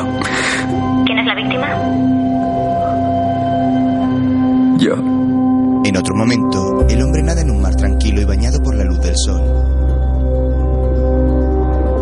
[0.00, 1.04] suicidio.
[1.04, 1.68] ¿Quién es la víctima?
[4.78, 4.94] Yo.
[5.84, 9.00] En otro momento, el hombre nada en un mar tranquilo y bañado por la luz
[9.00, 9.42] del sol.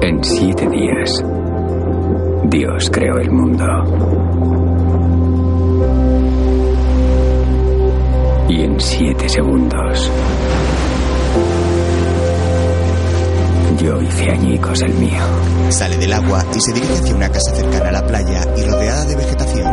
[0.03, 1.25] En siete días,
[2.45, 3.65] Dios creó el mundo.
[8.49, 10.11] Y en siete segundos,
[14.21, 15.23] añicos el mío.
[15.71, 19.05] Sale del agua y se dirige hacia una casa cercana a la playa y rodeada
[19.05, 19.73] de vegetación.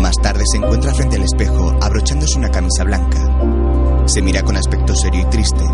[0.00, 4.06] Más tarde se encuentra frente al espejo, abrochándose una camisa blanca.
[4.06, 5.64] Se mira con aspecto serio y triste.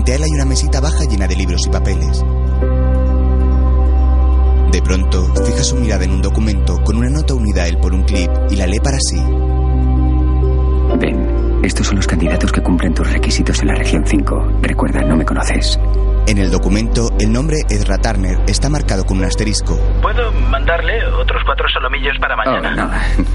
[0.00, 2.24] Frente a él hay una mesita baja llena de libros y papeles.
[4.72, 7.92] De pronto, fija su mirada en un documento con una nota unida a él por
[7.92, 9.20] un clip y la lee para sí.
[10.98, 14.60] Ven, estos son los candidatos que cumplen tus requisitos en la región 5.
[14.62, 15.78] Recuerda, no me conoces.
[16.30, 19.76] En el documento, el nombre Ezra Turner está marcado con un asterisco.
[20.00, 22.76] ¿Puedo mandarle otros cuatro solomillos para Oh, mañana?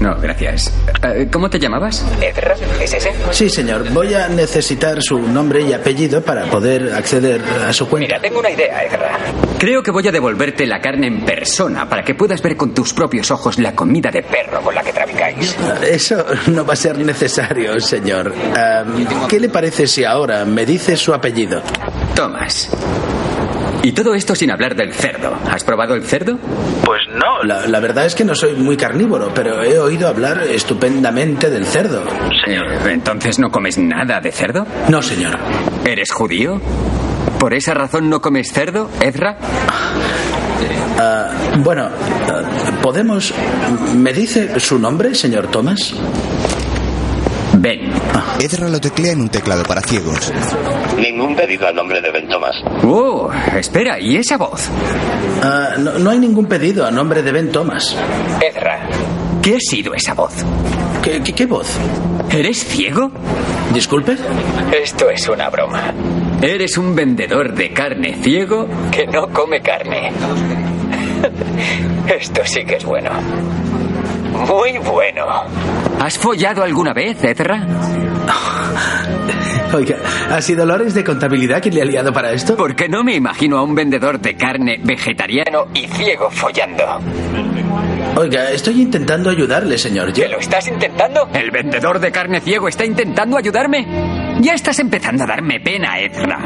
[0.14, 0.72] no, gracias.
[1.02, 2.02] Eh, ¿Cómo te llamabas?
[2.22, 3.12] Ezra, ¿es ese?
[3.32, 3.90] Sí, señor.
[3.92, 8.06] Voy a necesitar su nombre y apellido para poder acceder a su cuenta.
[8.06, 9.18] Mira, tengo una idea, Ezra.
[9.58, 12.94] Creo que voy a devolverte la carne en persona para que puedas ver con tus
[12.94, 15.54] propios ojos la comida de perro con la que traficáis.
[15.86, 18.32] Eso no va a ser necesario, señor.
[19.28, 21.60] ¿Qué le parece si ahora me dice su apellido?
[22.14, 22.70] Thomas.
[23.86, 25.32] Y todo esto sin hablar del cerdo.
[25.48, 26.36] ¿Has probado el cerdo?
[26.84, 27.44] Pues no.
[27.44, 31.64] La, la verdad es que no soy muy carnívoro, pero he oído hablar estupendamente del
[31.64, 32.02] cerdo.
[32.44, 32.66] Señor.
[32.90, 34.66] ¿Entonces no comes nada de cerdo?
[34.88, 35.38] No, señor.
[35.84, 36.60] ¿Eres judío?
[37.38, 39.36] ¿Por esa razón no comes cerdo, Ezra?
[40.98, 41.88] Ah, bueno,
[42.28, 42.42] ah,
[42.82, 43.32] ¿podemos...
[43.94, 45.94] ¿Me dice su nombre, señor Thomas?
[47.58, 47.92] Ben.
[48.40, 50.32] Ezra lo teclea en un teclado para ciegos.
[51.16, 52.54] Ningún pedido a nombre de Ben Thomas.
[52.84, 54.68] Oh, espera, ¿y esa voz?
[55.42, 57.96] Ah, no, no hay ningún pedido a nombre de Ben Thomas.
[58.46, 58.86] Ezra,
[59.42, 60.34] ¿qué ha sido esa voz?
[61.02, 61.68] ¿Qué, qué, qué voz?
[62.30, 63.10] ¿Eres ciego?
[63.72, 64.14] Disculpe.
[64.78, 65.94] Esto es una broma.
[66.42, 70.12] Eres un vendedor de carne ciego que no come carne.
[72.14, 73.10] Esto sí que es bueno.
[74.46, 75.24] Muy bueno.
[75.98, 77.66] ¿Has follado alguna vez, Ezra?
[79.76, 79.98] Oiga,
[80.30, 82.56] ¿ha sido Lores de contabilidad quien le ha liado para esto?
[82.56, 86.82] Porque no me imagino a un vendedor de carne vegetariano y ciego follando.
[88.16, 90.14] Oiga, estoy intentando ayudarle, señor.
[90.14, 91.28] ¿Que lo estás intentando?
[91.34, 94.38] ¿El vendedor de carne ciego está intentando ayudarme?
[94.40, 96.38] Ya estás empezando a darme pena, Ezra.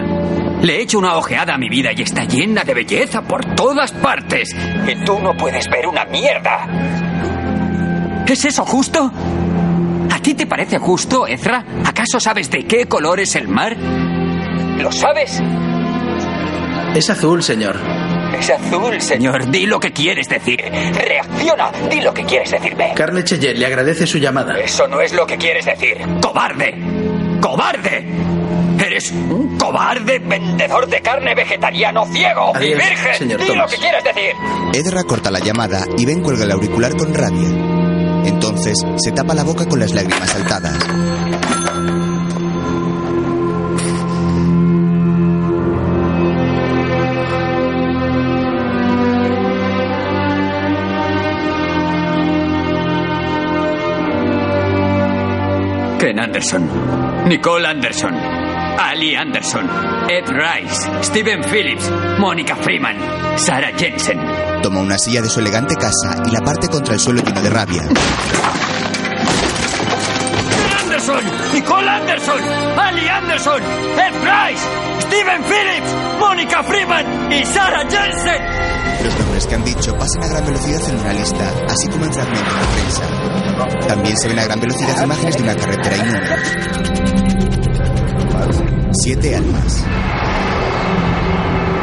[0.60, 3.92] Le he hecho una ojeada a mi vida y está llena de belleza por todas
[3.92, 4.56] partes.
[4.88, 6.66] Y tú no puedes ver una mierda.
[8.26, 9.12] ¿Es eso justo?
[10.20, 11.64] ¿A ti te parece justo, Ezra?
[11.82, 13.74] ¿Acaso sabes de qué color es el mar?
[13.78, 15.40] ¿Lo sabes?
[16.94, 17.76] Es azul, señor.
[18.38, 19.50] Es azul, señor.
[19.50, 20.60] Di lo que quieres decir.
[20.60, 21.70] Reacciona.
[21.90, 22.92] Di lo que quieres decirme.
[22.94, 24.58] Carne Cheyenne le agradece su llamada.
[24.58, 25.96] Eso no es lo que quieres decir.
[26.20, 26.74] ¡Cobarde!
[27.40, 28.04] ¡Cobarde!
[28.78, 33.14] Eres un cobarde vendedor de carne vegetariano ciego y Adiós, virgen.
[33.14, 33.70] señor Di Thomas.
[33.70, 34.32] lo que quieres decir.
[34.74, 37.79] Ezra corta la llamada y Ben cuelga el auricular con rabia.
[38.24, 40.78] Entonces se tapa la boca con las lágrimas saltadas.
[55.98, 56.68] Ken Anderson,
[57.28, 58.39] Nicole Anderson,
[58.82, 59.68] Ali Anderson,
[60.08, 62.96] Ed Rice, Stephen Phillips, Mónica Freeman,
[63.36, 64.18] Sarah Jensen.
[64.62, 67.50] Toma una silla de su elegante casa y la parte contra el suelo lleno de
[67.50, 67.82] rabia.
[70.82, 71.22] Anderson,
[71.52, 72.40] Nicole Anderson,
[72.78, 74.64] Ali Anderson, Ed Rice,
[75.02, 78.42] Stephen Phillips, Mónica Freeman y Sarah Jensen.
[79.04, 82.06] Los nombres nombres que han dicho pasan a gran velocidad en una lista, así como
[82.06, 83.86] en fragmentos de prensa.
[83.88, 87.29] También se ven a gran velocidad imágenes de una carretera y números.
[88.92, 89.84] Siete almas.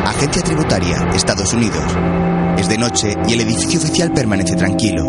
[0.05, 1.85] Agencia Tributaria, Estados Unidos.
[2.57, 5.03] Es de noche y el edificio oficial permanece tranquilo.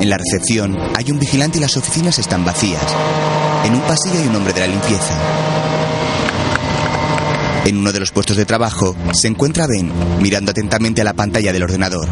[0.00, 2.82] En la recepción hay un vigilante y las oficinas están vacías.
[3.66, 5.14] En un pasillo hay un hombre de la limpieza.
[7.66, 9.92] En uno de los puestos de trabajo se encuentra Ben,
[10.22, 12.08] mirando atentamente a la pantalla del ordenador.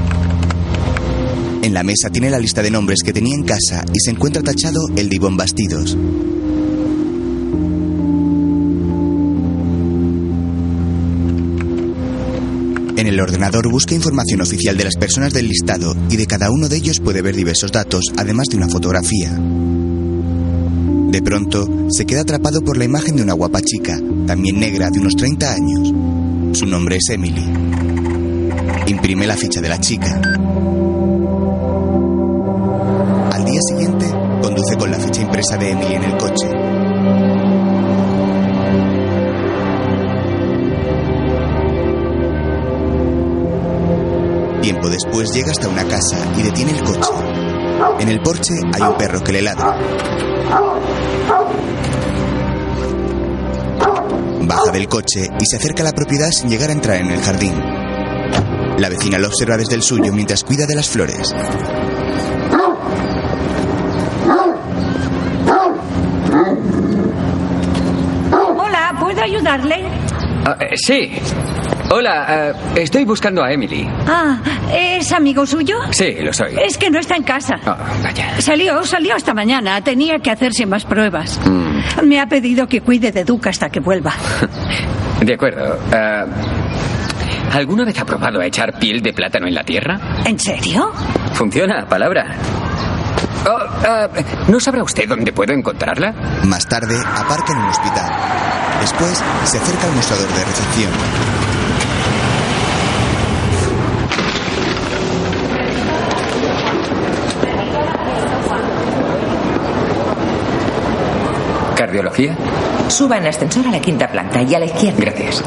[1.63, 4.43] En la mesa tiene la lista de nombres que tenía en casa y se encuentra
[4.43, 5.97] tachado el de Ivonne Bastidos.
[13.03, 16.69] En el ordenador busca información oficial de las personas del listado y de cada uno
[16.69, 19.33] de ellos puede ver diversos datos, además de una fotografía.
[21.11, 25.01] De pronto, se queda atrapado por la imagen de una guapa chica, también negra, de
[25.01, 25.93] unos 30 años.
[26.57, 27.45] Su nombre es Emily.
[28.87, 30.23] Imprime la ficha de la chica.
[33.33, 34.07] Al día siguiente,
[34.41, 36.62] conduce con la ficha impresa de Emily en el coche.
[44.83, 47.11] Tiempo después llega hasta una casa y detiene el coche.
[48.01, 49.77] En el porche hay un perro que le ladra.
[54.41, 57.21] Baja del coche y se acerca a la propiedad sin llegar a entrar en el
[57.23, 57.55] jardín.
[58.79, 61.33] La vecina lo observa desde el suyo mientras cuida de las flores.
[68.57, 69.85] Hola, ¿puedo ayudarle?
[70.45, 71.13] Ah, eh, sí.
[71.95, 73.87] Hola, eh, estoy buscando a Emily.
[74.09, 74.39] Ah,
[74.73, 75.77] ¿es amigo suyo?
[75.91, 76.57] Sí, lo soy.
[76.59, 77.57] Es que no está en casa.
[77.67, 78.41] Ah, vaya.
[78.41, 79.79] Salió, salió esta mañana.
[79.83, 81.39] Tenía que hacerse más pruebas.
[81.45, 84.15] Mm, Me ha pedido que cuide de Duke hasta que vuelva.
[85.21, 85.79] de acuerdo.
[85.93, 86.25] Ah,
[87.53, 90.01] ¿Alguna vez ha probado a echar piel de plátano en la tierra?
[90.25, 90.91] ¿En serio?
[91.35, 92.37] Funciona, palabra.
[93.45, 94.09] Oh, ah,
[94.49, 96.13] ¿No sabrá usted dónde puedo encontrarla?
[96.45, 98.11] Más tarde, aparca en un hospital.
[98.81, 101.52] Después, se acerca al mostrador de recepción.
[112.03, 112.37] ¿Cardiología?
[112.89, 114.99] Suba en ascensor a la quinta planta y a la izquierda.
[114.99, 115.43] Gracias.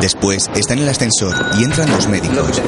[0.00, 2.62] Después, está en el ascensor y entran dos médicos.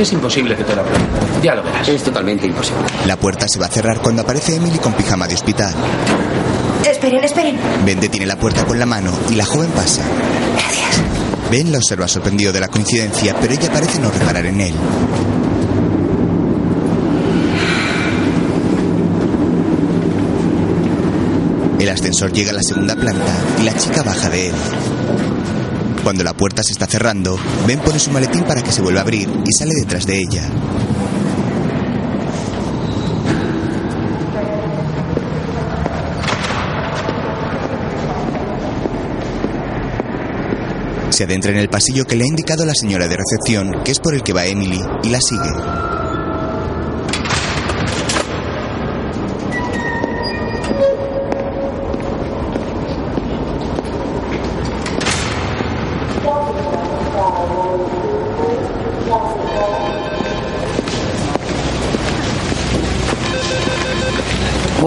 [0.00, 1.04] Es imposible que te lo apruebe.
[1.42, 1.86] Ya lo verás.
[1.86, 2.82] Es totalmente imposible.
[3.06, 5.74] La puerta se va a cerrar cuando aparece Emily con pijama de hospital.
[6.88, 7.58] Esperen, esperen.
[7.84, 10.02] Ben detiene la puerta con la mano y la joven pasa.
[10.54, 11.02] Gracias.
[11.50, 14.74] Ben la observa sorprendido de la coincidencia, pero ella parece no reparar en él.
[21.82, 24.54] El ascensor llega a la segunda planta y la chica baja de él.
[26.04, 27.36] Cuando la puerta se está cerrando,
[27.66, 30.44] Ben pone su maletín para que se vuelva a abrir y sale detrás de ella.
[41.10, 43.98] Se adentra en el pasillo que le ha indicado la señora de recepción, que es
[43.98, 46.01] por el que va Emily, y la sigue.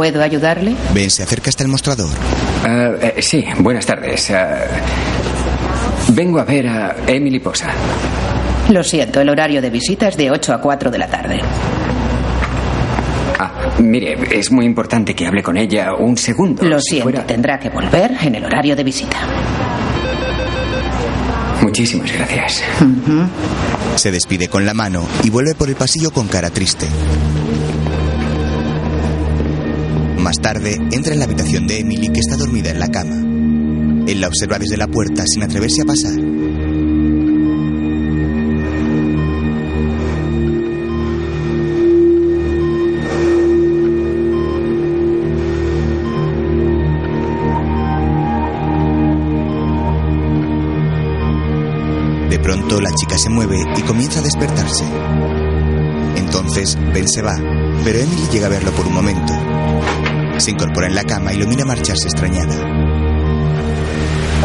[0.05, 0.75] ¿Puedo ayudarle?
[0.93, 2.11] Ben se acerca hasta el mostrador.
[2.63, 4.29] Ah, eh, sí, buenas tardes.
[4.29, 4.59] Ah,
[6.09, 7.71] vengo a ver a Emily Posa.
[8.69, 11.39] Lo siento, el horario de visita es de 8 a 4 de la tarde.
[13.39, 16.61] Ah, mire, es muy importante que hable con ella un segundo.
[16.63, 19.17] Lo Si siento, fuera- tendrá que volver en el horario de visita.
[21.63, 22.61] Muchísimas gracias.
[23.95, 26.85] Se despide con la mano y vuelve por el pasillo con cara triste.
[30.25, 33.15] Más tarde, entra en la habitación de Emily que está dormida en la cama.
[34.07, 36.13] Él la observa desde la puerta sin atreverse a pasar.
[52.31, 54.85] De pronto la chica se mueve y comienza a despertarse.
[56.15, 57.35] Entonces Ben se va,
[57.83, 59.44] pero Emily llega a verlo por un momento.
[60.37, 62.55] Se incorpora en la cama y lo mira marcharse extrañada.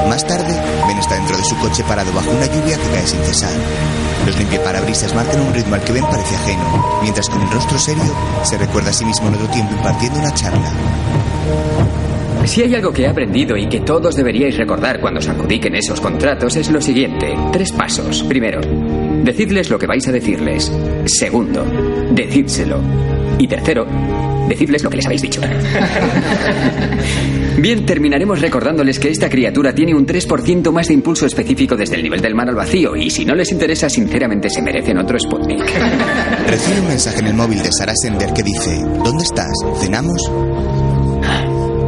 [0.09, 0.54] Más tarde,
[0.88, 3.52] Ben está dentro de su coche parado bajo una lluvia que cae sin cesar.
[4.26, 8.12] Los limpiaparabrisas marcan un ritmo al que Ben parece ajeno, mientras con el rostro serio
[8.42, 10.73] se recuerda a sí mismo en otro tiempo impartiendo una charla.
[12.44, 16.00] Si hay algo que he aprendido y que todos deberíais recordar cuando os adjudiquen esos
[16.00, 17.37] contratos es lo siguiente.
[17.52, 18.23] Tres pasos.
[18.25, 18.61] Primero,
[19.23, 20.73] decidles lo que vais a decirles.
[21.04, 21.64] Segundo,
[22.11, 22.80] decídselo.
[23.38, 23.87] Y tercero,
[24.50, 25.40] decidles lo que les habéis dicho.
[27.59, 32.02] Bien, terminaremos recordándoles que esta criatura tiene un 3% más de impulso específico desde el
[32.02, 35.64] nivel del mar al vacío y si no les interesa, sinceramente se merecen otro Sputnik.
[36.47, 39.52] Recibe un mensaje en el móvil de Sarah Sender que dice, ¿Dónde estás?
[39.80, 40.30] ¿Cenamos?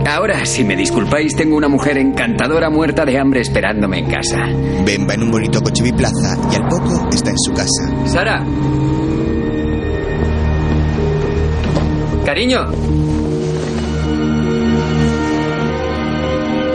[0.07, 4.47] Ahora, si me disculpáis, tengo una mujer encantadora muerta de hambre esperándome en casa.
[4.85, 8.07] Ben va en un bonito coche biplaza y al poco está en su casa.
[8.07, 8.45] Sara.
[12.33, 12.67] Cariño.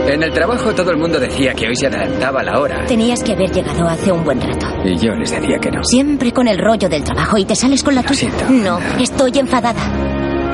[0.08, 2.86] En el trabajo todo el mundo decía que hoy se adelantaba la hora.
[2.86, 4.68] Tenías que haber llegado hace un buen rato.
[4.86, 5.84] Y yo les decía que no.
[5.84, 8.20] Siempre con el rollo del trabajo y te sales con la Lo tuya.
[8.20, 8.46] siento.
[8.52, 9.82] No, estoy enfadada.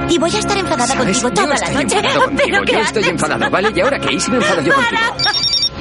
[0.10, 1.22] Y voy a estar enfadada ¿Sabes?
[1.22, 1.98] contigo Yo toda la noche.
[2.38, 3.08] Pero ¿qué yo estoy haces?
[3.12, 3.74] enfadado, ¿vale?
[3.76, 4.14] ¿Y ahora qué?
[4.14, 5.02] ¿Y si me enfado yo contigo?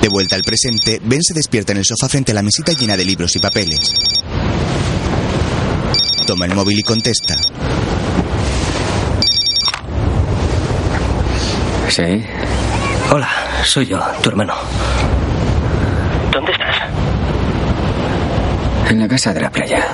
[0.01, 2.97] De vuelta al presente, Ben se despierta en el sofá frente a la mesita llena
[2.97, 3.95] de libros y papeles.
[6.27, 7.37] Toma el móvil y contesta.
[11.93, 12.25] Sí.
[13.11, 13.29] Hola,
[13.65, 14.55] soy yo, tu hermano.
[16.31, 16.75] ¿Dónde estás?
[18.89, 19.85] En la casa de la playa.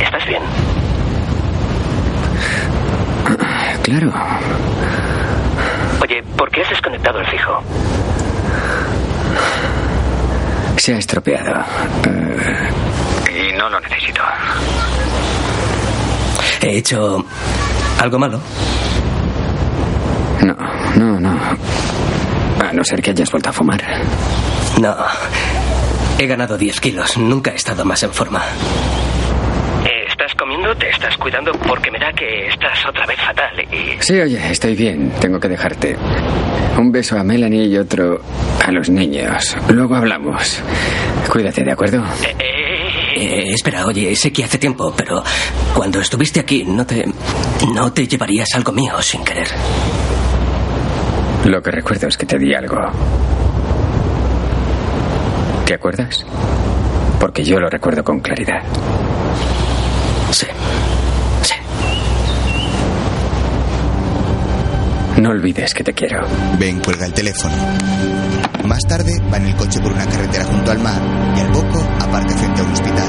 [0.00, 0.42] ¿Estás bien?
[3.82, 4.12] Claro.
[6.02, 7.62] Oye, ¿por qué has desconectado el fijo?
[10.76, 11.64] Se ha estropeado.
[13.28, 14.22] Y no lo necesito.
[16.60, 17.24] He hecho
[18.00, 18.40] algo malo.
[20.46, 20.54] No,
[20.96, 21.30] no, no.
[22.64, 23.82] A no ser que hayas vuelto a fumar.
[24.80, 24.94] No.
[26.20, 27.18] He ganado 10 kilos.
[27.18, 28.44] Nunca he estado más en forma.
[29.84, 30.72] Eh, ¿Estás comiendo?
[30.76, 31.50] ¿Te estás cuidando?
[31.52, 34.00] Porque me da que estás otra vez fatal y...
[34.00, 35.10] Sí, oye, estoy bien.
[35.20, 35.96] Tengo que dejarte.
[36.78, 38.20] Un beso a Melanie y otro
[38.64, 39.56] a los niños.
[39.68, 40.62] Luego hablamos.
[41.28, 42.04] Cuídate, ¿de acuerdo?
[43.16, 45.24] Eh, espera, oye, sé que hace tiempo, pero
[45.74, 47.04] cuando estuviste aquí no te
[47.74, 49.48] no te llevarías algo mío sin querer.
[51.46, 52.76] Lo que recuerdo es que te di algo.
[55.64, 56.26] ¿Te acuerdas?
[57.20, 58.62] Porque yo lo recuerdo con claridad.
[60.32, 60.46] Sí.
[61.42, 61.54] Sí.
[65.20, 66.26] No olvides que te quiero.
[66.58, 67.54] Ben cuelga el teléfono.
[68.64, 71.00] Más tarde va en el coche por una carretera junto al mar
[71.36, 73.08] y al poco aparca frente a un hospital.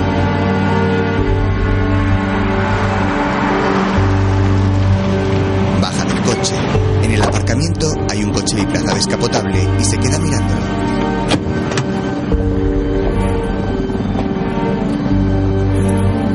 [5.81, 6.86] Baja del coche.
[7.17, 10.61] En el aparcamiento hay un coche biplaza descapotable y se queda mirándolo.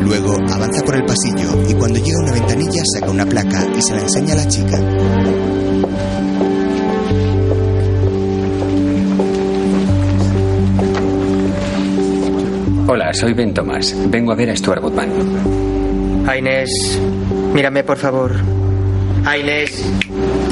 [0.02, 3.80] Luego avanza por el pasillo y cuando llega a una ventanilla saca una placa y
[3.80, 4.80] se la enseña a la chica.
[12.88, 13.94] Hola, soy Ben Thomas.
[14.08, 16.26] Vengo a ver a Stuart Woodman.
[16.26, 16.98] A Inés,
[17.54, 18.32] mírame por favor.
[19.24, 19.84] A Inés,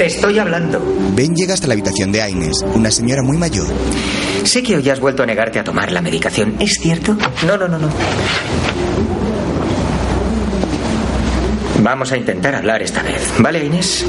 [0.01, 0.81] te estoy hablando.
[1.13, 3.67] Ben llega hasta la habitación de Aines, una señora muy mayor.
[4.43, 7.15] Sé que hoy has vuelto a negarte a tomar la medicación, ¿es cierto?
[7.45, 7.87] No, no, no, no.
[11.83, 14.03] Vamos a intentar hablar esta vez, ¿vale, Inés?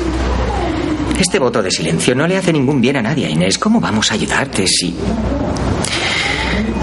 [1.20, 3.58] Este voto de silencio no le hace ningún bien a nadie, Inés.
[3.58, 4.96] ¿Cómo vamos a ayudarte si...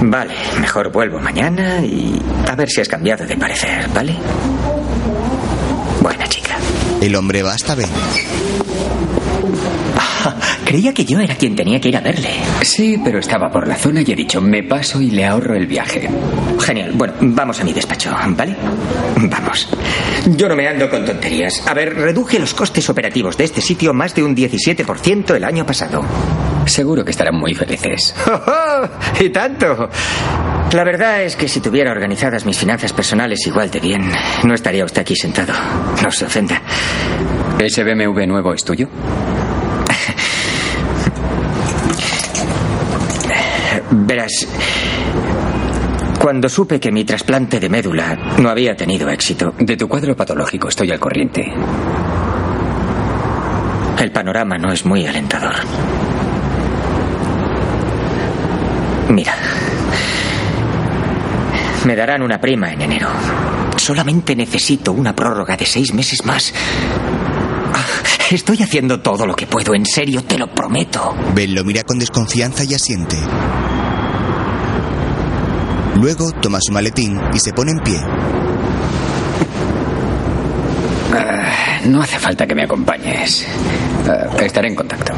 [0.02, 4.16] Vale, mejor vuelvo mañana y a ver si has cambiado de parecer, ¿vale?
[6.00, 6.58] Buena chica.
[7.02, 7.90] El hombre va hasta Ben.
[10.70, 12.30] Creía que yo era quien tenía que ir a verle.
[12.62, 15.66] Sí, pero estaba por la zona y he dicho, me paso y le ahorro el
[15.66, 16.08] viaje.
[16.60, 16.92] Genial.
[16.94, 18.56] Bueno, vamos a mi despacho, ¿vale?
[19.16, 19.68] Vamos.
[20.38, 21.66] Yo no me ando con tonterías.
[21.66, 25.66] A ver, reduje los costes operativos de este sitio más de un 17% el año
[25.66, 26.06] pasado.
[26.68, 28.14] Seguro que estarán muy felices.
[29.20, 29.90] ¡Y tanto!
[30.72, 34.12] La verdad es que si tuviera organizadas mis finanzas personales igual de bien,
[34.44, 35.54] no estaría usted aquí sentado.
[36.04, 36.62] No se ofenda.
[37.58, 38.88] ¿Ese BMW nuevo es tuyo?
[43.92, 44.48] Verás,
[46.20, 50.68] cuando supe que mi trasplante de médula no había tenido éxito, De tu cuadro patológico
[50.70, 51.52] estoy al corriente.
[54.00, 55.56] el panorama no es muy alentador.
[59.10, 59.34] Mira,
[61.86, 63.08] me darán una prima en enero.
[63.76, 66.54] Solamente necesito una prórroga de seis meses más.
[67.74, 67.86] Ah,
[68.32, 71.16] Estoy haciendo todo lo que puedo, en serio, te lo prometo.
[71.34, 73.18] Ben lo mira con desconfianza y asiente.
[76.00, 78.00] Luego toma su maletín y se pone en pie.
[81.14, 83.46] Ah, no hace falta que me acompañes.
[84.08, 85.12] Ah, estaré en contacto.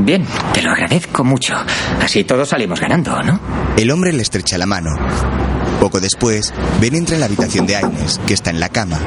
[0.00, 1.56] Bien, te lo agradezco mucho.
[2.00, 3.40] Así todos salimos ganando, ¿no?
[3.76, 4.90] El hombre le estrecha la mano.
[5.80, 9.00] Poco después, Ben entra en la habitación de Agnes, que está en la cama.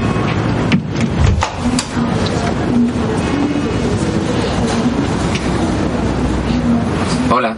[7.30, 7.56] Hola.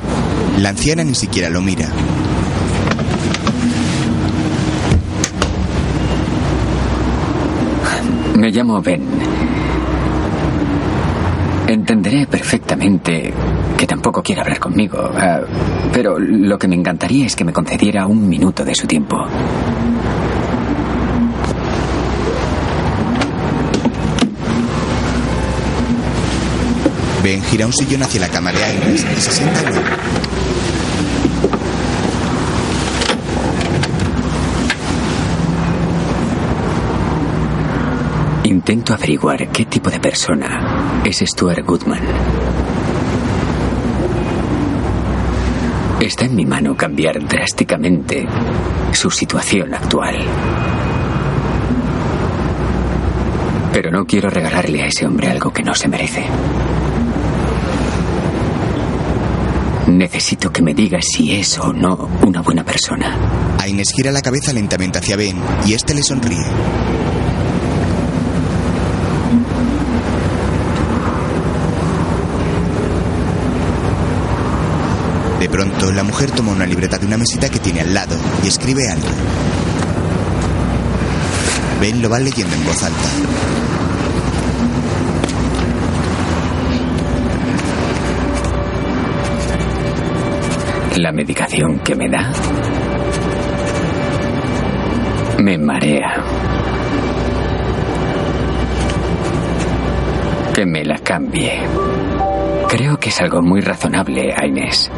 [0.60, 1.89] La anciana ni siquiera lo mira.
[8.54, 9.02] Llamo Ben.
[11.68, 13.34] Entenderé perfectamente
[13.78, 15.42] que tampoco quiere hablar conmigo, ah,
[15.92, 19.18] pero lo que me encantaría es que me concediera un minuto de su tiempo.
[27.24, 29.62] Ben gira un sillón hacia la cama de Agnes y se sienta.
[38.54, 42.04] Intento averiguar qué tipo de persona es Stuart Goodman.
[46.00, 48.28] Está en mi mano cambiar drásticamente
[48.92, 50.18] su situación actual.
[53.74, 56.24] Pero no quiero regalarle a ese hombre algo que no se merece.
[59.88, 63.18] Necesito que me diga si es o no una buena persona.
[63.58, 67.03] Agnes gira la cabeza lentamente hacia Ben y este le sonríe.
[75.43, 78.47] De pronto, la mujer toma una libreta de una mesita que tiene al lado y
[78.47, 79.10] escribe algo.
[81.82, 83.10] Ben lo va leyendo en voz alta.
[90.95, 92.32] La medicación que me da
[95.39, 96.23] me marea.
[100.56, 101.51] Que me la cambie.
[102.69, 104.89] Creo que es algo muy razonable, Inés.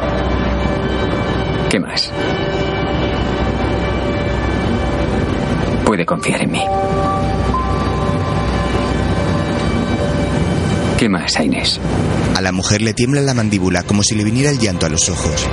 [1.70, 2.12] ¿Qué más?
[5.84, 6.62] Puede confiar en mí.
[10.98, 11.80] ¿Qué más, Inés?
[12.34, 15.08] A la mujer le tiembla la mandíbula como si le viniera el llanto a los
[15.08, 15.46] ojos.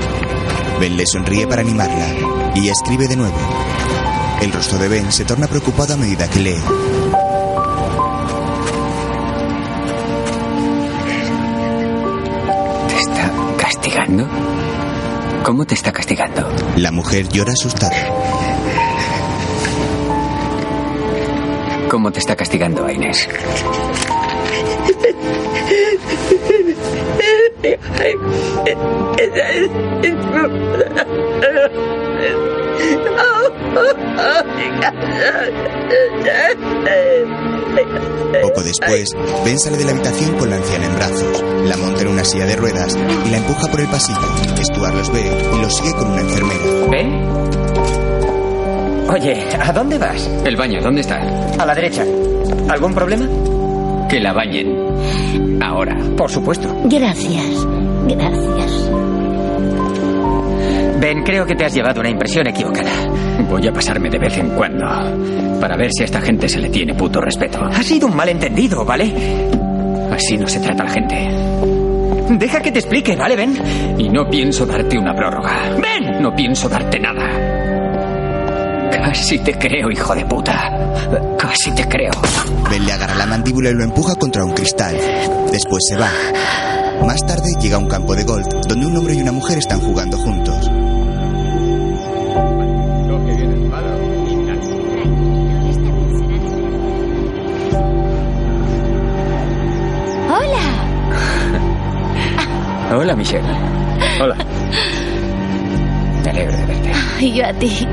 [0.80, 2.08] Ben le sonríe para animarla
[2.56, 3.38] y escribe de nuevo.
[4.42, 6.62] El rostro de Ben se torna preocupado a medida que lee.
[12.88, 14.28] ¿Te está castigando?
[15.44, 16.50] ¿Cómo te está castigando?
[16.78, 17.98] La mujer llora asustada.
[21.90, 23.28] ¿Cómo te está castigando, Inés?
[38.42, 39.10] Poco después,
[39.46, 42.46] Ben sale de la habitación con la anciana en brazos, la monta en una silla
[42.46, 44.20] de ruedas y la empuja por el pasillo.
[44.62, 45.24] Stuart los ve
[45.56, 46.88] y los sigue con una enfermera.
[46.90, 47.34] ¿Ben?
[49.10, 50.30] Oye, ¿a dónde vas?
[50.44, 51.18] El baño, ¿dónde está?
[51.60, 52.04] A la derecha.
[52.70, 53.28] ¿Algún problema?
[54.10, 55.62] Que la bañen.
[55.62, 55.96] Ahora.
[56.18, 56.68] Por supuesto.
[56.86, 57.68] Gracias.
[58.08, 58.90] Gracias.
[61.04, 62.90] Ben, creo que te has llevado una impresión equivocada.
[63.50, 64.86] Voy a pasarme de vez en cuando
[65.60, 67.62] para ver si a esta gente se le tiene puto respeto.
[67.62, 69.14] Ha sido un malentendido, ¿vale?
[70.10, 71.30] Así no se trata a la gente.
[72.40, 73.54] Deja que te explique, ¿vale, Ben?
[73.98, 75.76] Y no pienso darte una prórroga.
[75.82, 76.22] ¡Ben!
[76.22, 78.90] No pienso darte nada.
[78.90, 80.72] Casi te creo, hijo de puta.
[81.38, 82.12] Casi te creo.
[82.72, 84.98] Ben le agarra la mandíbula y lo empuja contra un cristal.
[85.52, 86.10] Después se va.
[87.06, 89.82] Más tarde llega a un campo de golf donde un hombre y una mujer están
[89.82, 90.72] jugando juntos.
[102.96, 103.44] Hola, Michelle.
[104.22, 104.36] Hola.
[106.24, 106.92] Me alegro de verte.
[107.22, 107.88] Y yo a ti.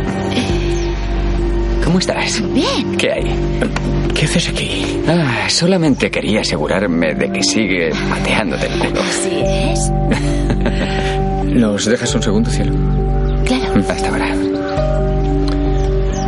[1.82, 2.42] ¿Cómo estás?
[2.52, 2.96] Bien.
[2.98, 3.34] ¿Qué hay?
[4.14, 5.00] ¿Qué haces aquí?
[5.08, 9.00] Ah, solamente quería asegurarme de que sigue pateándote el culo.
[9.00, 9.90] Así es.
[11.46, 12.72] ¿Nos dejas un segundo, cielo?
[13.46, 13.80] Claro.
[13.88, 14.34] Hasta ahora.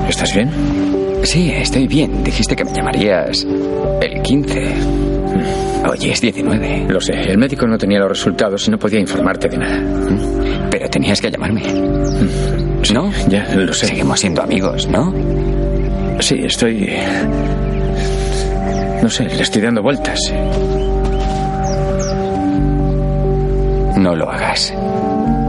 [0.09, 0.51] ¿Estás bien?
[1.25, 2.25] Sí, estoy bien.
[2.25, 3.47] Dijiste que me llamarías
[4.01, 5.72] el 15.
[5.89, 6.87] Hoy es 19.
[6.89, 7.13] Lo sé.
[7.13, 9.81] El médico no tenía los resultados y no podía informarte de nada.
[10.71, 11.63] Pero tenías que llamarme.
[12.93, 13.11] ¿No?
[13.29, 13.87] Ya, lo sé.
[13.87, 15.13] Seguimos siendo amigos, ¿no?
[16.21, 16.91] Sí, estoy...
[19.03, 20.19] No sé, le estoy dando vueltas.
[23.97, 24.73] No lo hagas.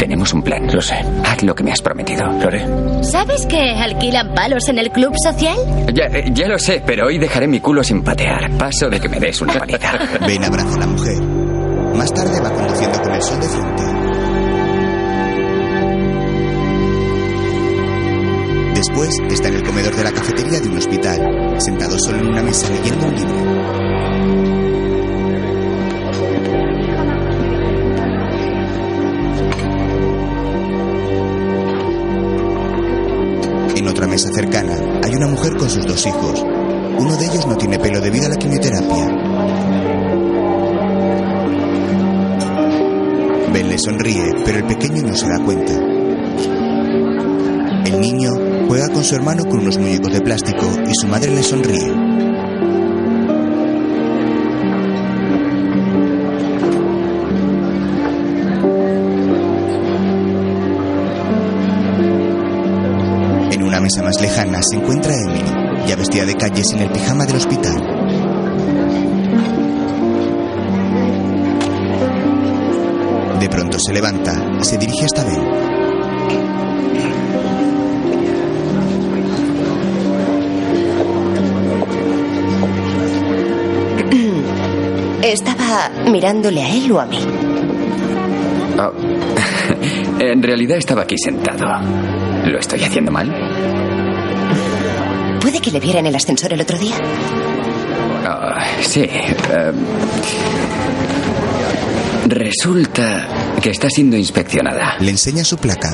[0.04, 0.68] Tenemos un plan.
[0.68, 0.96] Lo sé.
[1.24, 2.26] Haz lo que me has prometido.
[2.26, 2.66] Lo haré.
[3.04, 5.56] ¿Sabes que alquilan palos en el club social?
[5.94, 8.52] Ya, eh, ya lo sé, pero hoy dejaré mi culo sin patear.
[8.58, 9.98] Paso de que me des una paliza.
[10.28, 11.24] Ben abraza a la mujer.
[11.24, 13.84] Más tarde va conduciendo con el sol de frente.
[18.76, 22.44] después está en el comedor de la cafetería de un hospital, sentado solo en una
[22.44, 24.63] mesa leyendo un libro.
[35.74, 36.46] Sus dos hijos.
[37.00, 39.08] Uno de ellos no tiene pelo debido a la quimioterapia.
[43.52, 45.74] Ben le sonríe, pero el pequeño no se da cuenta.
[47.86, 48.30] El niño
[48.68, 51.92] juega con su hermano con unos muñecos de plástico y su madre le sonríe.
[63.52, 67.26] En una mesa más lejana se encuentra Emily, ya vestida de calles en el pijama
[67.26, 67.76] del hospital.
[73.40, 75.74] De pronto se levanta y se dirige hasta Ben.
[85.24, 87.20] ¿Estaba mirándole a él o a mí?
[88.78, 88.92] Oh.
[90.20, 91.66] en realidad estaba aquí sentado.
[92.46, 93.53] ¿Lo estoy haciendo mal?
[95.54, 96.96] ¿Puede que le viera en el ascensor el otro día?
[98.28, 99.02] Oh, sí.
[99.02, 99.72] eh,
[102.26, 103.28] resulta
[103.62, 104.96] que está siendo inspeccionada.
[105.00, 105.92] Le enseña su placa.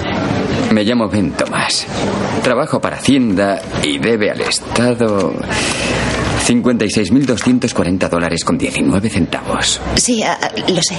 [0.71, 1.85] Me llamo Ben Tomás.
[2.41, 5.33] Trabajo para Hacienda y debe al Estado
[6.47, 9.81] 56.240 dólares con 19 centavos.
[9.97, 10.95] Sí, ah, ah, lo sé.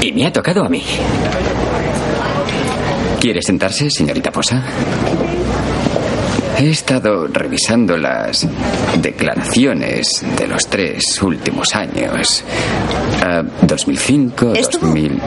[0.00, 0.82] Y me ha tocado a mí.
[3.20, 4.64] ¿Quiere sentarse, señorita Posa?
[6.58, 8.46] He estado revisando las
[9.02, 12.42] declaraciones de los tres últimos años.
[13.22, 15.20] Ah, 2005, Estuvo- 2000.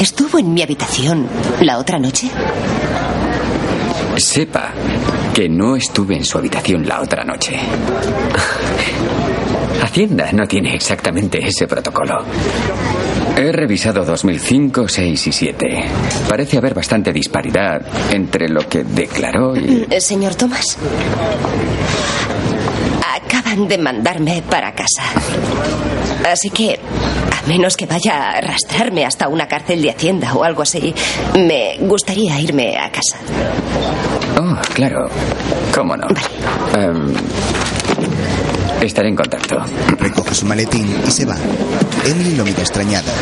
[0.00, 1.28] ¿Estuvo en mi habitación
[1.60, 2.28] la otra noche?
[4.16, 4.72] Sepa
[5.32, 7.56] que no estuve en su habitación la otra noche.
[9.82, 12.24] Hacienda no tiene exactamente ese protocolo.
[13.36, 15.84] He revisado 2005, 6 y 7.
[16.28, 17.80] Parece haber bastante disparidad
[18.12, 19.86] entre lo que declaró y...
[19.90, 20.76] Eh, Señor Thomas.
[23.14, 25.02] Acaban de mandarme para casa.
[26.30, 30.62] Así que, a menos que vaya a arrastrarme hasta una cárcel de Hacienda o algo
[30.62, 30.94] así,
[31.34, 33.18] me gustaría irme a casa.
[34.40, 35.08] Oh, claro.
[35.74, 36.06] ¿Cómo no?
[36.78, 37.14] Em,
[38.82, 39.56] estaré en contacto.
[40.32, 41.36] Su maletín y se va.
[42.06, 43.12] Emily lo mira extrañada.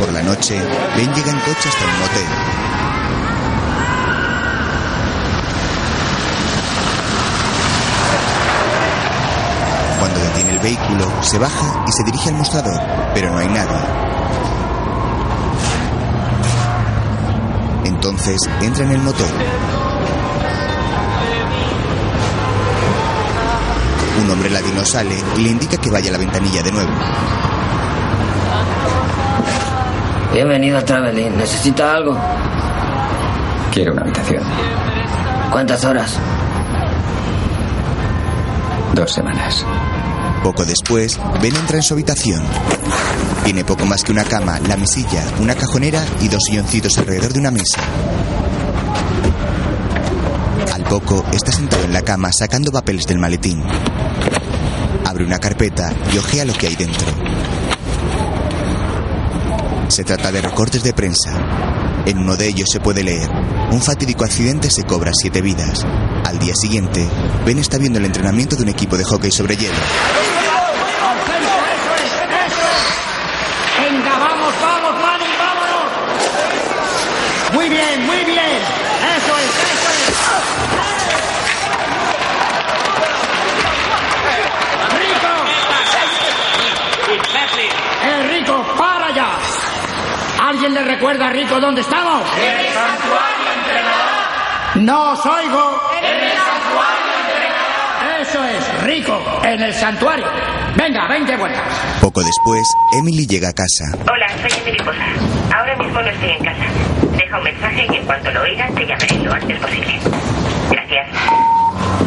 [0.00, 0.58] Por la noche,
[0.96, 2.24] Ben llega en coche hasta un motel.
[10.00, 12.80] Cuando detiene el vehículo, se baja y se dirige al mostrador,
[13.12, 13.78] pero no hay nadie.
[17.84, 19.93] Entonces entra en el motel.
[24.24, 26.90] Un hombre ladino sale y le indica que vaya a la ventanilla de nuevo.
[30.32, 31.36] Bienvenido a Travelin.
[31.36, 32.18] ¿Necesita algo?
[33.70, 34.42] Quiero una habitación.
[35.52, 36.18] ¿Cuántas horas?
[38.94, 39.66] Dos semanas.
[40.42, 42.42] Poco después, Ben entra en su habitación.
[43.44, 47.40] Tiene poco más que una cama, la mesilla, una cajonera y dos silloncitos alrededor de
[47.40, 47.80] una mesa.
[50.72, 53.62] Al poco, está sentado en la cama sacando papeles del maletín.
[55.14, 57.06] Abre una carpeta y ojea lo que hay dentro.
[59.86, 61.30] Se trata de recortes de prensa.
[62.04, 63.30] En uno de ellos se puede leer,
[63.70, 65.86] un fatídico accidente se cobra siete vidas.
[66.24, 67.06] Al día siguiente,
[67.46, 69.78] Ben está viendo el entrenamiento de un equipo de hockey sobre hielo.
[73.78, 75.92] Venga, vamos, vamos, Manny, vámonos.
[77.54, 78.58] Muy bien, muy bien.
[79.16, 80.14] Eso es, eso es.
[84.98, 85.32] ¡Rico!
[88.02, 89.38] ¡Eh, Rico, para ya!
[90.54, 92.22] ¿Alguien le recuerda a Rico dónde estamos?
[92.38, 94.76] En el santuario, entrenador.
[94.76, 95.80] No os oigo.
[95.98, 98.20] En el santuario, entrenador.
[98.20, 100.24] Eso es, Rico, en el santuario.
[100.76, 101.60] Venga, 20 vueltas.
[102.00, 102.62] Poco después,
[102.92, 103.84] Emily llega a casa.
[104.08, 105.58] Hola, soy Emily Posa.
[105.58, 106.64] Ahora mismo no estoy en casa.
[107.16, 110.00] Deja un mensaje y en cuanto lo oiga te llamaré lo antes posible.
[110.70, 111.08] Gracias.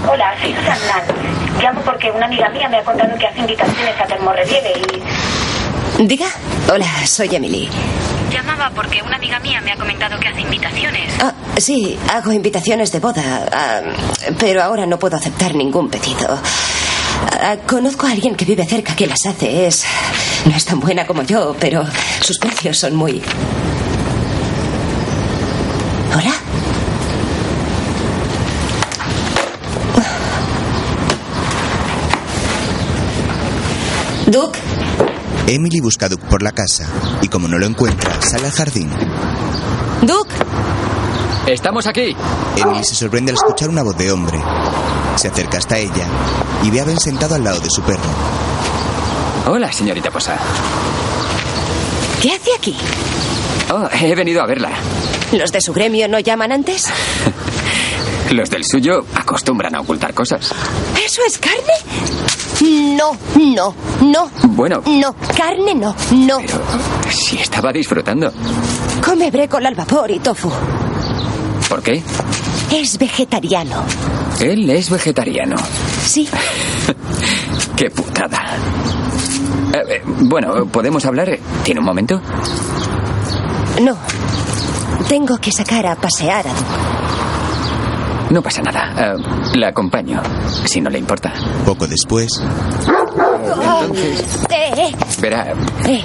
[0.09, 1.61] Hola, soy Susan Land.
[1.61, 4.71] Llamo porque una amiga mía me ha contado que hace invitaciones a Termorrelieve
[5.99, 6.05] y...
[6.07, 6.27] Diga.
[6.71, 7.69] Hola, soy Emily.
[8.31, 11.13] Llamaba porque una amiga mía me ha comentado que hace invitaciones.
[11.21, 13.81] Ah, sí, hago invitaciones de boda, ah,
[14.37, 16.37] pero ahora no puedo aceptar ningún pedido.
[17.41, 19.67] Ah, conozco a alguien que vive cerca que las hace.
[19.67, 19.85] Es.
[20.45, 21.85] No es tan buena como yo, pero
[22.21, 23.21] sus precios son muy.
[26.15, 26.33] ¿Hola?
[34.27, 34.59] Duke,
[35.47, 36.85] Emily busca a Duke por la casa
[37.21, 38.89] y como no lo encuentra, sale al jardín.
[40.01, 40.35] Duke.
[41.47, 42.13] Estamos aquí.
[42.57, 44.37] Emily se sorprende al escuchar una voz de hombre.
[45.15, 46.05] Se acerca hasta ella
[46.63, 48.09] y ve a Ben sentado al lado de su perro.
[49.47, 50.37] Hola, señorita Posa.
[52.21, 52.75] ¿qué hace aquí?
[53.71, 54.71] Oh, he venido a verla.
[55.31, 56.87] ¿Los de su gremio no llaman antes?
[58.31, 60.51] Los del suyo acostumbran a ocultar cosas.
[61.03, 62.95] ¿Eso es carne?
[62.97, 64.29] No, no, no.
[64.49, 66.39] Bueno, No, carne no, no.
[67.09, 68.31] si estaba disfrutando.
[69.03, 70.51] Come brécol al vapor y tofu.
[71.69, 72.03] ¿Por qué?
[72.71, 73.83] Es vegetariano.
[74.41, 75.55] Él es vegetariano.
[76.05, 76.27] Sí.
[77.75, 78.57] Qué putada.
[79.73, 81.37] Eh, eh, bueno, ¿podemos hablar?
[81.63, 82.19] ¿Tiene un momento?
[83.81, 83.95] No.
[85.07, 86.96] Tengo que sacar a pasear a.
[88.29, 88.93] No pasa nada.
[88.97, 90.21] Eh, la acompaño,
[90.65, 91.33] si no le importa.
[91.65, 92.29] Poco después,
[94.49, 95.53] Eh, eh, Verá,
[95.85, 96.03] eh.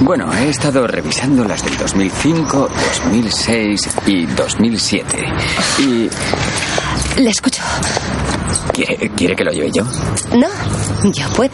[0.00, 2.68] bueno, he estado revisando las del 2005,
[3.02, 5.24] 2006 y 2007.
[5.80, 6.10] Y...
[7.20, 7.62] Le escucho.
[8.72, 9.84] ¿Quiere, ¿Quiere que lo lleve yo?
[10.36, 10.48] No,
[11.12, 11.52] yo puedo.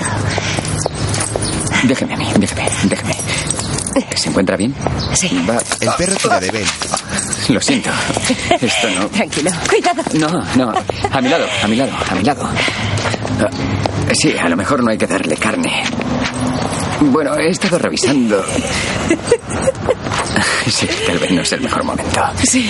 [1.84, 3.16] Déjeme a mí, déjeme, déjeme.
[4.14, 4.74] ¿Se encuentra bien?
[5.14, 5.44] Sí.
[5.48, 5.58] Va.
[5.80, 6.64] el perro tira de Ben.
[7.48, 7.90] Lo siento.
[8.60, 9.06] Esto no.
[9.08, 9.50] Tranquilo.
[9.68, 10.02] Cuidado.
[10.14, 10.74] No, no.
[11.12, 12.48] A mi lado, a mi lado, a mi lado.
[13.40, 13.48] Ah,
[14.12, 15.82] Sí, a lo mejor no hay que darle carne.
[17.00, 18.42] Bueno, he estado revisando.
[20.66, 22.20] Sí, tal vez no es el mejor momento.
[22.42, 22.68] Sí.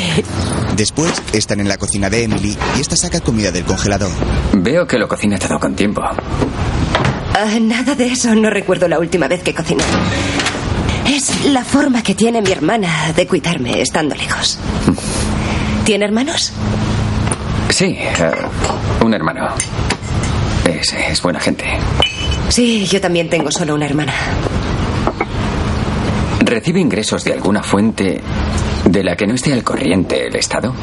[0.77, 4.11] Después están en la cocina de Emily y esta saca comida del congelador.
[4.55, 6.03] Veo que lo cocina todo con tiempo.
[6.03, 8.35] Ah, nada de eso.
[8.35, 9.85] No recuerdo la última vez que cociné.
[11.09, 14.59] Es la forma que tiene mi hermana de cuidarme estando lejos.
[15.85, 16.53] ¿Tiene hermanos?
[17.69, 18.31] Sí, eh,
[19.05, 19.49] un hermano.
[20.65, 21.65] Es, es buena gente.
[22.49, 24.13] Sí, yo también tengo solo una hermana.
[26.41, 28.21] ¿Recibe ingresos de alguna fuente
[28.85, 30.75] de la que no esté al corriente el Estado?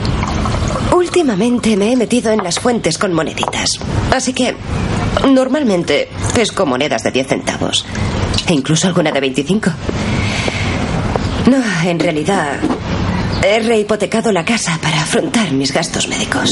[0.95, 3.79] Últimamente me he metido en las fuentes con moneditas.
[4.11, 4.55] Así que
[5.29, 7.85] normalmente pesco monedas de 10 centavos.
[8.47, 9.71] E incluso alguna de 25.
[11.49, 12.59] No, en realidad
[13.43, 16.49] he rehipotecado la casa para afrontar mis gastos médicos.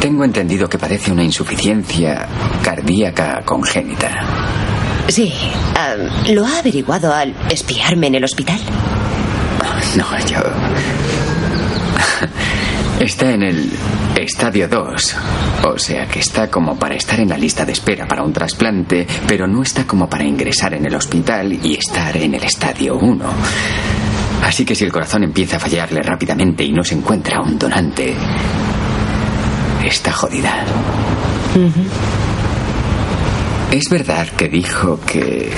[0.00, 2.26] Tengo entendido que padece una insuficiencia
[2.62, 4.10] cardíaca congénita.
[5.08, 5.32] Sí,
[5.76, 5.94] ah,
[6.30, 8.58] ¿lo ha averiguado al espiarme en el hospital?
[9.96, 10.38] No, yo...
[13.00, 13.72] Está en el
[14.14, 15.16] estadio 2.
[15.64, 19.06] O sea que está como para estar en la lista de espera para un trasplante,
[19.26, 23.24] pero no está como para ingresar en el hospital y estar en el estadio 1.
[24.44, 28.14] Así que si el corazón empieza a fallarle rápidamente y no se encuentra un donante,
[29.82, 30.62] está jodida.
[33.72, 35.50] Es verdad que dijo que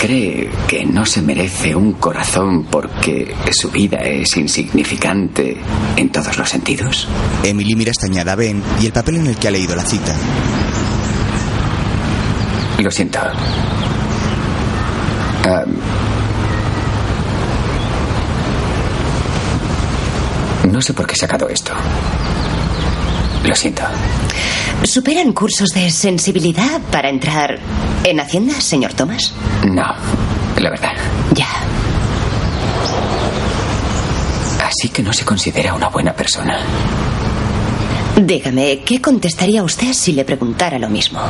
[0.00, 5.56] cree que no se merece un corazón porque su vida es insignificante
[5.96, 7.08] en todos los sentidos.
[7.42, 10.14] Emily mira extrañada a Ben y el papel en el que ha leído la cita.
[12.78, 13.20] Lo siento.
[20.70, 21.72] No sé por qué he sacado esto.
[23.44, 23.82] Lo siento.
[24.84, 27.58] ¿Superan cursos de sensibilidad para entrar
[28.04, 29.32] en Hacienda, señor Thomas?
[29.66, 29.86] No,
[30.58, 30.92] la verdad.
[31.34, 31.48] Ya.
[34.64, 36.58] Así que no se considera una buena persona.
[38.20, 41.20] Dígame, ¿qué contestaría usted si le preguntara lo mismo?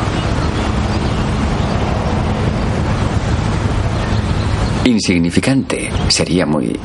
[4.85, 6.79] Insignificante sería muy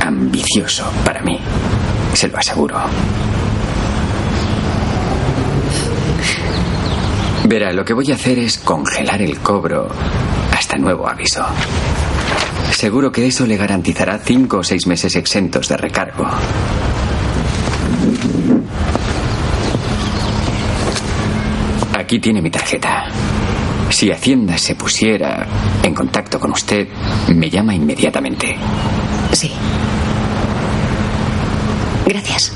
[0.00, 1.38] ambicioso para mí.
[2.14, 2.76] Se lo aseguro.
[7.44, 9.88] Verá, lo que voy a hacer es congelar el cobro
[10.52, 11.44] hasta nuevo aviso.
[12.72, 16.26] Seguro que eso le garantizará cinco o seis meses exentos de recargo.
[21.94, 23.06] Aquí tiene mi tarjeta.
[23.90, 25.46] Si Hacienda se pusiera
[25.82, 26.88] en contacto con usted,
[27.34, 28.56] me llama inmediatamente.
[29.32, 29.52] Sí.
[32.06, 32.52] Gracias.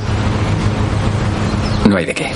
[1.88, 2.33] No hay de qué.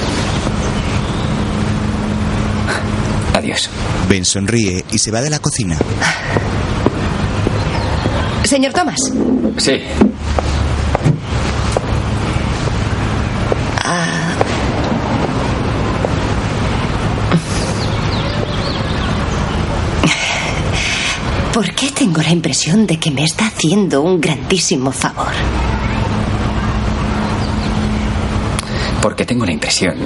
[4.08, 5.78] Ben sonríe y se va de la cocina.
[8.44, 8.98] Señor Thomas.
[9.58, 9.80] Sí.
[13.84, 14.34] Ah.
[21.52, 25.32] ¿Por qué tengo la impresión de que me está haciendo un grandísimo favor?
[29.02, 29.96] Porque tengo la impresión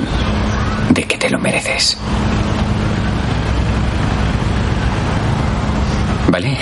[0.91, 1.97] de que te lo mereces.
[6.35, 6.59] ¿Vale?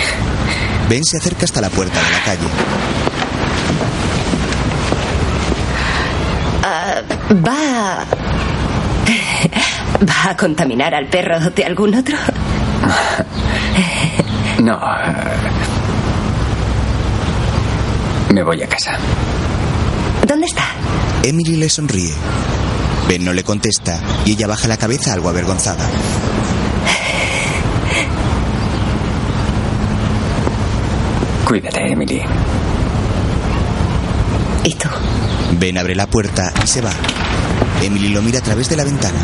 [0.87, 2.47] Ben se acerca hasta la puerta de la calle.
[6.61, 7.01] Ah,
[7.43, 8.05] ¿Va.
[10.07, 12.15] ¿Va a contaminar al perro de algún otro?
[14.59, 14.79] No.
[18.29, 18.91] Me voy a casa.
[20.27, 20.65] ¿Dónde está?
[21.23, 22.13] Emily le sonríe.
[23.07, 25.89] Ben no le contesta y ella baja la cabeza algo avergonzada.
[31.45, 32.21] Cuídate, Emily.
[34.63, 34.87] ¿Y tú?
[35.59, 36.91] Ben abre la puerta y se va.
[37.81, 39.19] Emily lo mira a través de la ventana.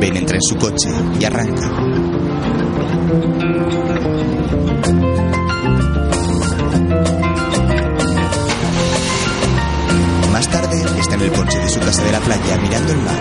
[0.00, 1.70] Ben entra en su coche y arranca.
[10.30, 13.14] Más tarde está en el porche de su casa de la playa mirando el mar.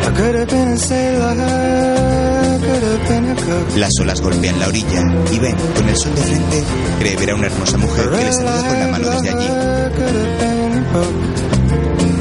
[3.77, 6.63] Las olas golpean la orilla y Ben, con el sol de frente,
[6.99, 9.47] cree ver a una hermosa mujer que le saluda con la mano desde allí.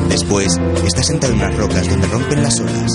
[0.09, 0.49] Después,
[0.87, 2.93] está sentado en unas rocas donde rompen las olas.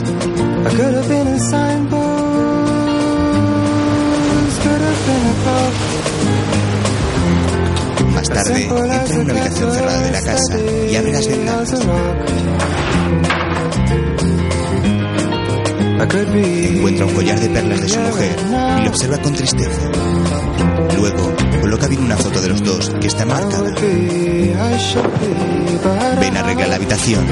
[8.13, 10.59] Más tarde, entra en una habitación cerrada de la casa
[10.91, 12.86] y abre las ventanas.
[15.99, 18.35] Encuentra un collar de perlas de su mujer
[18.79, 19.81] y lo observa con tristeza.
[20.95, 23.73] Luego, coloca bien una foto de los dos que está marcada.
[26.19, 27.25] Ben arregla la habitación,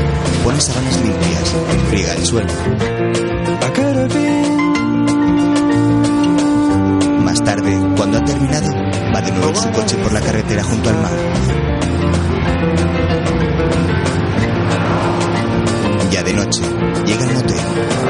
[0.43, 1.55] pone sábanas limpias,
[1.89, 2.53] friega el suelo.
[7.23, 8.73] Más tarde, cuando ha terminado,
[9.13, 11.11] va de nuevo en su coche por la carretera junto al mar.
[16.11, 16.61] Ya de noche,
[17.05, 17.57] llega al motel,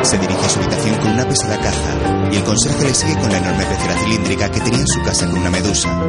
[0.04, 3.32] se dirige a su habitación con una pesada caja y el conserje le sigue con
[3.32, 6.04] la enorme pecera cilíndrica que tenía en su casa con una medusa.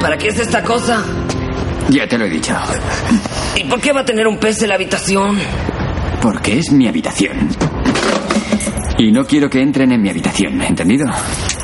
[0.00, 1.02] ¿Para qué es esta cosa?
[1.90, 2.54] Ya te lo he dicho.
[3.56, 5.38] ¿Y por qué va a tener un pez en la habitación?
[6.20, 7.48] Porque es mi habitación.
[8.98, 11.06] Y no quiero que entren en mi habitación, ¿entendido?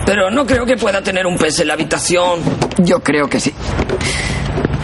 [0.05, 2.41] Pero no creo que pueda tener un pez en la habitación.
[2.79, 3.53] Yo creo que sí.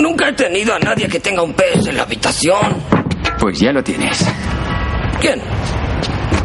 [0.00, 2.82] Nunca he tenido a nadie que tenga un pez en la habitación.
[3.38, 4.24] Pues ya lo tienes.
[5.24, 5.40] ¿Quién?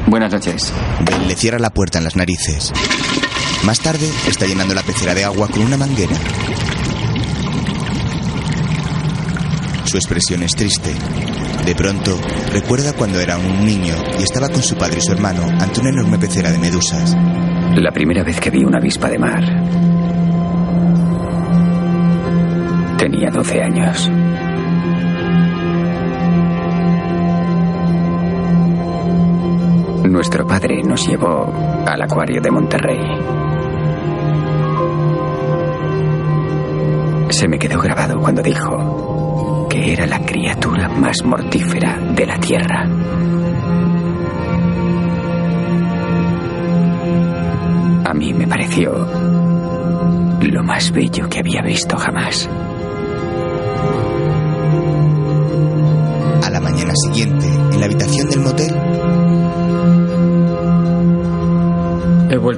[0.08, 0.74] Buenas noches.
[1.04, 2.72] Ben le cierra la puerta en las narices.
[3.66, 6.16] Más tarde, está llenando la pecera de agua con una manguera.
[9.84, 10.94] Su expresión es triste.
[11.66, 12.18] De pronto,
[12.54, 15.90] recuerda cuando era un niño y estaba con su padre y su hermano ante una
[15.90, 17.18] enorme pecera de medusas.
[17.76, 19.44] La primera vez que vi una avispa de mar.
[22.98, 24.10] Tenía 12 años.
[30.10, 31.54] Nuestro padre nos llevó
[31.86, 33.00] al acuario de Monterrey.
[37.30, 42.90] Se me quedó grabado cuando dijo que era la criatura más mortífera de la Tierra.
[48.06, 48.92] A mí me pareció
[50.42, 52.50] lo más bello que había visto jamás.
[56.44, 58.89] A la mañana siguiente, en la habitación del motel,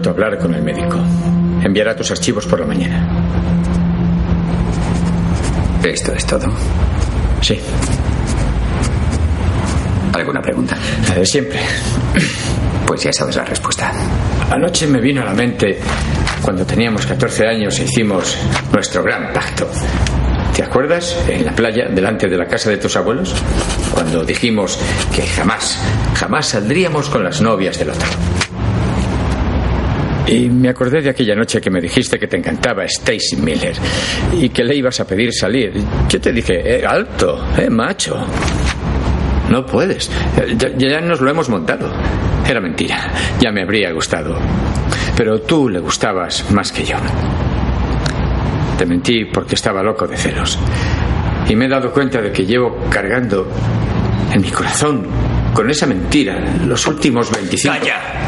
[0.01, 0.97] vuelto a hablar con el médico.
[1.63, 3.07] Enviará tus archivos por la mañana.
[5.83, 6.51] ¿Esto es todo?
[7.41, 7.59] Sí.
[10.13, 10.75] ¿Alguna pregunta?
[11.15, 11.59] De siempre.
[12.87, 13.91] Pues ya sabes la respuesta.
[14.49, 15.79] Anoche me vino a la mente
[16.41, 18.35] cuando teníamos 14 años e hicimos
[18.73, 19.69] nuestro gran pacto.
[20.55, 21.15] ¿Te acuerdas?
[21.29, 23.35] En la playa, delante de la casa de tus abuelos.
[23.93, 24.79] Cuando dijimos
[25.15, 25.79] que jamás,
[26.15, 28.07] jamás saldríamos con las novias del otro.
[30.31, 33.75] Y me acordé de aquella noche que me dijiste que te encantaba Stacy Miller
[34.39, 35.73] y que le ibas a pedir salir.
[36.07, 38.17] Yo te dije, eh, alto, eh, macho.
[39.49, 40.09] No puedes.
[40.57, 41.91] Ya, ya nos lo hemos montado.
[42.47, 43.11] Era mentira.
[43.41, 44.37] Ya me habría gustado.
[45.17, 46.95] Pero tú le gustabas más que yo.
[48.77, 50.57] Te mentí porque estaba loco de celos.
[51.49, 53.45] Y me he dado cuenta de que llevo cargando
[54.33, 55.05] en mi corazón
[55.53, 57.75] con esa mentira los últimos 25.
[57.77, 58.20] ¡Calla!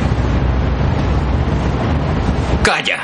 [2.83, 2.99] ¡Calla!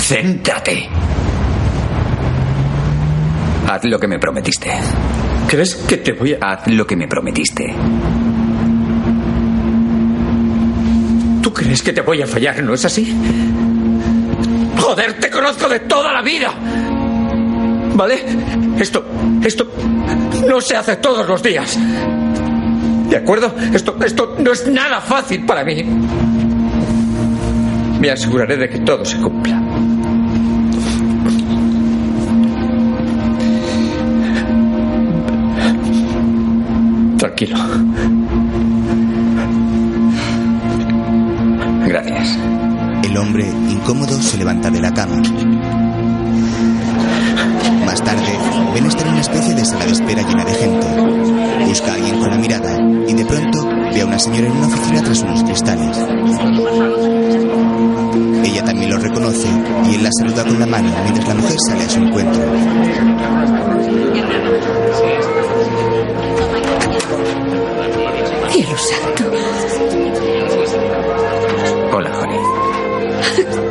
[0.00, 0.88] Céntrate.
[3.68, 4.70] Haz lo que me prometiste.
[5.46, 6.52] ¿Crees que te voy a...?
[6.52, 7.74] Haz lo que me prometiste.
[11.42, 13.14] ¿Tú crees que te voy a fallar, no es así?
[14.80, 16.50] Joder, te conozco de toda la vida.
[17.94, 18.24] ¿Vale?
[18.78, 19.04] Esto,
[19.44, 19.70] esto
[20.48, 21.78] no se hace todos los días.
[23.10, 23.54] ¿De acuerdo?
[23.74, 25.84] Esto, esto no es nada fácil para mí.
[28.00, 29.60] Me aseguraré de que todo se cumpla.
[37.18, 37.56] Tranquilo.
[41.86, 42.38] Gracias.
[43.02, 45.20] El hombre, incómodo, se levanta de la cama.
[48.78, 50.86] Ben está en una especie de sala de espera llena de gente.
[51.66, 54.68] Busca a alguien con la mirada y de pronto ve a una señora en una
[54.68, 55.96] oficina tras unos cristales.
[58.44, 59.48] Ella también lo reconoce
[59.90, 62.42] y él la saluda con la mano mientras la mujer sale a su encuentro.
[68.52, 69.24] Cielo santo.
[71.96, 72.38] Hola, Holly.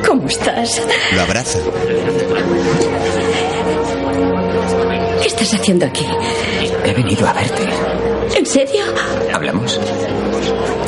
[0.05, 0.81] ¿Cómo estás?
[1.13, 1.59] Lo abraza.
[5.21, 6.05] ¿Qué estás haciendo aquí?
[6.85, 7.63] He venido a verte.
[8.37, 8.83] ¿En serio?
[9.33, 9.79] ¿Hablamos?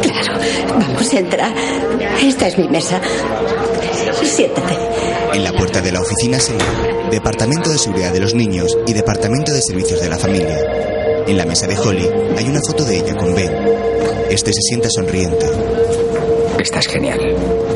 [0.01, 0.39] Claro.
[0.79, 1.53] Vamos, entra.
[2.21, 3.01] Esta es mi mesa.
[4.23, 4.75] Siéntate.
[5.33, 6.63] En la puerta de la oficina se lee
[7.11, 10.57] Departamento de Seguridad de los Niños y Departamento de Servicios de la Familia.
[11.27, 13.51] En la mesa de Holly hay una foto de ella con Ben.
[14.29, 15.45] Este se sienta sonriente.
[16.59, 17.19] Estás genial.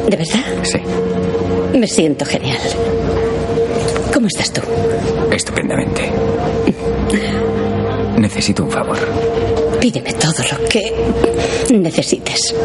[0.09, 0.43] ¿De verdad?
[0.63, 0.79] Sí,
[1.77, 2.59] Me siento genial.
[4.23, 4.61] ¿Cómo estás tú?
[5.33, 6.09] estupendamente.
[8.17, 8.97] Necesito un favor.
[9.81, 10.81] Pídeme todo lo que
[11.77, 12.55] necesites.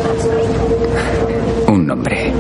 [1.66, 2.32] Un nombre.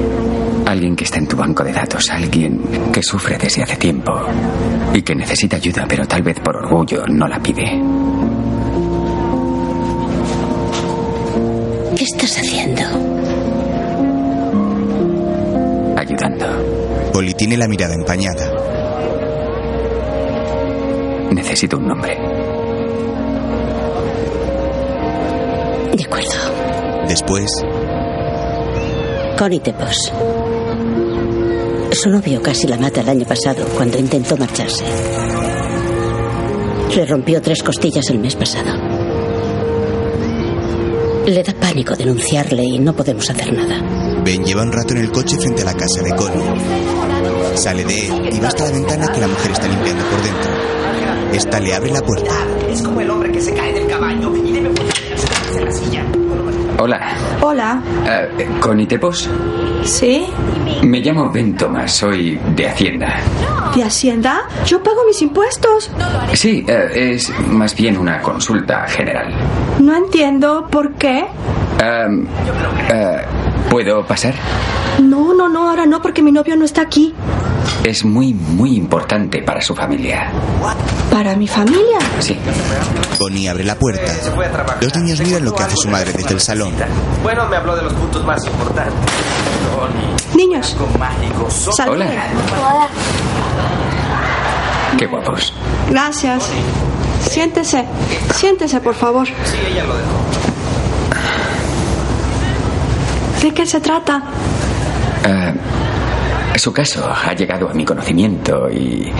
[0.66, 2.08] Alguien que está en tu banco de datos.
[2.10, 2.60] Alguien
[2.92, 4.12] que sufre desde hace tiempo.
[4.94, 7.64] Y que necesita ayuda, pero tal vez por orgullo no la pide.
[11.96, 12.82] ¿Qué estás haciendo?
[15.96, 16.46] Ayudando.
[17.14, 18.57] Holly tiene la mirada empañada.
[21.30, 22.16] Necesito un nombre.
[25.94, 27.06] De acuerdo.
[27.08, 27.50] Después,
[29.38, 30.12] Connie Tepos.
[31.92, 34.84] Su novio casi la mata el año pasado cuando intentó marcharse.
[36.94, 38.70] Le rompió tres costillas el mes pasado.
[41.26, 43.80] Le da pánico denunciarle y no podemos hacer nada.
[44.24, 47.56] Ben lleva un rato en el coche frente a la casa de Connie.
[47.56, 50.77] Sale de él y va hasta la ventana que la mujer está limpiando por dentro.
[51.32, 52.32] Esta le abre la puerta.
[52.70, 56.04] Es como el hombre que se cae del caballo y debe ponerse en la silla.
[56.78, 57.00] Hola.
[57.40, 57.82] Hola.
[58.06, 59.28] Eh, ¿Connie Tepos?
[59.84, 60.26] ¿Sí?
[60.82, 63.16] Me llamo Ben Thomas, soy de Hacienda.
[63.74, 64.42] ¿De Hacienda?
[64.64, 65.90] Yo pago mis impuestos.
[66.34, 69.34] Sí, eh, es más bien una consulta general.
[69.80, 71.26] No entiendo por qué.
[71.80, 73.18] Eh,
[73.70, 74.34] ¿Puedo pasar?
[75.02, 77.14] No, no, no, ahora no, porque mi novio no está aquí.
[77.84, 80.30] Es muy, muy importante para su familia.
[81.10, 81.98] ¿Para mi familia?
[82.18, 82.36] Sí.
[83.18, 84.12] Connie abre la puerta.
[84.80, 86.72] Los niños miran lo que hace su madre desde el salón.
[87.22, 88.94] Bueno, me habló de los puntos más importantes.
[90.34, 90.76] Niños.
[91.88, 92.08] Hola.
[94.98, 95.52] Qué guapos.
[95.90, 96.44] Gracias.
[97.30, 97.84] Siéntese.
[98.34, 99.26] Siéntese, por favor.
[99.26, 100.18] Sí, ella lo dejó.
[103.42, 104.22] ¿De qué se trata?
[105.24, 105.54] Eh,
[106.58, 109.12] su caso ha llegado a mi conocimiento y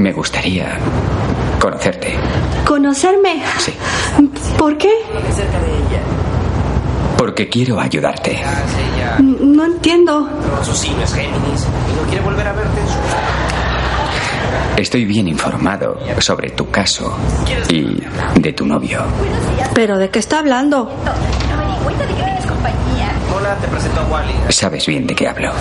[0.00, 0.78] me gustaría
[1.60, 2.14] conocerte.
[2.66, 3.42] ¿Conocerme?
[3.58, 3.72] Sí.
[4.56, 4.90] ¿Por qué?
[7.16, 8.40] Porque quiero ayudarte.
[9.18, 10.28] No entiendo.
[14.76, 17.16] Estoy bien informado sobre tu caso
[17.68, 18.02] y
[18.40, 19.00] de tu novio.
[19.74, 20.90] ¿Pero de qué está hablando?
[23.36, 24.32] Hola, te presento a Wally.
[24.48, 25.52] Sabes bien de qué hablo.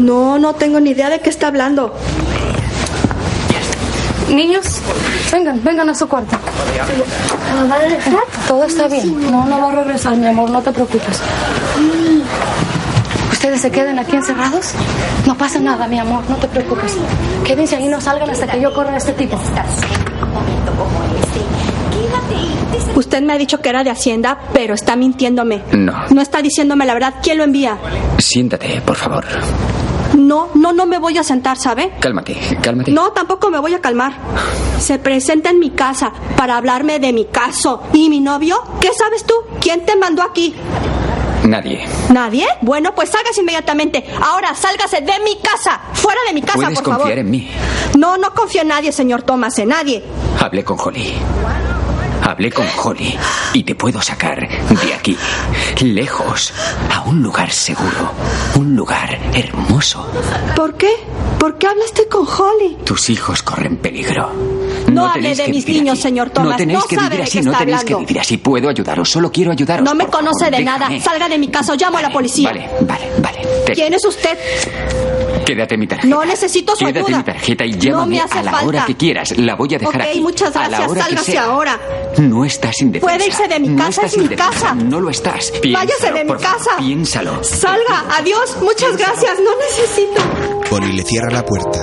[0.00, 1.94] No, no tengo ni idea de qué está hablando.
[4.30, 4.80] Niños,
[5.30, 6.36] vengan, vengan a su cuarto.
[7.70, 8.14] ¿Va a regresar?
[8.48, 9.30] Todo está bien.
[9.30, 11.20] No, no va a regresar, mi amor, no te preocupes.
[13.32, 14.70] ¿Ustedes se queden aquí encerrados?
[15.26, 16.96] No pasa nada, mi amor, no te preocupes.
[17.44, 19.38] Quédense ahí, no salgan hasta que yo corra a este tipo.
[22.94, 25.62] Usted me ha dicho que era de Hacienda, pero está mintiéndome.
[25.72, 25.92] No.
[26.10, 27.14] No está diciéndome la verdad.
[27.22, 27.76] ¿Quién lo envía?
[28.18, 29.24] Siéntate, por favor.
[30.30, 31.90] No, no, no me voy a sentar, ¿sabe?
[31.98, 32.92] Cálmate, cálmate.
[32.92, 34.12] No, tampoco me voy a calmar.
[34.78, 37.82] Se presenta en mi casa para hablarme de mi caso.
[37.92, 38.62] ¿Y mi novio?
[38.80, 39.34] ¿Qué sabes tú?
[39.60, 40.54] ¿Quién te mandó aquí?
[41.42, 41.84] Nadie.
[42.10, 42.46] ¿Nadie?
[42.60, 44.04] Bueno, pues salgas inmediatamente.
[44.22, 45.80] Ahora, sálgase de mi casa.
[45.94, 47.18] Fuera de mi casa, Puedes por confiar favor.
[47.18, 47.50] en mí.
[47.98, 50.04] No, no confío en nadie, señor Thomas, en nadie.
[50.38, 51.12] Hablé con Holly.
[52.30, 53.16] Hablé con Holly
[53.54, 55.16] y te puedo sacar de aquí,
[55.80, 56.52] lejos,
[56.92, 58.12] a un lugar seguro,
[58.54, 60.08] un lugar hermoso.
[60.54, 60.90] ¿Por qué?
[61.40, 62.76] ¿Por qué hablaste con Holly?
[62.84, 64.30] Tus hijos corren peligro.
[64.92, 66.02] No, hable tenéis de que mis niños, así.
[66.02, 66.50] señor Thomas.
[66.52, 68.06] No tenéis No que vivir así, no está tenéis que hablando.
[68.08, 68.36] vivir así.
[68.36, 69.84] Puedo ayudaros, solo quiero ayudaros.
[69.84, 70.78] No me por favor, conoce de nada.
[70.88, 71.00] déjame.
[71.00, 72.50] Salga de mi casa, llamo a la policía.
[72.50, 73.38] Vale, vale, vale.
[73.66, 74.38] Te- ¿Quién es usted?
[75.54, 76.08] Quédate mi tarjeta.
[76.08, 77.18] No necesito su Quédate ayuda.
[77.18, 78.66] mi tarjeta y No llámame me hace a la falta.
[78.66, 79.36] hora que quieras.
[79.38, 80.20] La voy a dejar Ok, aquí.
[80.20, 80.90] muchas A la gracias.
[80.90, 81.44] hora que Sálgase sea.
[81.44, 81.80] ahora.
[82.18, 83.14] No estás indefensa.
[83.16, 84.50] Puede irse de mi No casa, estás es mi indefensa.
[84.52, 84.74] casa.
[84.74, 85.50] No lo estás.
[85.60, 86.70] Piénsalo, Váyase de mi casa.
[86.78, 87.44] Piénsalo.
[87.44, 90.22] Salga, adiós, muchas gracias, no necesito.
[90.70, 91.80] Bonnie le cierra la puerta.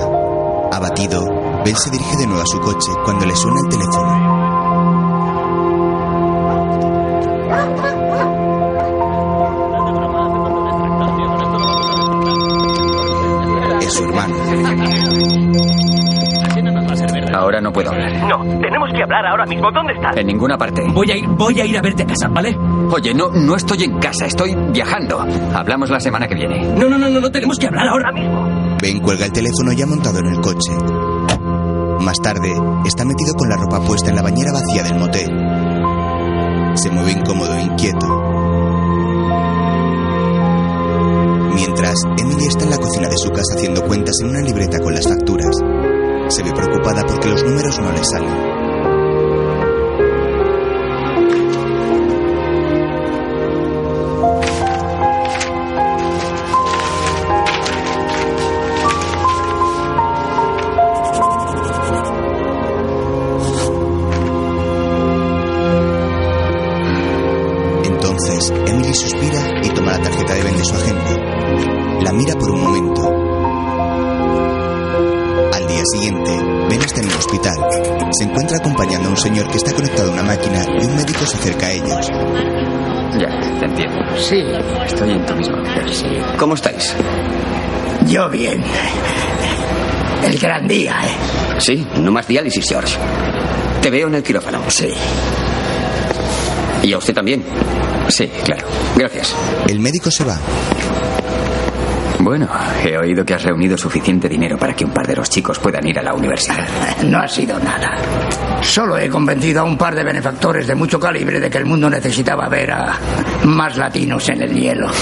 [0.72, 1.24] Abatido,
[1.64, 4.27] Ben se dirige de nuevo a su coche cuando le suena el teléfono.
[13.88, 14.34] Es su hermano.
[17.34, 18.12] Ahora no puedo hablar.
[18.28, 19.70] No, tenemos que hablar ahora mismo.
[19.72, 20.14] ¿Dónde estás?
[20.14, 20.82] En ninguna parte.
[20.92, 22.54] Voy a ir, voy a ir a verte a casa, ¿vale?
[22.92, 25.24] Oye, no, no estoy en casa, estoy viajando.
[25.54, 26.66] Hablamos la semana que viene.
[26.74, 28.76] No, no, no, no, no tenemos que hablar ahora mismo.
[28.82, 30.70] Ben cuelga el teléfono ya montado en el coche.
[32.00, 32.52] Más tarde,
[32.84, 35.30] está metido con la ropa puesta en la bañera vacía del motel.
[36.76, 38.27] Se mueve incómodo e inquieto.
[42.04, 44.94] Mientras, Emily está en la cocina de su casa haciendo cuentas en una libreta con
[44.94, 45.56] las facturas.
[46.28, 48.77] Se ve preocupada porque los números no le salen.
[84.18, 84.42] Sí.
[84.84, 85.56] Estoy en tu mismo
[85.90, 86.06] sí.
[86.36, 86.94] ¿Cómo estáis?
[88.06, 88.62] Yo bien.
[90.24, 91.60] El gran día, ¿eh?
[91.60, 92.96] Sí, no más diálisis, George.
[93.80, 94.62] Te veo en el quirófano.
[94.68, 94.92] Sí.
[96.82, 97.44] ¿Y a usted también?
[98.08, 98.66] Sí, claro.
[98.96, 99.34] Gracias.
[99.68, 100.36] El médico se va.
[102.20, 102.48] Bueno,
[102.84, 105.86] he oído que has reunido suficiente dinero para que un par de los chicos puedan
[105.86, 106.66] ir a la universidad.
[107.04, 107.96] No ha sido nada.
[108.62, 111.88] Solo he convencido a un par de benefactores de mucho calibre de que el mundo
[111.88, 112.92] necesitaba ver a
[113.44, 114.88] más latinos en el hielo.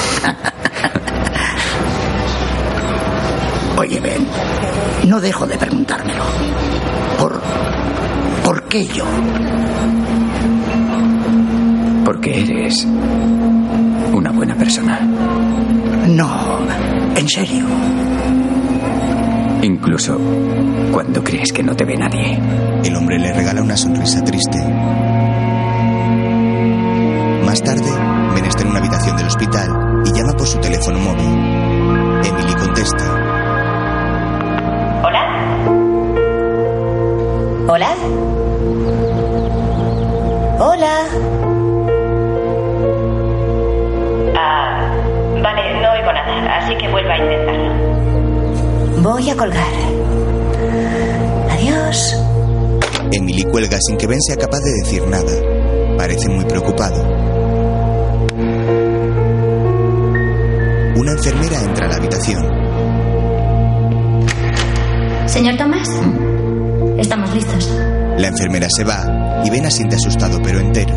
[3.79, 4.27] Oye, Ben,
[5.05, 6.25] no dejo de preguntármelo.
[7.19, 7.41] ¿Por,
[8.45, 9.05] ¿Por qué yo?
[12.05, 12.87] Porque eres
[14.13, 15.01] una buena persona.
[16.09, 16.61] No,
[17.15, 17.67] en serio.
[19.67, 20.17] Incluso
[20.93, 22.41] cuando crees que no te ve nadie.
[22.85, 24.59] El hombre le regala una sonrisa triste.
[27.45, 27.91] Más tarde,
[28.37, 29.69] Ben está en una habitación del hospital
[30.07, 31.27] y llama por su teléfono móvil.
[32.25, 33.05] Emily contesta.
[35.03, 35.25] ¿Hola?
[37.67, 37.95] ¿Hola?
[40.61, 41.46] Hola.
[49.17, 49.73] Voy a colgar.
[51.51, 52.15] Adiós.
[53.11, 55.97] Emily cuelga sin que Ben sea capaz de decir nada.
[55.97, 57.03] Parece muy preocupado.
[60.97, 62.45] Una enfermera entra a la habitación.
[65.27, 65.89] Señor Tomás,
[66.99, 67.71] estamos listos.
[68.19, 70.95] La enfermera se va y Ben asiente asustado pero entero.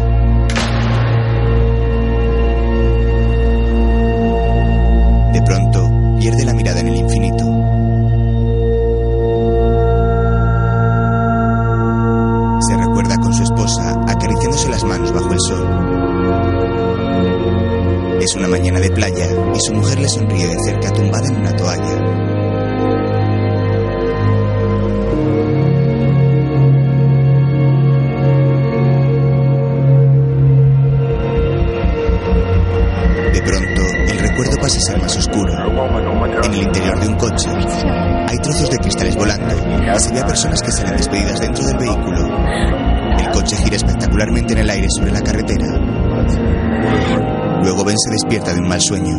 [48.29, 49.17] Despierta de un mal sueño.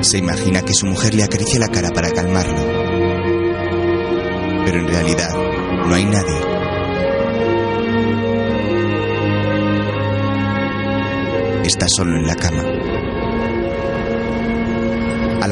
[0.00, 2.54] Se imagina que su mujer le acaricia la cara para calmarlo.
[4.64, 5.34] Pero en realidad
[5.86, 6.38] no hay nadie.
[11.64, 12.77] Está solo en la cama.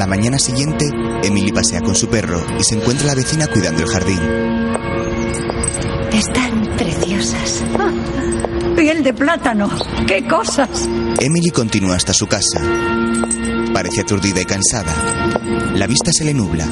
[0.07, 0.85] La mañana siguiente,
[1.21, 4.19] Emily pasea con su perro y se encuentra la vecina cuidando el jardín.
[6.13, 7.65] Están preciosas.
[8.77, 9.69] Piel de plátano.
[10.07, 10.87] ¡Qué cosas!
[11.19, 12.61] Emily continúa hasta su casa.
[13.73, 14.93] Parece aturdida y cansada.
[15.75, 16.69] La vista se le nubla.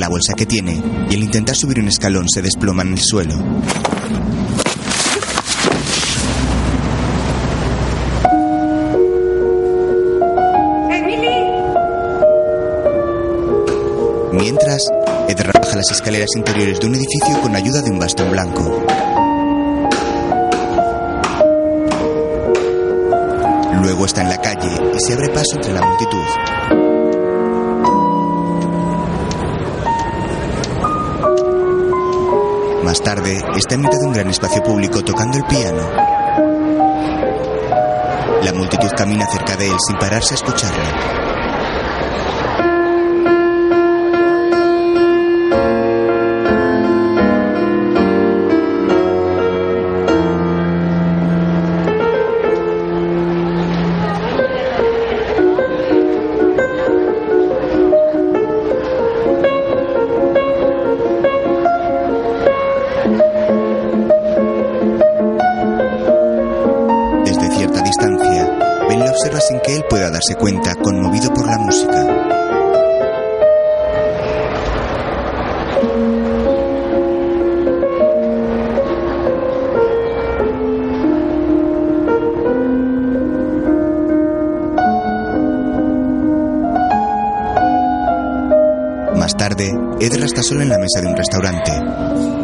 [0.00, 3.34] La bolsa que tiene y al intentar subir un escalón se desploma en el suelo.
[14.32, 14.86] Mientras,
[15.28, 18.86] Ed baja las escaleras interiores de un edificio con ayuda de un bastón blanco.
[23.82, 26.89] Luego está en la calle y se abre paso entre la multitud.
[32.90, 35.92] Más tarde, está en mitad de un gran espacio público tocando el piano.
[38.42, 41.19] La multitud camina cerca de él sin pararse a escucharlo.
[70.20, 72.04] Darse cuenta, conmovido por la música.
[89.16, 91.72] Más tarde, Edra está solo en la mesa de un restaurante.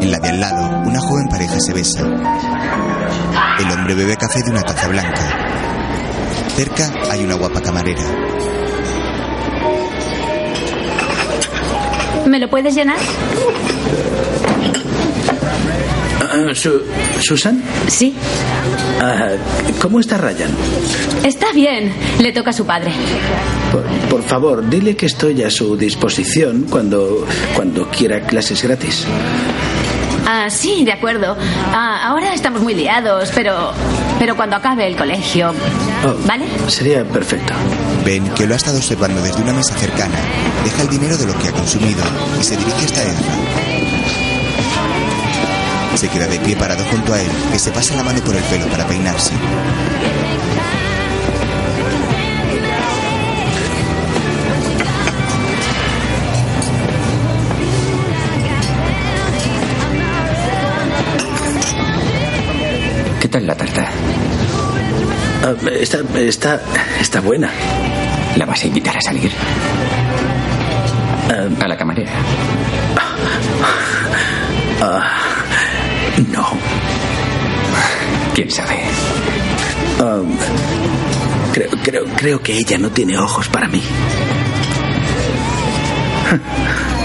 [0.00, 2.00] En la de al lado, una joven pareja se besa.
[3.60, 5.45] El hombre bebe café de una taza blanca.
[6.56, 8.02] Cerca hay una guapa camarera.
[12.26, 12.96] ¿Me lo puedes llenar?
[16.20, 16.82] Ah, Su-
[17.20, 17.62] ¿Susan?
[17.88, 18.14] Sí.
[19.00, 19.28] Ah,
[19.80, 20.50] ¿Cómo está Ryan?
[21.22, 21.92] Está bien.
[22.20, 22.90] Le toca a su padre.
[23.72, 29.04] Por, por favor, dile que estoy a su disposición cuando, cuando quiera clases gratis.
[30.26, 31.36] Ah, sí, de acuerdo.
[31.72, 33.72] Ah, ahora estamos muy liados, pero.
[34.18, 35.52] Pero cuando acabe el colegio.
[36.04, 36.46] Oh, ¿Vale?
[36.68, 37.52] Sería perfecto.
[38.04, 40.18] Ben, que lo ha estado observando desde una mesa cercana,
[40.64, 42.02] deja el dinero de lo que ha consumido
[42.40, 43.34] y se dirige hasta Ezra.
[45.96, 48.42] Se queda de pie parado junto a él, que se pasa la mano por el
[48.44, 49.32] pelo para peinarse.
[63.36, 63.86] ¿Qué tal la tarta?
[65.44, 66.62] Ah, está, está,
[66.98, 67.50] está buena.
[68.34, 69.30] ¿La vas a invitar a salir?
[71.60, 72.12] a la camarera.
[74.80, 75.10] Ah,
[76.32, 76.46] no.
[78.34, 78.80] ¿Quién sabe?
[80.00, 80.22] Ah,
[81.52, 83.82] creo, creo, creo que ella no tiene ojos para mí.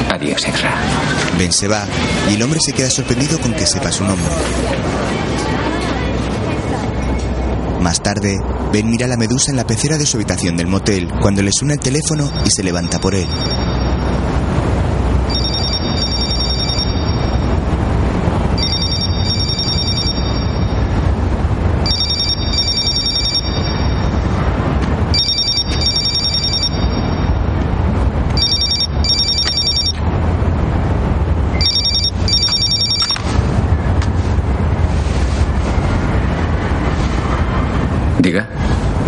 [0.10, 0.76] Adiós, Ezra.
[1.38, 1.86] Ben se va
[2.30, 4.30] y el hombre se queda sorprendido con que sepa su nombre.
[7.82, 8.40] Más tarde,
[8.72, 11.74] Ben mira la medusa en la pecera de su habitación del motel cuando le suena
[11.74, 13.28] el teléfono y se levanta por él.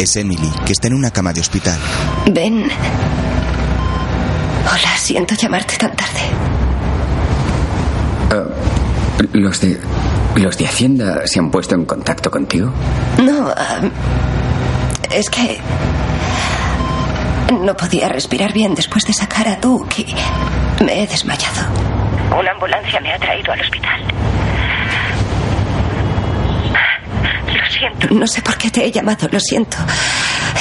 [0.04, 1.80] Es Emily, que está en una cama de hospital.
[2.30, 2.64] Ben.
[4.66, 6.20] Hola, siento llamarte tan tarde.
[8.30, 8.44] Ah,
[9.32, 9.80] ¿Los de.
[10.36, 12.74] ¿Los de Hacienda se han puesto en contacto contigo?
[13.24, 13.80] No, ah,
[15.10, 15.62] es que
[17.62, 21.66] no podía respirar bien después de sacar a Duke y me he desmayado.
[22.38, 24.02] Una ambulancia me ha traído al hospital.
[27.56, 28.14] Lo siento.
[28.14, 29.78] No sé por qué te he llamado, lo siento.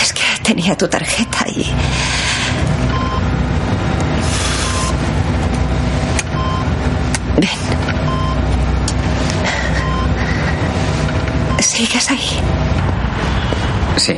[0.02, 1.66] Es que tenía tu tarjeta y...
[7.36, 7.48] Ven.
[11.60, 12.40] ¿Sigues ahí?
[13.96, 14.14] Sí.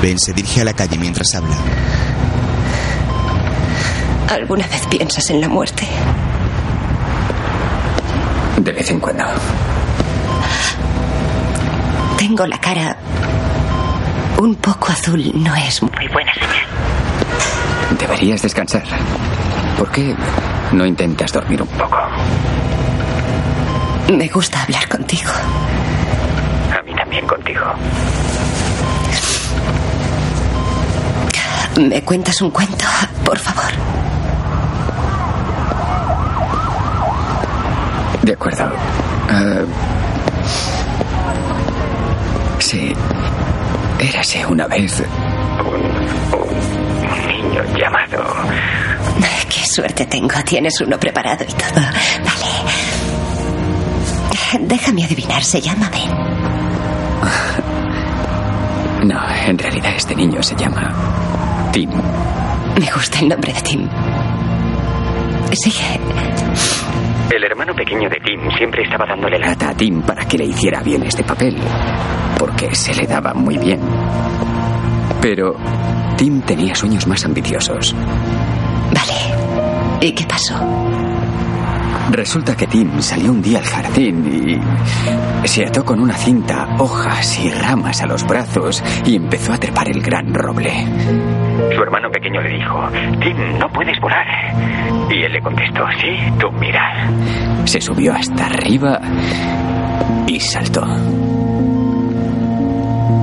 [0.00, 1.56] Ben se dirige a la calle mientras habla.
[4.28, 5.86] ¿Alguna vez piensas en la muerte?
[8.58, 9.24] De vez en cuando.
[12.32, 12.96] Tengo la cara
[14.38, 15.22] un poco azul.
[15.34, 16.64] No es muy buena señal.
[18.00, 18.84] Deberías descansar.
[19.76, 20.16] ¿Por qué
[20.72, 21.98] no intentas dormir un poco?
[24.16, 25.30] Me gusta hablar contigo.
[26.74, 27.66] A mí también contigo.
[31.82, 32.86] ¿Me cuentas un cuento,
[33.26, 33.72] por favor?
[38.22, 38.72] De acuerdo.
[39.28, 39.60] Ah,
[42.72, 42.92] sí.
[44.00, 45.02] Érase una vez
[45.60, 45.84] un,
[46.38, 48.24] un niño llamado.
[49.48, 50.34] Qué suerte tengo.
[50.44, 51.82] Tienes uno preparado y todo.
[52.24, 52.52] Vale.
[54.66, 55.44] Déjame adivinar.
[55.44, 56.10] Se llama Ben.
[59.08, 61.90] No, en realidad este niño se llama Tim.
[62.80, 63.88] Me gusta el nombre de Tim.
[65.52, 66.00] Sigue.
[67.32, 70.82] El hermano pequeño de Tim siempre estaba dándole lata a Tim para que le hiciera
[70.82, 71.56] bien este papel,
[72.38, 73.80] porque se le daba muy bien.
[75.22, 75.54] Pero
[76.18, 77.96] Tim tenía sueños más ambiciosos.
[78.92, 80.06] Vale.
[80.06, 80.60] ¿Y qué pasó?
[82.10, 84.60] Resulta que Tim salió un día al jardín
[85.42, 89.58] y se ató con una cinta hojas y ramas a los brazos y empezó a
[89.58, 90.70] trepar el gran roble.
[91.74, 92.88] Su hermano pequeño le dijo,
[93.20, 94.26] Tim, no puedes volar.
[95.10, 97.08] Y él le contestó, sí, tú mira.
[97.64, 99.00] Se subió hasta arriba
[100.26, 100.84] y saltó.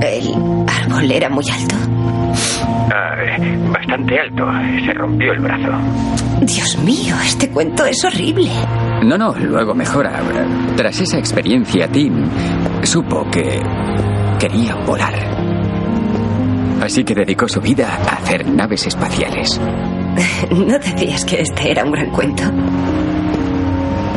[0.02, 0.34] ¿El
[0.68, 1.76] árbol era muy alto?
[2.92, 3.14] Ah,
[3.72, 4.46] bastante alto.
[4.84, 5.70] Se rompió el brazo.
[6.40, 8.50] Dios mío, este cuento es horrible.
[9.04, 10.12] No, no, luego mejora.
[10.76, 12.24] Tras esa experiencia, Tim
[12.82, 13.60] supo que
[14.38, 15.14] quería volar.
[16.90, 19.60] Así que dedicó su vida a hacer naves espaciales.
[20.50, 22.42] ¿No decías que este era un gran cuento?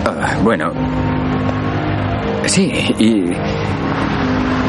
[0.04, 0.72] Ah, bueno.
[2.48, 3.32] Sí, y...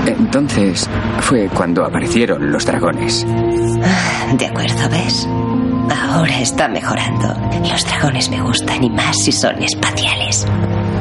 [0.07, 0.87] Entonces
[1.21, 3.27] fue cuando aparecieron los dragones.
[3.83, 5.27] Ah, De acuerdo, ¿ves?
[5.91, 7.35] Ahora está mejorando.
[7.67, 10.47] Los dragones me gustan y más si son espaciales.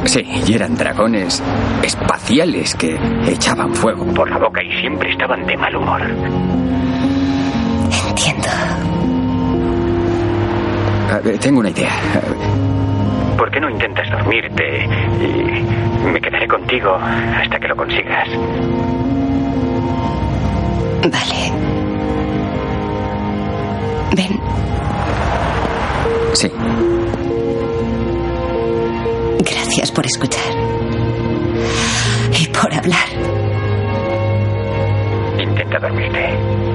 [0.06, 1.44] Sí, y eran dragones
[1.84, 2.98] espaciales que
[3.28, 6.02] echaban fuego por la boca y siempre estaban de mal humor.
[11.14, 11.92] A ver, tengo una idea.
[13.38, 14.84] ¿Por qué no intentas dormirte
[15.22, 18.28] y me quedaré contigo hasta que lo consigas?
[21.04, 21.52] Vale.
[24.16, 24.40] Ven.
[26.34, 26.52] Sí.
[29.38, 30.52] Gracias por escuchar.
[32.40, 33.08] Y por hablar.
[35.38, 36.73] Intenta dormirte.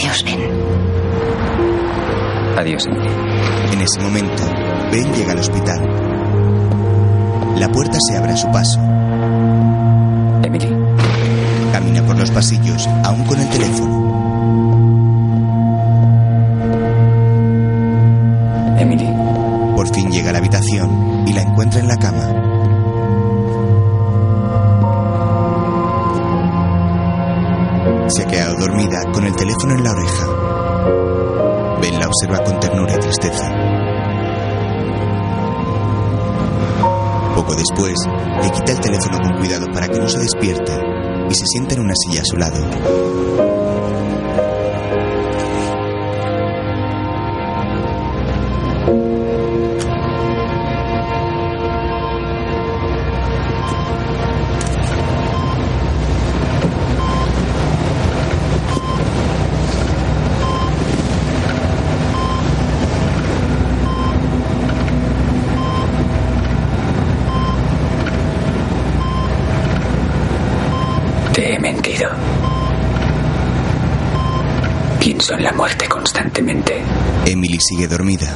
[0.00, 0.40] Adiós, Ben.
[2.56, 3.12] Adiós, Emily.
[3.70, 4.42] En ese momento,
[4.90, 5.78] Ben llega al hospital.
[7.58, 8.80] La puerta se abre a su paso.
[10.42, 10.74] Emily.
[11.70, 14.00] Camina por los pasillos, aún con el teléfono.
[18.78, 19.08] Emily.
[19.76, 22.39] Por fin llega a la habitación y la encuentra en la cama.
[28.10, 30.26] Se ha quedado dormida con el teléfono en la oreja.
[31.80, 33.48] Ben la observa con ternura y tristeza.
[37.36, 37.94] Poco después,
[38.42, 40.72] le quita el teléfono con cuidado para que no se despierte
[41.28, 43.49] y se sienta en una silla a su lado.
[77.80, 78.26] Sigue dormida.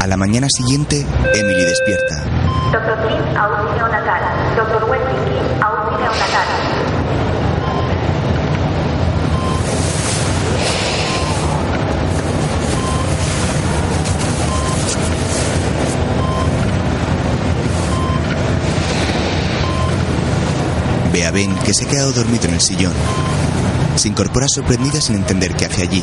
[0.00, 2.24] A la mañana siguiente, Emily despierta.
[2.72, 4.56] Doctor Kim, aún neonatal.
[4.56, 6.46] Doctor Wesley Kim, aún neonatal.
[21.12, 23.31] Ve a Ben que se ha quedado dormido en el sillón.
[23.96, 26.02] Se incorpora sorprendida sin entender qué hace allí.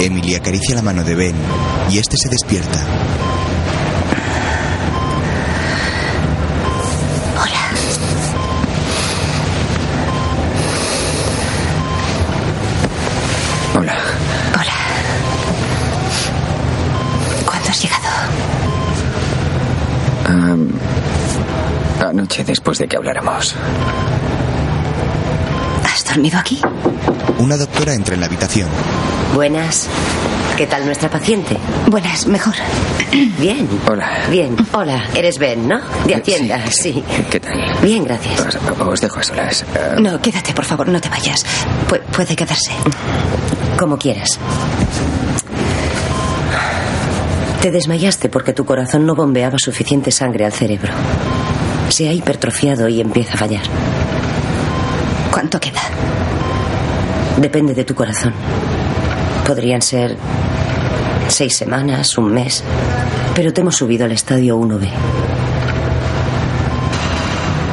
[0.00, 1.34] Emily acaricia la mano de Ben
[1.90, 2.86] y este se despierta.
[22.28, 23.54] Anoche después de que habláramos.
[25.84, 26.60] ¿Has dormido aquí?
[27.38, 28.68] Una doctora entra en la habitación.
[29.34, 29.88] Buenas.
[30.56, 31.56] ¿Qué tal nuestra paciente?
[31.86, 32.52] Buenas, mejor.
[33.38, 33.66] Bien.
[33.88, 34.10] Hola.
[34.30, 34.54] Bien.
[34.72, 35.80] Hola, eres Ben, ¿no?
[36.06, 37.02] De Hacienda, sí.
[37.30, 37.58] ¿Qué tal?
[37.82, 38.40] Bien, gracias.
[38.40, 39.64] Os, os dejo a solas.
[39.74, 41.46] Ah, No, quédate, por favor, no te vayas.
[41.88, 42.72] Pu- puede quedarse.
[43.78, 44.38] Como quieras.
[47.62, 50.92] Te desmayaste porque tu corazón no bombeaba suficiente sangre al cerebro.
[51.88, 53.62] Se ha hipertrofiado y empieza a fallar.
[55.30, 55.80] ¿Cuánto queda?
[57.38, 58.34] Depende de tu corazón.
[59.46, 60.16] Podrían ser
[61.28, 62.62] seis semanas, un mes,
[63.34, 64.88] pero te hemos subido al estadio 1B.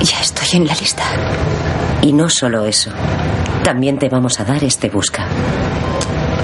[0.02, 1.04] Ya estoy en la lista.
[2.02, 2.92] Y no solo eso.
[3.64, 5.28] También te vamos a dar este busca.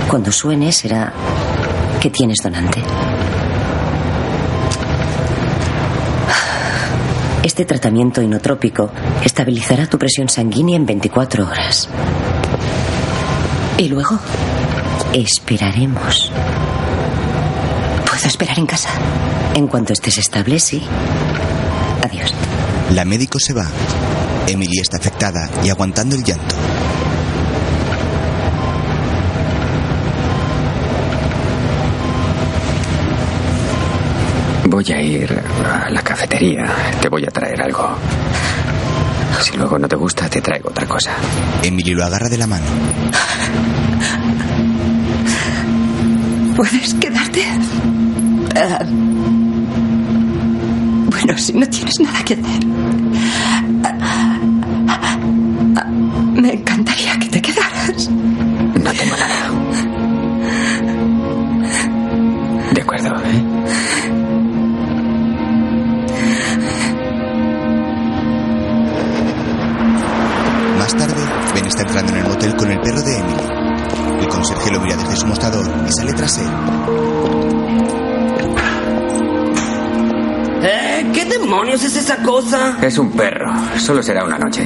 [0.09, 1.13] Cuando suene será
[1.99, 2.81] que tienes donante.
[7.51, 8.89] Este tratamiento inotrópico
[9.25, 11.89] estabilizará tu presión sanguínea en 24 horas.
[13.77, 14.17] Y luego
[15.11, 16.31] esperaremos.
[18.09, 18.87] ¿Puedo esperar en casa?
[19.53, 20.81] En cuanto estés estable, sí.
[22.01, 22.33] Adiós.
[22.91, 23.67] La médico se va.
[24.47, 26.55] Emily está afectada y aguantando el llanto.
[34.71, 35.29] Voy a ir
[35.65, 36.65] a la cafetería.
[37.01, 37.89] Te voy a traer algo.
[39.41, 41.11] Si luego no te gusta, te traigo otra cosa.
[41.61, 42.65] Emily lo agarra de la mano.
[46.55, 47.43] ¿Puedes quedarte?
[48.55, 48.85] Ah,
[51.09, 52.63] bueno, si no tienes nada que hacer.
[81.61, 82.77] Demonios es esa cosa?
[82.81, 83.53] Es un perro.
[83.77, 84.65] Solo será una noche.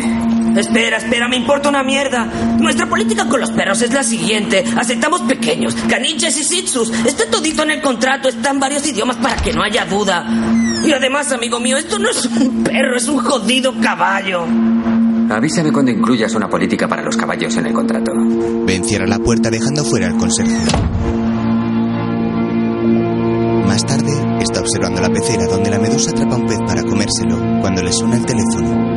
[0.56, 2.26] Espera, espera, me importa una mierda.
[2.58, 4.64] Nuestra política con los perros es la siguiente.
[4.78, 6.92] Aceptamos pequeños, caniches y sitsus.
[7.06, 10.26] Está todito en el contrato, está en varios idiomas para que no haya duda.
[10.86, 14.46] Y además, amigo mío, esto no es un perro, es un jodido caballo.
[15.30, 18.14] Avísame cuando incluyas una política para los caballos en el contrato.
[18.66, 20.56] Ben cierra la puerta dejando fuera al conserje.
[24.66, 28.26] Observando la pecera donde la medusa atrapa un pez para comérselo cuando le suena el
[28.26, 28.96] teléfono.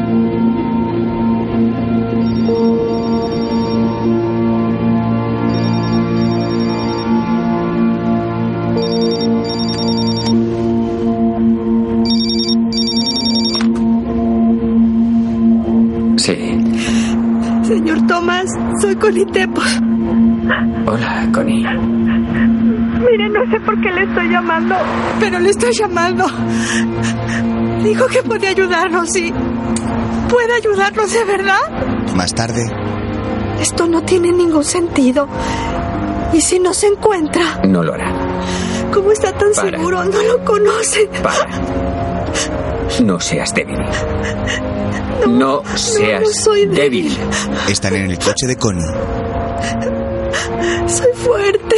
[16.16, 16.35] Sí.
[17.64, 18.47] Señor Thomas,
[18.81, 19.81] soy Connie Tepos.
[20.87, 21.66] Hola, Connie.
[23.49, 24.74] No sé por qué le estoy llamando,
[25.18, 26.26] pero le estoy llamando.
[27.82, 29.32] Dijo que puede ayudarnos y...
[30.28, 31.61] ¿Puede ayudarnos de verdad?
[32.14, 32.70] Más tarde,
[33.59, 35.26] Esto no tiene ningún sentido.
[36.34, 37.62] ¿Y si no se encuentra?
[37.66, 38.12] No lo hará.
[38.92, 39.70] ¿Cómo está tan Para.
[39.78, 40.05] seguro?
[40.05, 41.09] No lo conoce.
[41.22, 41.49] Para.
[43.03, 43.78] No seas débil.
[45.26, 47.16] No, seas no soy débil.
[47.66, 48.84] están en el coche de Connie.
[50.86, 51.76] Soy fuerte.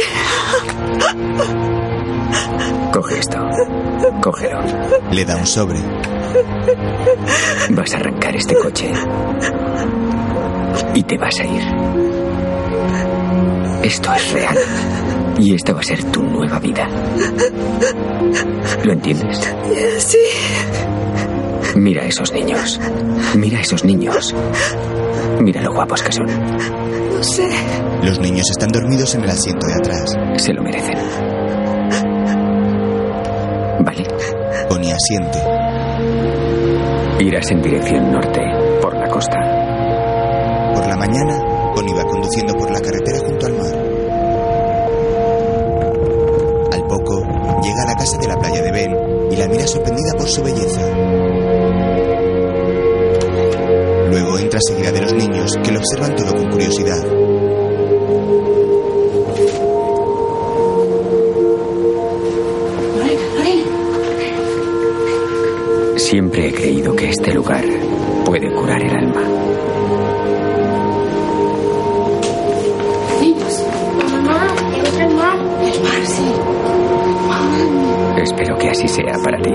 [3.01, 3.37] Coge esto.
[4.21, 4.59] Cógelo.
[5.11, 5.79] Le da un sobre.
[7.71, 8.91] Vas a arrancar este coche.
[10.93, 11.63] Y te vas a ir.
[13.81, 14.55] Esto es real.
[15.39, 16.87] Y esta va a ser tu nueva vida.
[18.83, 19.51] ¿Lo entiendes?
[19.97, 20.19] Sí.
[21.73, 22.79] Mira a esos niños.
[23.33, 24.35] Mira a esos niños.
[25.39, 26.27] Mira lo guapos que son.
[26.27, 27.49] No sé.
[28.03, 30.15] Los niños están dormidos en el asiento de atrás.
[30.37, 31.40] Se lo merecen.
[33.83, 34.05] Vale.
[34.69, 35.39] Connie asiente.
[37.19, 38.41] Irás en dirección norte,
[38.81, 39.37] por la costa.
[40.75, 43.73] Por la mañana, Connie va conduciendo por la carretera junto al mar.
[46.71, 47.21] Al poco,
[47.61, 48.91] llega a la casa de la playa de Ben
[49.31, 50.81] y la mira sorprendida por su belleza.
[54.09, 57.20] Luego entra seguida de los niños que lo observan todo con curiosidad.
[66.11, 67.63] Siempre he creído que este lugar
[68.25, 69.21] puede curar el alma.
[73.21, 73.65] Niños.
[74.11, 74.45] Mamá,
[74.99, 75.39] el mar.
[75.63, 76.25] El mar, sí.
[78.23, 79.51] Espero que así sea para ti.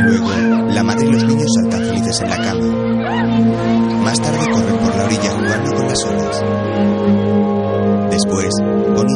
[0.00, 0.30] Luego,
[0.70, 2.64] la madre y los niños saltan felices en la cama.
[4.02, 6.91] Más tarde corren por la orilla jugando con las olas.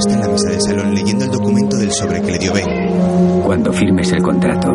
[0.07, 3.43] Está en la mesa del salón leyendo el documento del sobre que le dio Ben.
[3.43, 4.69] Cuando firmes el contrato,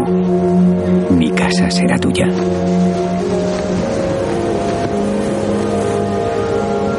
[1.12, 2.26] mi casa será tuya.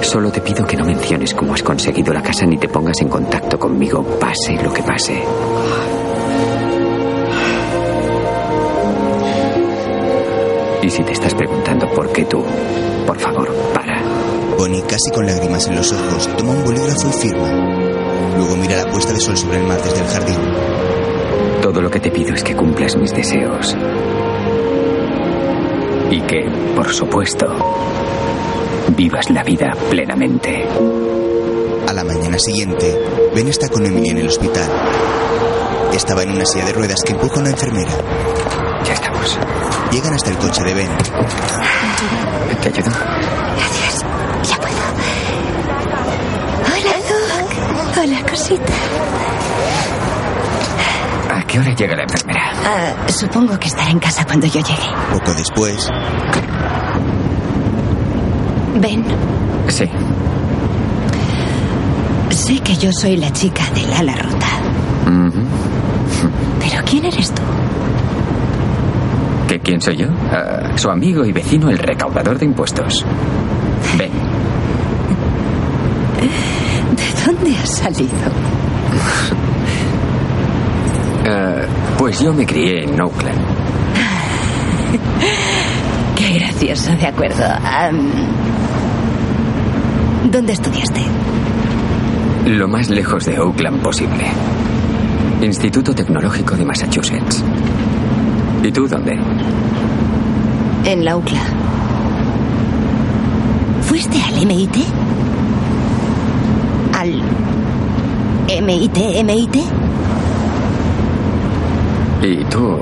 [0.01, 3.11] Solo te pido que no menciones cómo has conseguido la casa ni te pongas en
[3.11, 5.23] contacto conmigo, pase lo que pase.
[10.83, 12.43] Y si te estás preguntando por qué tú,
[13.07, 14.03] por favor, para.
[14.57, 17.82] Bonnie, casi con lágrimas en los ojos, toma un bolígrafo y firma.
[18.37, 20.39] Luego mira la puesta de sol sobre el mar desde el jardín.
[21.63, 23.77] Todo lo que te pido es que cumplas mis deseos.
[26.11, 27.47] Y que, por supuesto,
[28.97, 30.67] vivas la vida plenamente.
[31.89, 32.99] A la mañana siguiente,
[33.35, 34.69] Ben está con Emily en el hospital.
[35.93, 37.93] Estaba en una silla de ruedas que empuja una enfermera.
[38.85, 39.39] Ya estamos.
[39.91, 40.89] Llegan hasta el coche de Ben.
[42.63, 42.91] ¿Te ayudo?
[43.57, 44.05] Gracias.
[44.49, 44.77] Ya puedo.
[46.65, 47.92] Hola, Doc.
[48.03, 48.73] Hola, cosita.
[51.35, 52.41] ¿A qué hora llega la enfermera?
[52.65, 54.89] Ah, supongo que estará en casa cuando yo llegue.
[55.13, 55.89] Poco después,
[58.81, 59.05] Ven,
[59.69, 59.85] Sí.
[62.31, 64.47] sé que yo soy la chica del ala rota.
[66.61, 67.43] Pero ¿quién eres tú?
[69.47, 70.07] ¿Que quién soy yo?
[70.33, 73.05] Ah, su amigo y vecino, el recaudador de impuestos.
[73.97, 74.11] Ven,
[76.97, 78.11] ¿De dónde has salido?
[81.27, 81.63] ah,
[81.99, 83.39] pues yo me crié en Oakland.
[86.17, 87.45] Qué gracioso, de acuerdo.
[90.31, 91.01] ¿Dónde estudiaste?
[92.47, 94.27] Lo más lejos de Oakland posible.
[95.41, 97.43] Instituto Tecnológico de Massachusetts.
[98.63, 99.19] ¿Y tú dónde?
[100.85, 101.41] En la UCLA.
[103.83, 104.77] ¿Fuiste al MIT?
[106.95, 107.21] ¿Al
[108.61, 109.57] MIT, MIT?
[112.23, 112.79] Y tú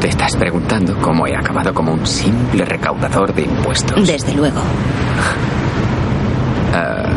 [0.00, 4.06] te estás preguntando cómo he acabado como un simple recaudador de impuestos.
[4.06, 4.60] Desde luego.
[6.74, 7.10] Ah,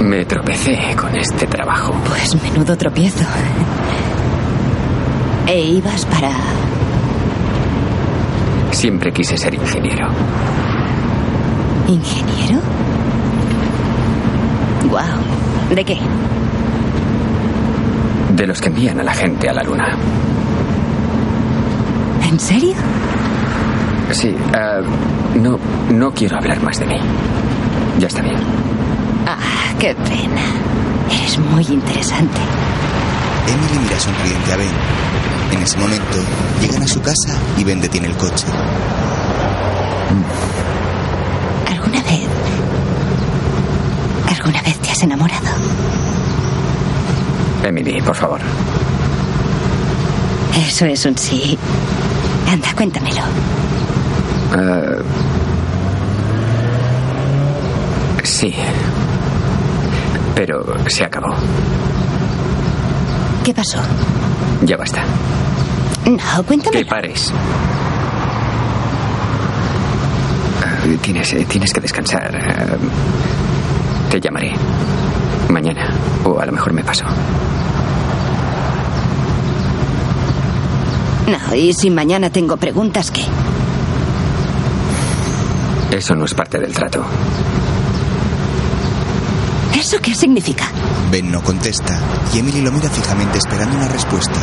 [0.00, 1.94] me tropecé con este trabajo.
[2.06, 3.24] Pues menudo tropiezo.
[5.46, 6.30] ¿E ibas para...?
[8.70, 10.08] Siempre quise ser ingeniero.
[11.88, 12.60] ¿Ingeniero?
[14.88, 15.74] Wow.
[15.74, 15.98] ¿De qué?
[18.34, 19.96] De los que envían a la gente a la luna.
[22.28, 22.74] ¿En serio?
[24.12, 24.80] Sí, ah,
[25.34, 25.58] no,
[25.90, 26.98] no quiero hablar más de mí.
[27.98, 28.36] Ya está bien.
[29.26, 29.38] Ah,
[29.78, 30.42] qué pena.
[31.10, 32.38] Eres muy interesante.
[33.48, 34.68] Emily mira sonriente a Ben.
[35.52, 36.18] En ese momento,
[36.60, 38.46] llegan a su casa y Ben detiene el coche.
[41.70, 42.28] ¿Alguna vez...
[44.46, 45.48] ¿Alguna vez te has enamorado?
[47.64, 48.40] Emily, por favor.
[50.68, 51.58] Eso es un sí.
[52.48, 53.22] Anda, cuéntamelo.
[54.52, 55.02] Ah,
[58.22, 58.54] sí.
[60.36, 61.34] Pero se acabó.
[63.44, 63.78] ¿Qué pasó?
[64.62, 65.02] Ya basta.
[66.04, 66.78] No, cuéntame.
[66.78, 67.32] Que pares.
[70.64, 72.30] Ah, Tienes, eh, tienes que descansar.
[74.10, 74.54] Te llamaré.
[75.48, 75.90] Mañana.
[76.24, 77.04] O a lo mejor me paso.
[81.26, 83.24] No, y si mañana tengo preguntas, ¿qué?
[85.90, 87.04] Eso no es parte del trato.
[89.74, 90.70] ¿Eso qué significa?
[91.10, 91.98] Ben no contesta
[92.34, 94.40] y Emily lo mira fijamente esperando una respuesta.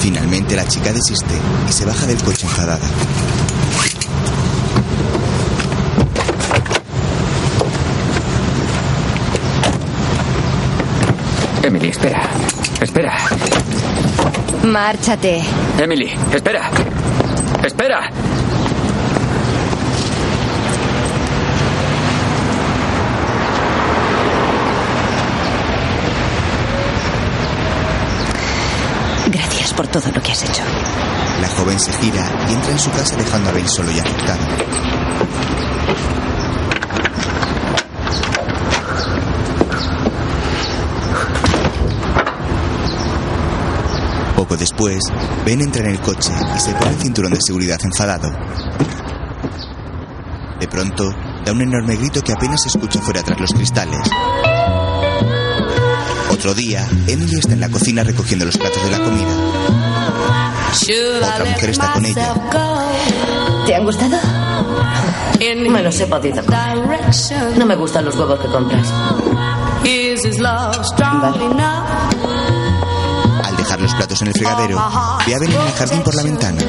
[0.00, 1.34] Finalmente la chica desiste
[1.68, 2.86] y se baja del coche enfadada.
[11.68, 12.22] Emily, espera.
[12.80, 13.12] Espera.
[14.64, 15.42] Márchate.
[15.78, 16.70] Emily, espera.
[17.62, 18.10] Espera.
[29.26, 30.62] Gracias por todo lo que has hecho.
[31.42, 34.38] La joven se gira y entra en su casa dejando a Ben solo y afectado.
[44.48, 45.04] Poco después,
[45.44, 48.30] Ben entra en el coche y se pone el cinturón de seguridad enfadado.
[50.58, 51.10] De pronto,
[51.44, 54.08] da un enorme grito que apenas se escucha fuera tras los cristales.
[56.30, 59.36] Otro día, Emily está en la cocina recogiendo los platos de la comida.
[61.26, 62.34] Otra mujer está con ella.
[63.66, 64.16] ¿Te han gustado?
[65.38, 66.78] Me los he podido comer.
[67.58, 68.90] No me gustan los huevos que compras.
[71.10, 72.37] Al
[73.78, 74.76] dejar los platos en el fregadero,
[75.26, 76.62] ve a Ben en el jardín por la ventana.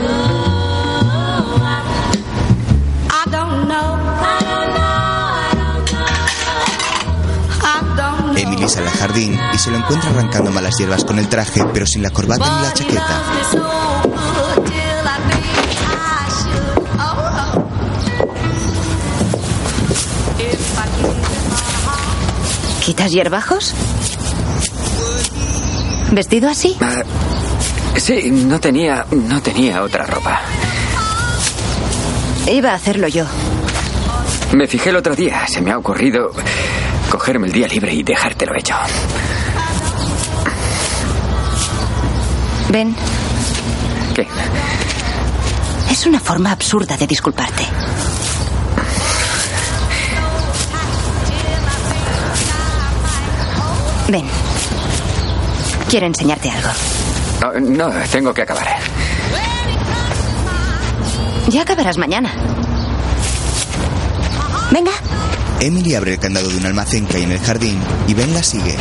[8.36, 11.86] Emily sale al jardín y se lo encuentra arrancando malas hierbas con el traje, pero
[11.86, 13.24] sin la corbata ni la chaqueta.
[22.86, 23.76] ¿Quitas hierbajos?
[26.12, 26.76] ¿Vestido así?
[26.82, 27.04] Ah,
[27.98, 30.42] sí, no tenía, no tenía otra ropa.
[32.52, 33.26] Iba a hacerlo yo.
[34.54, 36.32] Me fijé el otro día, se me ha ocurrido
[37.10, 38.76] cogerme el día libre y dejártelo hecho.
[42.70, 42.96] Ven,
[44.16, 44.28] ¿Qué?
[45.92, 47.64] es una forma absurda de disculparte.
[54.08, 54.49] Ven.
[55.90, 56.70] Quiero enseñarte algo.
[57.42, 58.68] Ah, no, tengo que acabar.
[61.48, 62.32] Ya acabarás mañana.
[64.70, 64.92] Venga.
[65.60, 68.44] Emily abre el candado de un almacén que hay en el jardín y Ben la
[68.44, 68.76] sigue.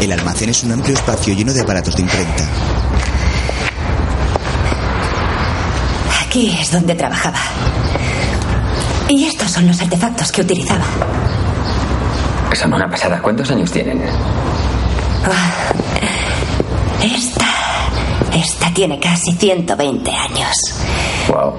[0.00, 2.44] El almacén es un amplio espacio lleno de aparatos de imprenta.
[6.24, 7.40] Aquí es donde trabajaba.
[9.08, 10.84] Y estos son los artefactos que utilizaba.
[12.54, 13.20] Son una pasada.
[13.20, 14.00] ¿Cuántos años tienen?
[15.24, 15.72] Ah,
[17.02, 17.46] Esta.
[18.32, 20.56] Esta tiene casi 120 años.
[21.28, 21.54] Wow.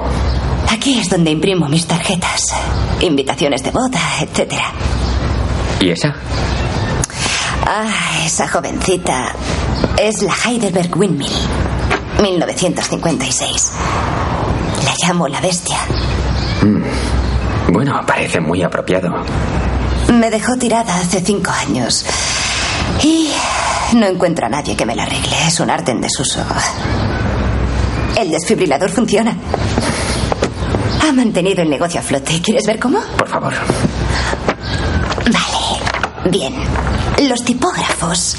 [0.72, 2.54] Aquí es donde imprimo mis tarjetas,
[3.02, 4.54] invitaciones de boda, etc.
[5.80, 6.14] ¿Y esa?
[7.66, 9.34] Ah, esa jovencita
[9.98, 11.32] es la Heidelberg Windmill,
[12.22, 13.72] 1956.
[14.84, 15.78] La llamo la bestia.
[16.62, 17.72] Mm.
[17.74, 19.14] Bueno, parece muy apropiado.
[20.14, 22.06] Me dejó tirada hace cinco años.
[23.04, 23.30] Y
[23.94, 25.36] no encuentro a nadie que me la arregle.
[25.48, 26.44] Es un arte en desuso.
[28.16, 29.36] El desfibrilador funciona.
[31.02, 32.42] Ha mantenido el negocio a flote.
[32.42, 33.00] ¿Quieres ver cómo?
[33.18, 33.54] Por favor.
[35.26, 36.30] Vale.
[36.30, 36.56] Bien.
[37.28, 38.36] Los tipógrafos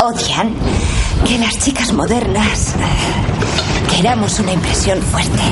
[0.00, 0.54] odian
[1.26, 2.74] que las chicas modernas
[3.94, 5.42] queramos una impresión fuerte.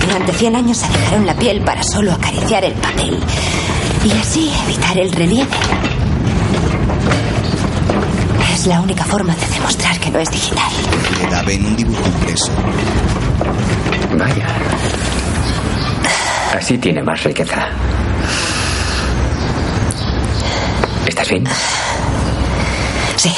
[0.00, 3.18] Durante 100 años se dejaron la piel para solo acariciar el papel
[4.04, 5.50] y así evitar el relieve.
[8.52, 10.72] Es la única forma de demostrar que no es digital.
[11.20, 12.52] Le da a Ben un dibujo impreso.
[14.18, 14.46] Vaya.
[16.56, 17.66] Así tiene más riqueza.
[21.06, 21.44] ¿Estás bien?
[23.16, 23.32] Sí.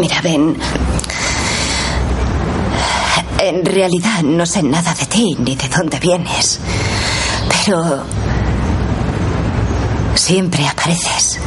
[0.00, 0.56] Mira, Ben.
[3.40, 6.60] En realidad no sé nada de ti ni de dónde vienes.
[7.68, 8.02] Pero.
[10.14, 11.38] Siempre apareces.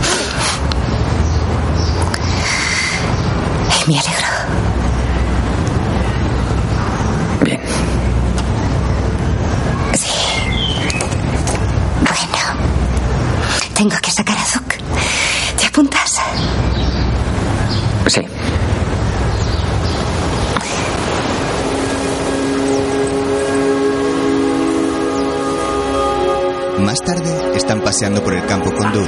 [3.88, 4.21] Y me alegro.
[28.02, 29.08] Paseando por el campo con Doug.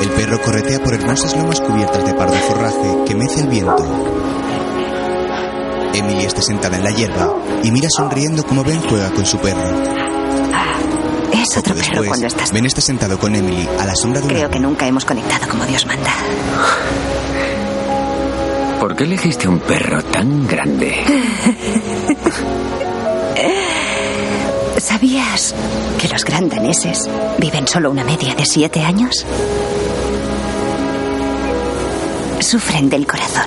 [0.00, 3.84] El perro corretea por hermosas lomas cubiertas de pardo forraje que mece el viento.
[5.92, 7.30] Emily está sentada en la hierba
[7.62, 9.68] y mira sonriendo como Ben juega con su perro.
[11.30, 12.50] Es otro perro Después, cuando estás.
[12.52, 15.46] Ben está sentado con Emily a la sombra de un Creo que nunca hemos conectado
[15.46, 16.10] como Dios manda.
[18.80, 21.04] ¿Por qué elegiste un perro tan grande?
[24.80, 25.54] ¿Sabías
[26.00, 27.08] que los gran daneses
[27.38, 29.26] viven solo una media de siete años?
[32.40, 33.44] Sufren del corazón.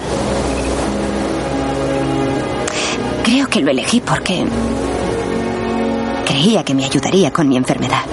[3.24, 4.46] Creo que lo elegí porque
[6.26, 8.04] creía que me ayudaría con mi enfermedad.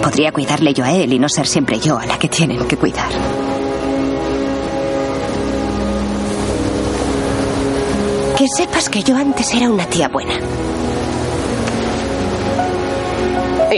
[0.00, 2.76] Podría cuidarle yo a él y no ser siempre yo a la que tienen que
[2.76, 3.10] cuidar.
[8.38, 10.38] Que sepas que yo antes era una tía buena.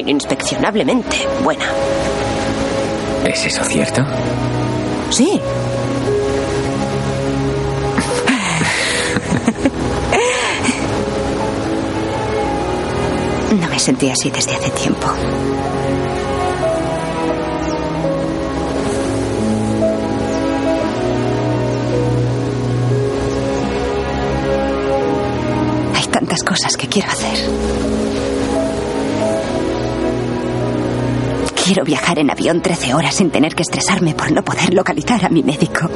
[0.00, 1.66] Ininspeccionablemente buena.
[3.26, 4.02] ¿Es eso cierto?
[5.10, 5.38] Sí.
[13.60, 15.06] No me sentí así desde hace tiempo.
[25.94, 27.89] Hay tantas cosas que quiero hacer.
[31.70, 35.28] Quiero viajar en avión 13 horas sin tener que estresarme por no poder localizar a
[35.28, 35.88] mi médico.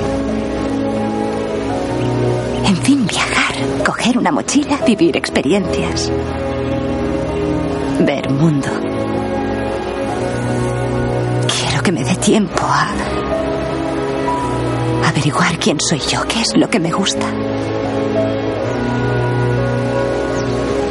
[2.64, 6.12] En fin, viajar, coger una mochila, vivir experiencias.
[7.98, 8.68] Ver mundo.
[11.48, 12.94] Quiero que me dé tiempo a
[15.08, 17.26] averiguar quién soy yo, qué es lo que me gusta.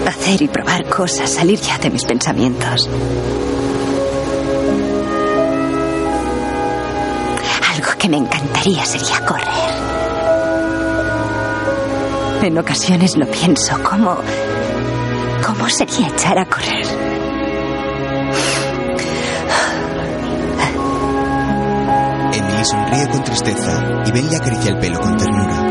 [0.07, 2.89] Hacer y probar cosas, salir ya de mis pensamientos.
[8.03, 9.47] Que me encantaría sería correr.
[12.41, 14.17] En ocasiones lo pienso, ¿cómo,
[15.45, 16.85] cómo sería echar a correr?
[22.33, 25.61] Emily sonríe con tristeza y Ben le acaricia el pelo con ternura.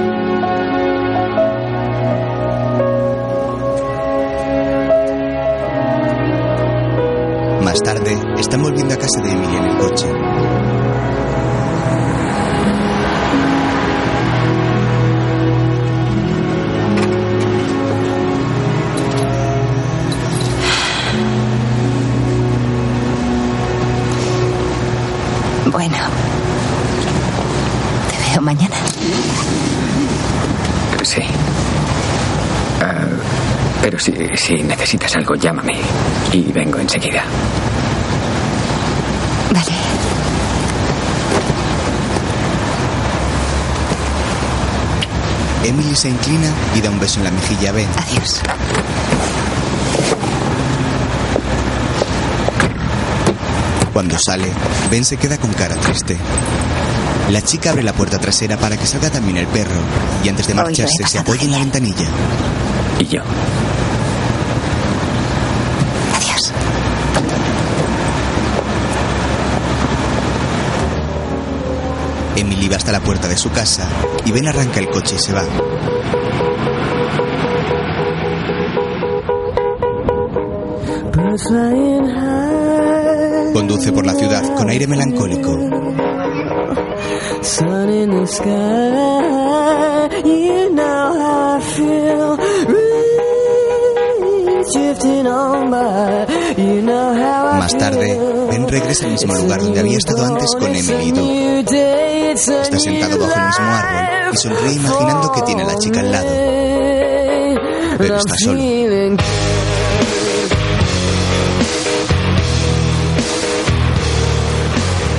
[7.62, 10.21] Más tarde, están volviendo a casa de Emily en el coche.
[34.92, 35.72] Necesitas algo, llámame.
[36.32, 37.24] Y vengo enseguida.
[39.52, 39.72] Vale.
[45.64, 47.88] Emily se inclina y da un beso en la mejilla a Ben.
[47.96, 48.40] Adiós.
[53.92, 54.48] Cuando sale,
[54.90, 56.16] Ben se queda con cara triste.
[57.30, 59.80] La chica abre la puerta trasera para que salga también el perro
[60.24, 62.08] y antes de marcharse se apoya en la ventanilla.
[62.98, 63.22] Y yo.
[72.36, 73.88] Emily va hasta la puerta de su casa
[74.24, 75.44] y Ben arranca el coche y se va.
[83.52, 85.58] Conduce por la ciudad con aire melancólico.
[97.58, 98.18] Más tarde,
[98.50, 102.11] Ben regresa al mismo lugar donde había estado antes con Emily y Doug.
[102.32, 106.12] Está sentado bajo el mismo árbol y sonríe imaginando que tiene a la chica al
[106.12, 106.28] lado.
[107.98, 108.58] Pero está solo.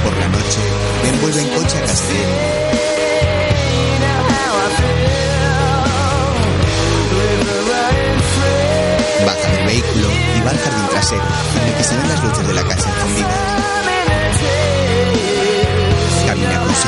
[0.04, 0.60] Por la noche,
[1.04, 2.24] Ben vuelve en coche a Emily.
[9.24, 11.22] Baja del vehículo y va al jardín trasero,
[11.62, 13.63] en el que se ven las luces de la casa encendidas.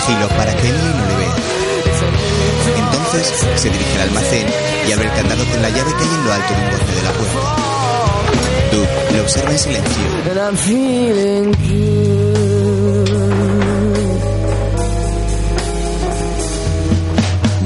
[0.06, 1.36] Sigilo para que Emily no le vea.
[2.78, 4.48] Entonces se dirige al almacén
[4.88, 6.96] y abre el candado con la llave que hay en lo alto de un borde
[6.96, 7.56] de la puerta.
[8.72, 10.04] Doug le observa en silencio.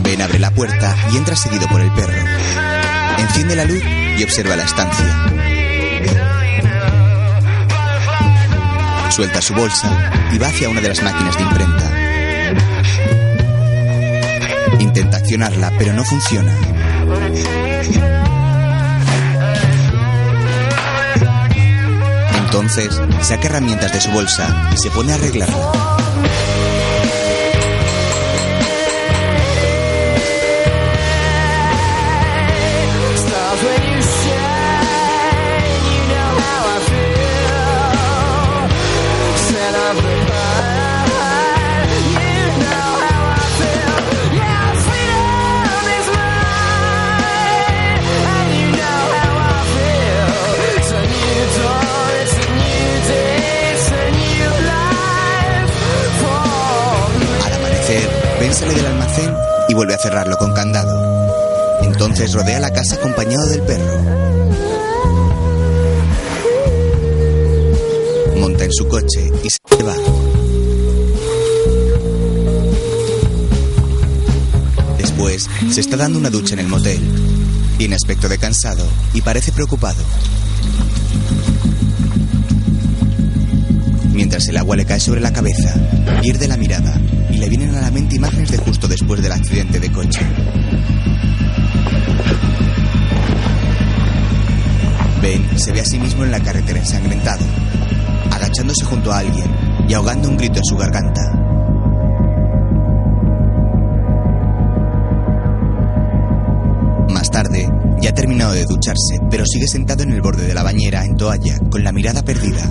[0.03, 2.13] Ben abre la puerta y entra seguido por el perro.
[3.17, 3.83] Enciende la luz
[4.17, 5.05] y observa la estancia.
[9.09, 12.08] Suelta su bolsa y va hacia una de las máquinas de imprenta.
[14.79, 16.55] Intenta accionarla, pero no funciona.
[22.45, 25.98] Entonces, saca herramientas de su bolsa y se pone a arreglarla.
[58.59, 59.33] Sale del almacén
[59.69, 61.79] y vuelve a cerrarlo con candado.
[61.81, 64.01] Entonces rodea la casa acompañado del perro.
[68.37, 69.95] Monta en su coche y se va.
[74.97, 76.99] Después, se está dando una ducha en el motel.
[77.77, 80.03] Tiene aspecto de cansado y parece preocupado.
[84.11, 85.73] Mientras el agua le cae sobre la cabeza,
[86.21, 86.98] pierde la mirada
[87.39, 90.19] le vienen a la mente imágenes de justo después del accidente de coche.
[95.21, 97.45] Ben se ve a sí mismo en la carretera ensangrentado,
[98.31, 99.49] agachándose junto a alguien
[99.87, 101.21] y ahogando un grito en su garganta.
[107.13, 107.69] Más tarde,
[108.01, 111.15] ya ha terminado de ducharse, pero sigue sentado en el borde de la bañera en
[111.15, 112.69] toalla, con la mirada perdida.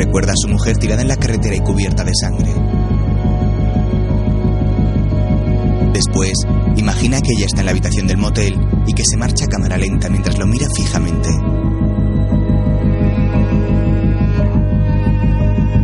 [0.00, 2.54] Recuerda a su mujer tirada en la carretera y cubierta de sangre.
[5.92, 6.32] Después,
[6.76, 9.76] imagina que ella está en la habitación del motel y que se marcha a cámara
[9.76, 11.28] lenta mientras lo mira fijamente.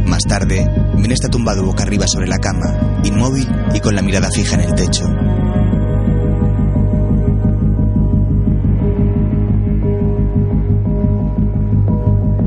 [0.06, 0.66] Más tarde,
[0.96, 4.62] Ben está tumbado boca arriba sobre la cama, inmóvil y con la mirada fija en
[4.62, 5.04] el techo.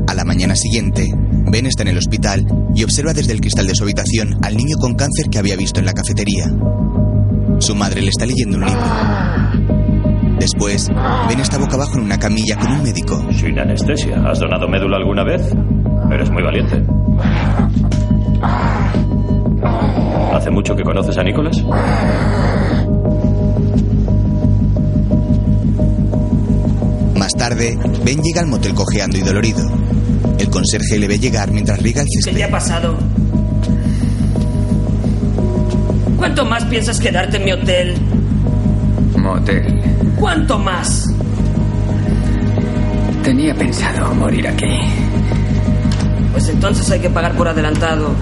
[0.08, 1.06] A la mañana siguiente,
[1.50, 4.76] Ben está en el hospital y observa desde el cristal de su habitación al niño
[4.80, 6.46] con cáncer que había visto en la cafetería.
[7.58, 10.36] Su madre le está leyendo un libro.
[10.38, 10.88] Después,
[11.28, 13.20] Ben está boca abajo en una camilla con un médico.
[13.32, 14.22] Sin anestesia.
[14.26, 15.42] ¿Has donado médula alguna vez?
[16.10, 16.82] Eres muy valiente.
[20.32, 21.62] ¿Hace mucho que conoces a Nicolás?
[27.40, 29.66] Tarde, Ben llega al motel cojeando y dolorido.
[30.38, 32.36] El conserje le ve llegar mientras riega el ¿Qué césped.
[32.36, 32.98] te ha pasado?
[36.18, 37.94] ¿Cuánto más piensas quedarte en mi hotel?
[39.16, 39.80] Motel.
[40.16, 41.06] ¿Cuánto más?
[43.24, 44.78] Tenía pensado morir aquí.
[46.32, 48.14] Pues entonces hay que pagar por adelantado.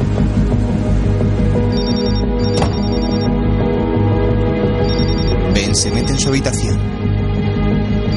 [5.55, 6.78] Ben se mete en su habitación.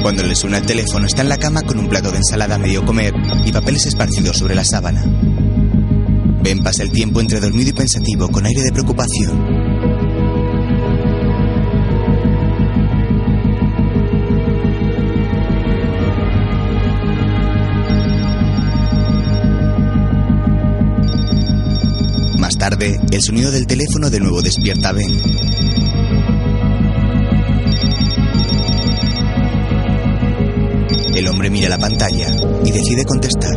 [0.02, 2.84] Cuando le suena el teléfono, está en la cama con un plato de ensalada medio
[2.84, 3.14] comer
[3.46, 5.04] y papeles esparcidos sobre la sábana.
[6.42, 9.38] Ben pasa el tiempo entre dormido y pensativo con aire de preocupación.
[22.40, 25.81] Más tarde, el sonido del teléfono de nuevo despierta a Ben.
[31.22, 32.26] El hombre mira la pantalla
[32.64, 33.52] y decide contestar.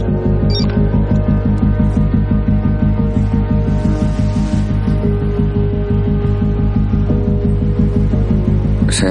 [8.91, 9.07] Sí.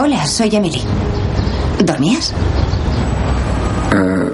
[0.00, 0.80] Hola, soy Emily.
[1.84, 2.32] ¿Dormías?
[3.92, 4.32] Eh,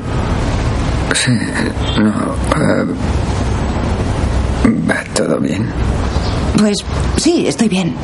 [1.14, 1.30] sí,
[1.98, 2.10] no.
[2.62, 2.84] eh,
[4.86, 5.66] ¿Va todo bien?
[6.58, 6.76] Pues
[7.16, 7.94] sí, estoy bien.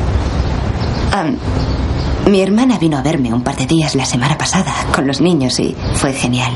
[2.31, 5.59] Mi hermana vino a verme un par de días la semana pasada con los niños
[5.61, 6.53] y fue genial.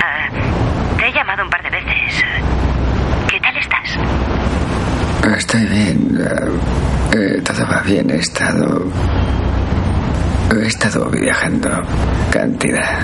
[0.00, 0.28] Ah,
[0.98, 2.24] te he llamado un par de veces.
[3.28, 5.36] ¿Qué tal estás?
[5.38, 6.18] Estoy bien.
[6.20, 8.10] eh, eh, todo va bien.
[8.10, 8.84] He estado.
[10.54, 11.68] He estado viajando
[12.30, 13.00] cantidad.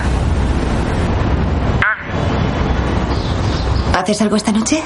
[3.95, 4.81] ¿Haces algo esta noche?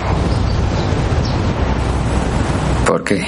[2.86, 3.24] ¿Por qué?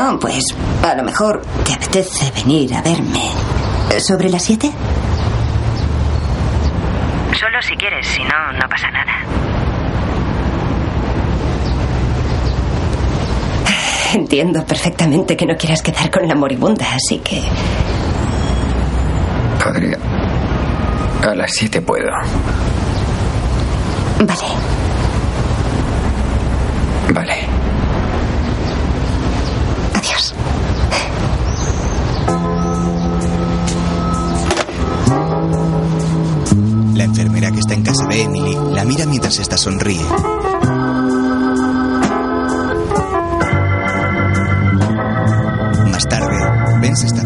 [0.00, 0.44] Ah, pues
[0.84, 3.30] a lo mejor te apetece venir a verme.
[3.98, 4.70] ¿Sobre las siete?
[7.38, 9.12] Solo si quieres, si no, no pasa nada.
[14.14, 17.42] Entiendo perfectamente que no quieras quedar con la moribunda, así que...
[19.62, 19.98] Podría.
[21.22, 22.10] A las siete puedo.
[24.20, 24.48] Vale.
[27.12, 27.47] Vale.
[38.88, 40.02] Mira mientras esta sonríe.
[45.92, 46.36] Más tarde,
[46.80, 47.22] Ben se está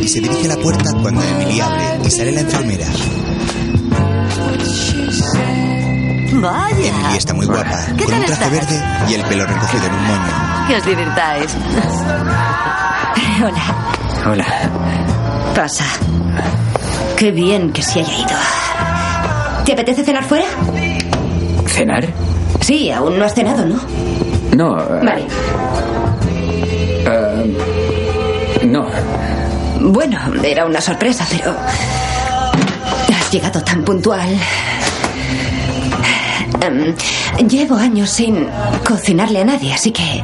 [0.00, 2.86] Y se dirige a la puerta cuando Emily abre y sale la enfermera.
[6.40, 6.88] Vaya.
[6.88, 8.50] Emily está muy guapa, ¿Qué con tal un traje estás?
[8.52, 10.66] verde y el pelo recogido en un moño.
[10.68, 11.50] Que os divirtáis.
[13.42, 14.30] Hola.
[14.30, 14.44] Hola.
[15.54, 15.84] Pasa.
[17.16, 18.36] Qué bien que se haya ido.
[19.64, 20.44] ¿Te apetece cenar fuera?
[21.66, 22.06] ¿Cenar?
[22.60, 23.80] Sí, aún no has cenado, ¿no?
[24.56, 24.78] No.
[24.80, 25.26] eh, Vale.
[27.06, 27.56] eh,
[28.66, 28.86] no.
[29.88, 31.56] Bueno, era una sorpresa, pero...
[33.18, 34.28] Has llegado tan puntual.
[36.60, 36.94] Em,
[37.48, 38.46] llevo años sin
[38.86, 40.22] cocinarle a nadie, así que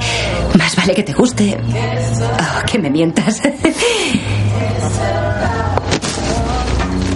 [0.59, 1.57] más vale que te guste.
[1.59, 3.41] Oh, que me mientas.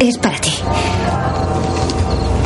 [0.01, 0.55] es para ti.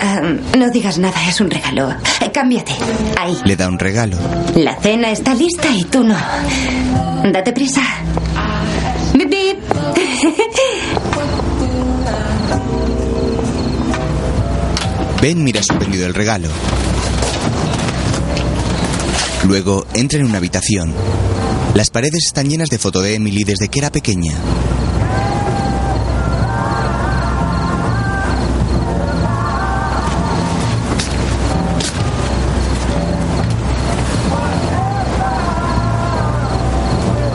[0.02, 1.90] Em, no digas nada, es un regalo.
[2.20, 2.72] Eh, Cámbiate.
[3.20, 3.38] Ahí.
[3.44, 4.16] Le da un regalo.
[4.56, 6.16] La cena está lista y tú no.
[7.30, 7.82] Date prisa.
[15.22, 16.48] Ben mira sorprendido el regalo.
[19.46, 20.92] Luego entra en una habitación.
[21.74, 24.32] Las paredes están llenas de fotos de Emily desde que era pequeña.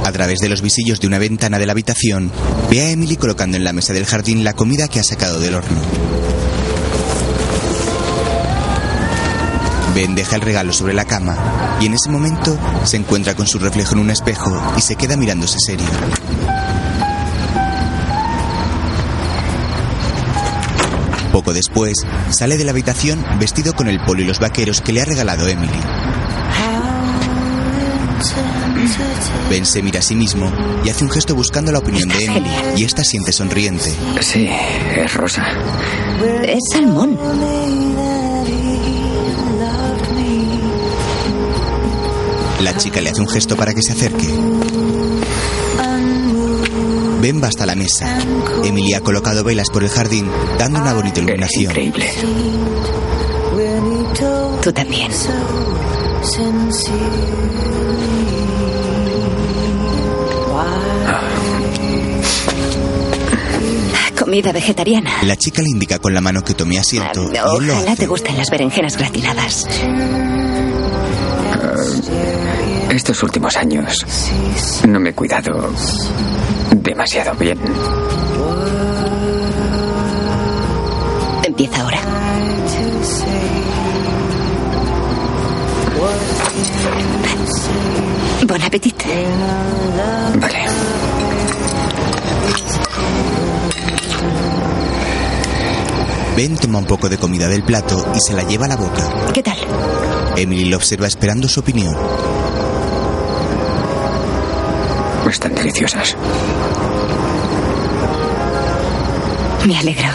[0.04, 2.34] A través de los visillos de una ventana de la habitación,
[2.70, 5.56] ve a Emily colocando en la mesa del jardín la comida que ha sacado del
[5.56, 6.27] horno.
[9.98, 11.36] Ben deja el regalo sobre la cama
[11.82, 15.18] y en ese momento se encuentra con su reflejo en un espejo y se queda
[15.18, 15.88] mirándose serio.
[21.32, 21.96] Poco después,
[22.30, 25.48] sale de la habitación vestido con el polo y los vaqueros que le ha regalado
[25.48, 25.82] Emily.
[29.50, 30.54] Ben se mira a sí mismo
[30.86, 33.92] y hace un gesto buscando la opinión de Emily y esta siente sonriente.
[34.22, 34.48] Sí,
[34.96, 35.44] es rosa.
[36.44, 37.18] Es salmón.
[42.62, 44.28] La chica le hace un gesto para que se acerque.
[47.22, 48.20] Ben va hasta la mesa.
[48.64, 51.72] Emily ha colocado velas por el jardín, dando una bonita iluminación.
[51.72, 52.12] increíble.
[54.62, 55.12] Tú también.
[64.18, 65.12] Comida vegetariana.
[65.24, 67.96] La chica le indica con la mano que tome asiento y él lo Ojalá hace.
[68.02, 69.66] te gusten las berenjenas gratinadas.
[72.90, 74.06] Estos últimos años
[74.88, 75.70] no me he cuidado
[76.72, 77.60] demasiado bien.
[81.44, 82.00] Empieza ahora.
[88.46, 89.04] Bon appetit.
[90.40, 90.67] Vale.
[96.38, 99.32] Ben toma un poco de comida del plato y se la lleva a la boca.
[99.34, 99.58] ¿Qué tal?
[100.36, 101.96] Emily lo observa esperando su opinión.
[105.28, 106.16] Están deliciosas.
[109.66, 110.10] Me alegro.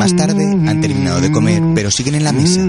[0.00, 2.60] Más tarde han terminado de comer, pero siguen en la mesa.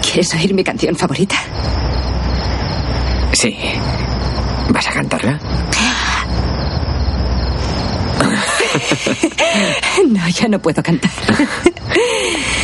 [0.00, 1.36] ¿Quieres oír mi canción favorita?
[3.32, 3.56] Sí.
[4.70, 5.38] ¿Vas a cantarla?
[10.08, 11.10] No, ya no puedo cantar.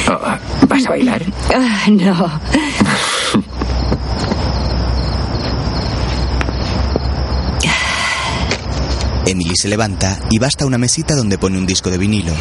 [0.09, 1.23] Oh, ¿Vas a bailar?
[1.55, 2.41] Ah, no.
[9.27, 12.33] Emily se levanta y va hasta una mesita donde pone un disco de vinilo.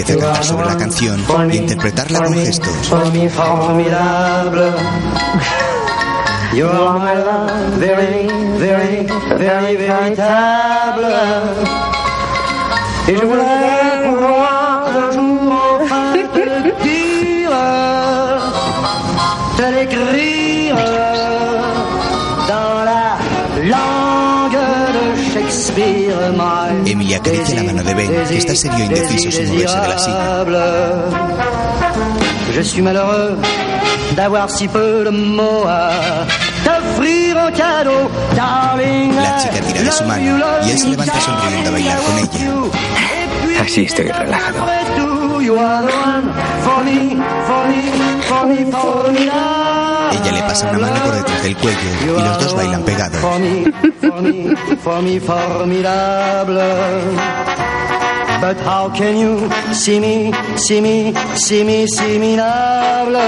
[0.00, 2.92] Empieza a cantar sobre la canción a interpretarla con gestos.
[27.18, 30.44] Acaricia la mano de Ben, que está serio e indeciso sin moverse de la silla.
[32.54, 33.36] Je suis malheureux
[34.16, 35.90] d'avoir si peu de mots à
[36.64, 39.14] t'offrir en cadeau, darling.
[39.14, 40.22] La chica tira de su mano
[40.66, 43.62] y él se levanta sonriendo a bailar con ella.
[43.62, 44.66] Así estoy relajado.
[50.12, 53.20] Ella le pasa una mano por detrás del cuello y los dos bailan pegados.
[53.20, 53.64] For me,
[54.00, 56.62] for me, for me, formidable.
[58.40, 63.18] But how can you see me, see me, see me, see me minable?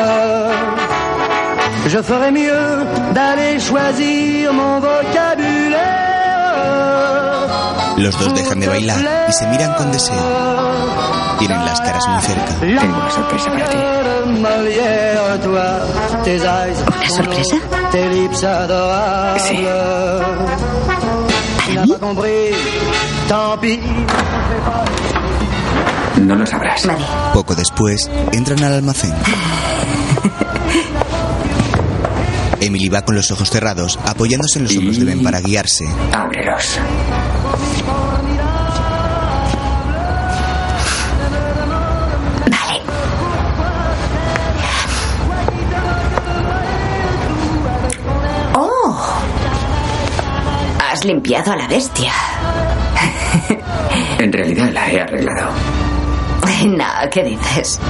[1.86, 6.00] Je ferais mieux d'aller choisir mon vocabulaire.
[7.96, 10.59] Los dos dejan de bailar y se miran con deseo.
[11.40, 12.54] Tienen las caras muy cerca.
[12.60, 13.76] Tengo una sorpresa para ti.
[16.98, 17.56] ¿Una sorpresa?
[19.38, 19.56] Sí.
[21.72, 21.96] ¿Para mí?
[26.22, 26.86] No lo sabrás.
[27.32, 29.14] Poco después, entran al almacén.
[32.60, 35.86] Emily va con los ojos cerrados, apoyándose en los hombros de Ben para guiarse.
[36.12, 36.78] Ábrelos.
[51.00, 52.12] Has limpiado a la bestia.
[54.18, 55.48] En realidad la he arreglado.
[56.66, 57.80] No, ¿qué dices?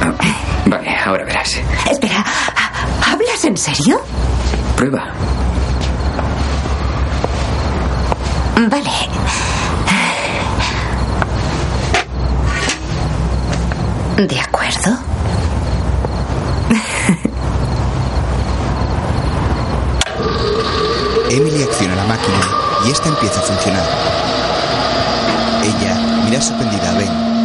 [0.00, 0.10] Ah,
[0.64, 1.60] vale, ahora verás.
[1.90, 2.24] Espera,
[3.06, 4.00] ¿hablas en serio?
[4.74, 5.04] Prueba.
[8.56, 8.90] Vale.
[14.26, 14.96] De acuerdo.
[21.30, 23.86] Emily acciona la máquina y esta empieza a funcionar.
[25.62, 27.35] Ella mira sorprendida a Ben.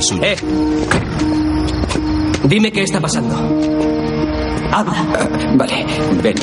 [0.00, 0.22] El suyo.
[0.24, 0.36] ¡Eh!
[2.44, 3.36] Dime qué está pasando.
[4.72, 5.04] Habla.
[5.54, 5.86] Vale,
[6.22, 6.34] ven.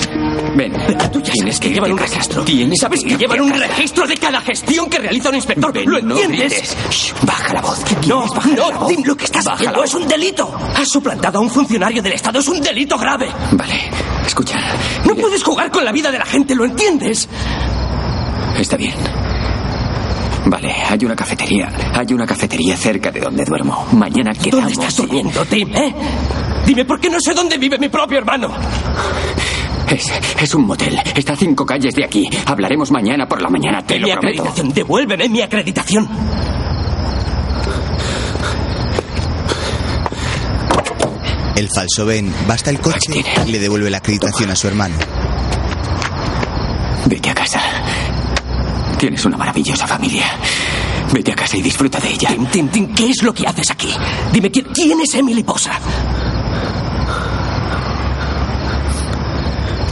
[0.55, 0.73] Ven.
[1.11, 2.43] Tú ya sabes que llevan un registro.
[2.43, 5.75] Tienes ¿Sabes que llevan un registro de cada gestión que realiza un inspector?
[5.85, 6.75] ¿Lo entiendes?
[6.89, 7.79] Shh, baja la voz.
[7.83, 8.27] ¿Qué No?
[8.27, 8.89] Baja la no, voz.
[8.89, 9.79] dime lo que estás Baja haciendo.
[9.79, 10.57] la Es un delito.
[10.75, 12.39] Has suplantado a un funcionario del Estado.
[12.39, 13.27] Es un delito grave.
[13.51, 13.89] Vale,
[14.25, 14.59] escucha.
[15.05, 17.27] No puedes jugar con la vida de la gente, ¿lo entiendes?
[18.57, 18.93] Está bien.
[20.49, 21.69] Vale, hay una cafetería.
[21.93, 23.85] Hay una cafetería cerca de donde duermo.
[23.91, 24.51] Mañana quedamos.
[24.51, 25.93] ¿Dónde estás durmiendo, Tim, eh?
[26.65, 28.49] Dime por qué no sé dónde vive mi propio hermano.
[29.89, 30.97] Es, es un motel.
[31.15, 32.29] Está a cinco calles de aquí.
[32.45, 34.41] Hablaremos mañana por la mañana, te lo mi prometo.
[34.41, 34.73] acreditación.
[34.73, 36.07] Devuélveme mi acreditación.
[41.55, 44.95] El falso Ben va hasta el coche y le devuelve la acreditación a su hermano.
[47.07, 47.59] Vete a casa.
[48.97, 50.25] Tienes una maravillosa familia.
[51.13, 52.29] Vete a casa y disfruta de ella.
[52.29, 53.93] Tim, Tim, Tim, ¿qué es lo que haces aquí?
[54.31, 55.71] Dime, ¿quién, quién es Emily Posa?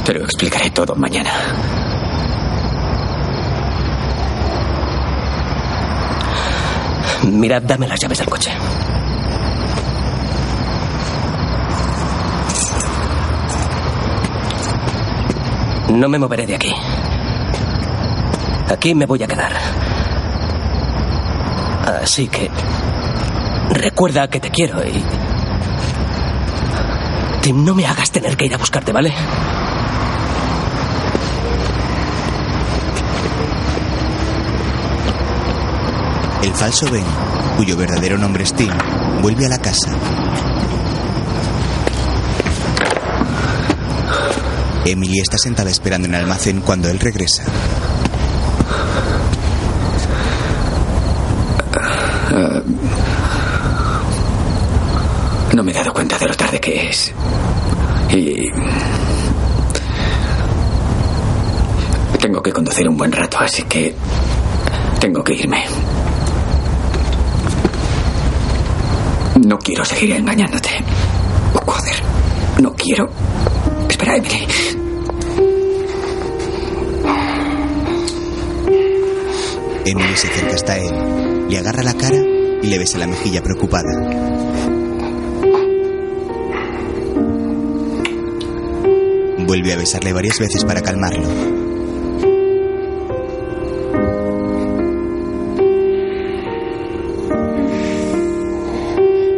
[0.03, 1.31] Te lo explicaré todo mañana.
[7.31, 8.51] Mira, dame las llaves del coche.
[15.89, 16.73] No me moveré de aquí.
[18.69, 19.53] Aquí me voy a quedar.
[22.03, 22.49] Así que...
[23.69, 25.03] Recuerda que te quiero y...
[27.41, 29.13] Tim, no me hagas tener que ir a buscarte, ¿vale?
[36.41, 37.03] El falso Ben,
[37.57, 38.71] cuyo verdadero nombre es Tim,
[39.21, 39.91] vuelve a la casa.
[44.85, 47.43] Emily está sentada esperando en el almacén cuando él regresa.
[52.31, 52.61] Ah,
[55.53, 57.13] no me he dado cuenta de lo tarde que es.
[58.11, 58.49] Y...
[62.19, 63.95] Tengo que conducir un buen rato, así que...
[64.99, 65.63] Tengo que irme.
[69.45, 70.69] No quiero seguir engañándote.
[71.53, 71.95] Joder.
[72.61, 73.09] No quiero.
[73.89, 74.47] Espera, Emily.
[79.85, 84.34] Emily se acerca hasta él, le agarra la cara y le besa la mejilla preocupada.
[89.45, 91.23] Vuelve a besarle varias veces para calmarlo.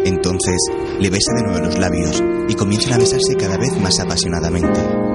[0.05, 0.55] Entonces
[0.99, 5.06] le besa de nuevo los labios y comienzan a besarse cada vez más apasionadamente.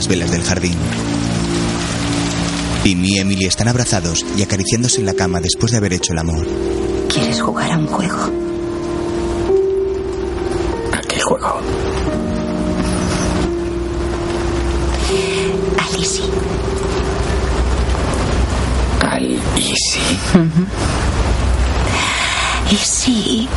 [0.00, 0.78] Las velas del jardín.
[2.82, 6.20] Tim y Emily están abrazados y acariciándose en la cama después de haber hecho el
[6.20, 6.46] amor.
[7.12, 8.30] ¿Quieres jugar a un juego?
[10.94, 11.60] ¿A qué juego?
[15.76, 16.24] A Lizzie.
[19.02, 20.00] Al Easy.
[22.70, 23.48] Y sí.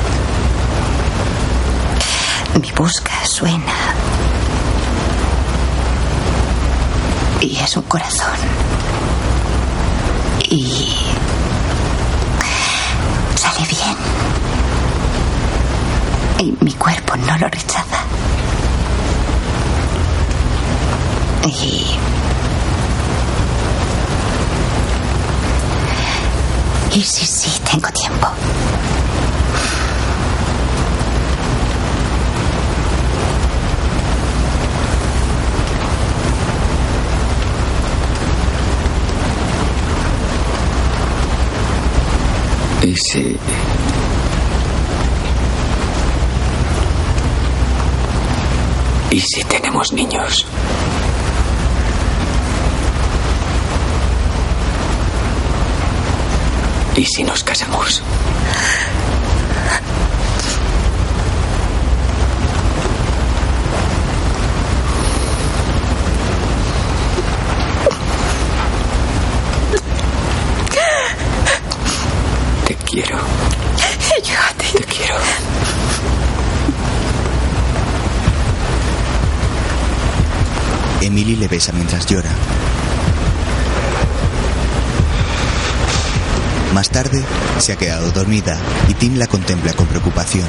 [2.61, 4.02] Mi busca suena.
[7.43, 8.29] Y es un corazón.
[10.49, 10.95] Y.
[13.35, 13.97] sale bien.
[16.39, 17.97] Y mi cuerpo no lo rechaza.
[21.45, 21.97] Y.
[26.95, 28.27] Y sí, sí, tengo tiempo.
[42.93, 43.37] ¿Y si...
[49.09, 50.45] ¿Y si tenemos niños?
[56.95, 58.03] ¿Y si nos casamos?
[72.65, 73.17] Te quiero.
[74.23, 74.67] Yo a ti.
[74.77, 75.15] Te quiero.
[81.01, 82.29] Emily le besa mientras llora.
[86.73, 87.23] Más tarde,
[87.59, 88.57] se ha quedado dormida
[88.89, 90.47] y Tim la contempla con preocupación.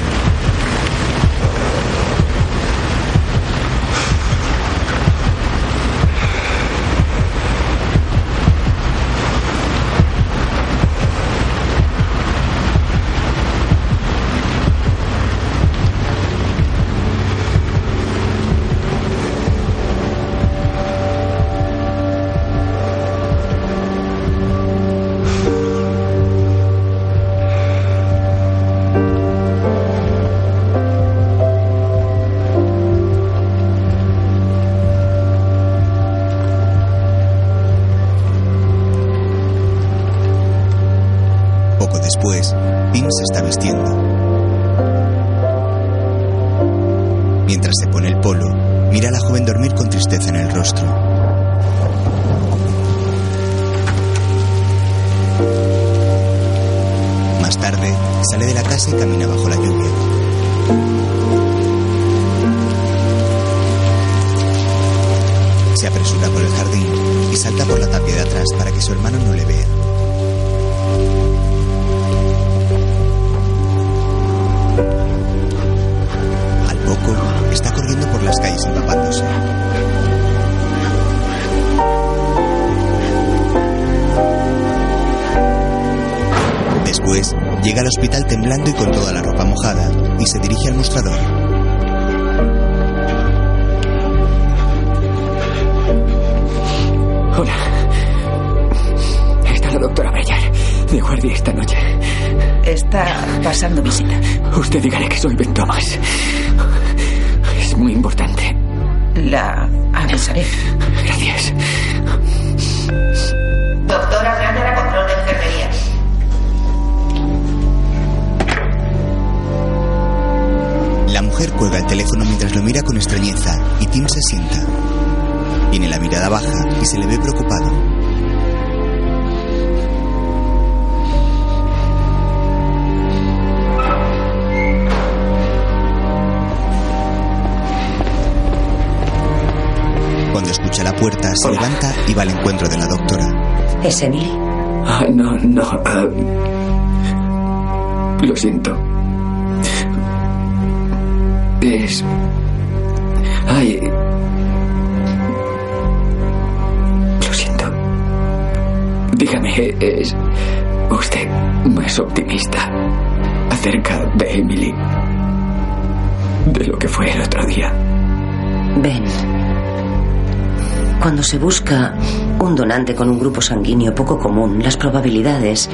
[171.35, 171.93] se busca
[172.39, 175.69] un donante con un grupo sanguíneo poco común, las probabilidades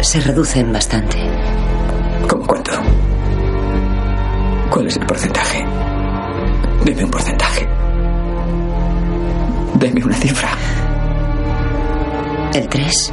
[0.00, 1.18] se reducen bastante.
[2.26, 2.70] ¿Cómo cuánto?
[4.70, 5.62] ¿Cuál es el porcentaje?
[6.86, 7.68] Dime un porcentaje.
[9.74, 10.48] Deme una cifra.
[12.54, 13.12] ¿El 3?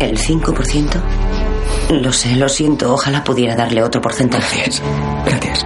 [0.00, 1.00] ¿El 5%?
[2.02, 2.92] Lo sé, lo siento.
[2.92, 4.58] Ojalá pudiera darle otro porcentaje.
[4.58, 4.82] Gracias.
[5.24, 5.64] Gracias.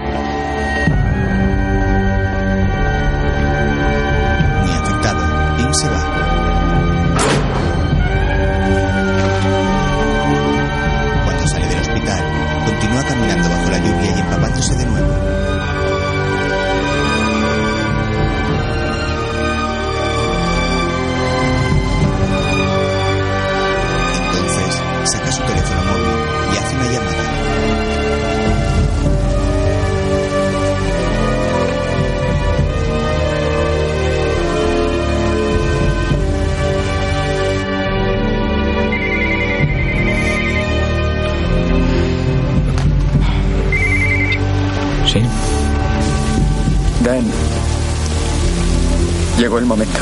[49.59, 49.94] el momento.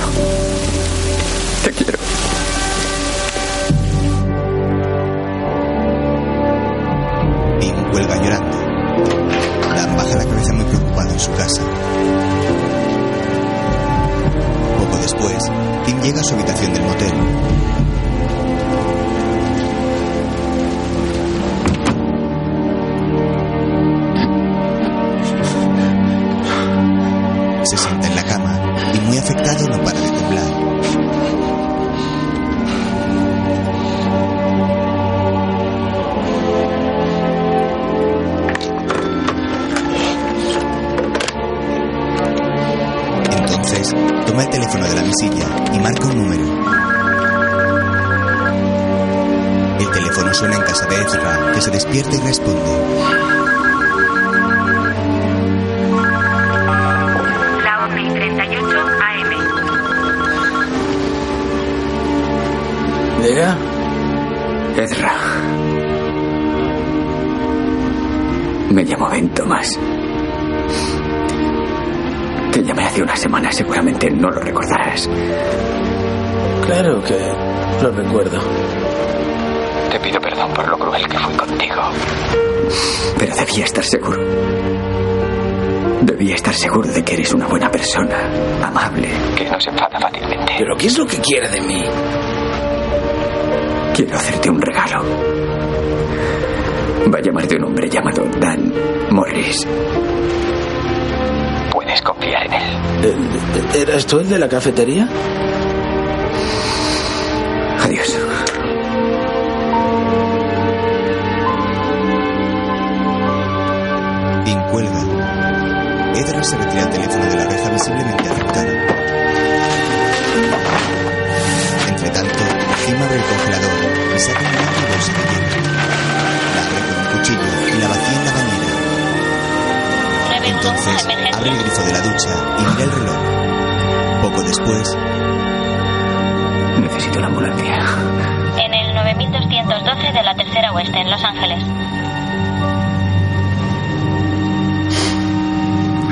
[104.33, 105.07] De la cafetería?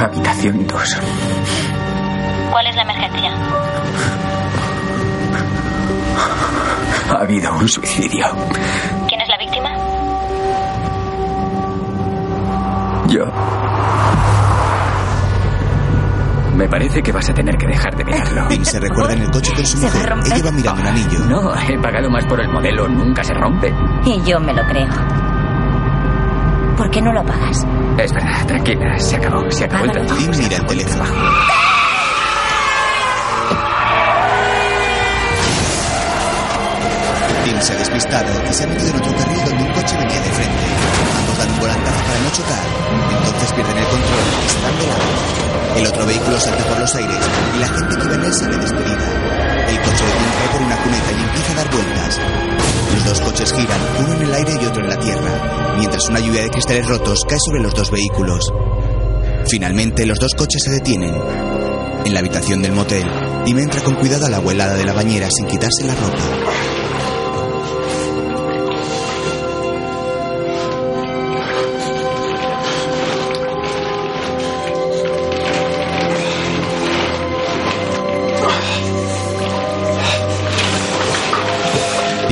[0.02, 1.02] Habitación 2.
[2.49, 3.32] ¿Cuál es la emergencia?
[7.11, 8.26] Ha habido un suicidio.
[9.07, 9.69] ¿Quién es la víctima?
[13.10, 13.26] Yo.
[16.56, 18.49] Me parece que vas a tener que dejar de mirarlo.
[18.64, 20.14] Se recuerda en el coche con su mujer.
[20.26, 21.19] Ella va mirando un anillo.
[21.30, 22.88] No, he pagado más por el modelo.
[22.88, 23.72] Nunca se rompe.
[24.06, 24.90] Y yo me lo creo.
[26.76, 27.68] ¿Por qué no lo pagas?
[27.97, 28.99] Es verdad, tranquila.
[28.99, 29.51] Se acabó.
[29.51, 30.15] Se acabó el trato.
[30.15, 31.03] Tim mira el teléfono.
[37.43, 40.22] Tim se ha despistado y se ha metido en otro carril donde un coche venía
[40.22, 40.65] de frente.
[41.18, 42.65] Ambos dan un volantazo para no chocar.
[43.26, 45.41] Entonces pierden el control y se de lado.
[45.77, 47.18] El otro vehículo salta por los aires
[47.55, 49.51] y la gente que iba en él sale despedida.
[49.72, 52.19] El coche de Tim cae por una cuneta y empieza a dar vueltas.
[52.93, 56.19] Los dos coches giran, uno en el aire y otro en la tierra, mientras una
[56.19, 58.52] lluvia de cristales rotos cae sobre los dos vehículos.
[59.48, 61.15] Finalmente, los dos coches se detienen.
[62.03, 63.10] En la habitación del motel,
[63.45, 66.70] Tim entra con cuidado a la agua helada de la bañera sin quitarse la ropa.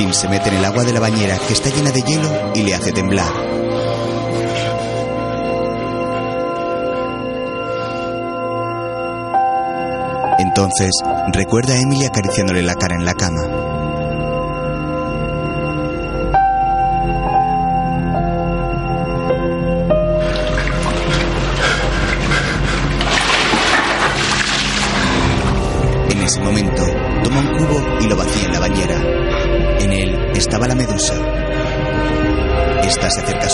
[0.00, 2.62] Tim se mete en el agua de la bañera que está llena de hielo y
[2.62, 3.30] le hace temblar.
[10.38, 10.90] Entonces
[11.34, 13.69] recuerda a Emily acariciándole la cara en la cama.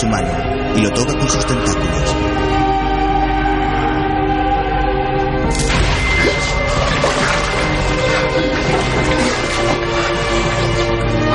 [0.06, 2.16] Mano y lo toca con sus tentáculos.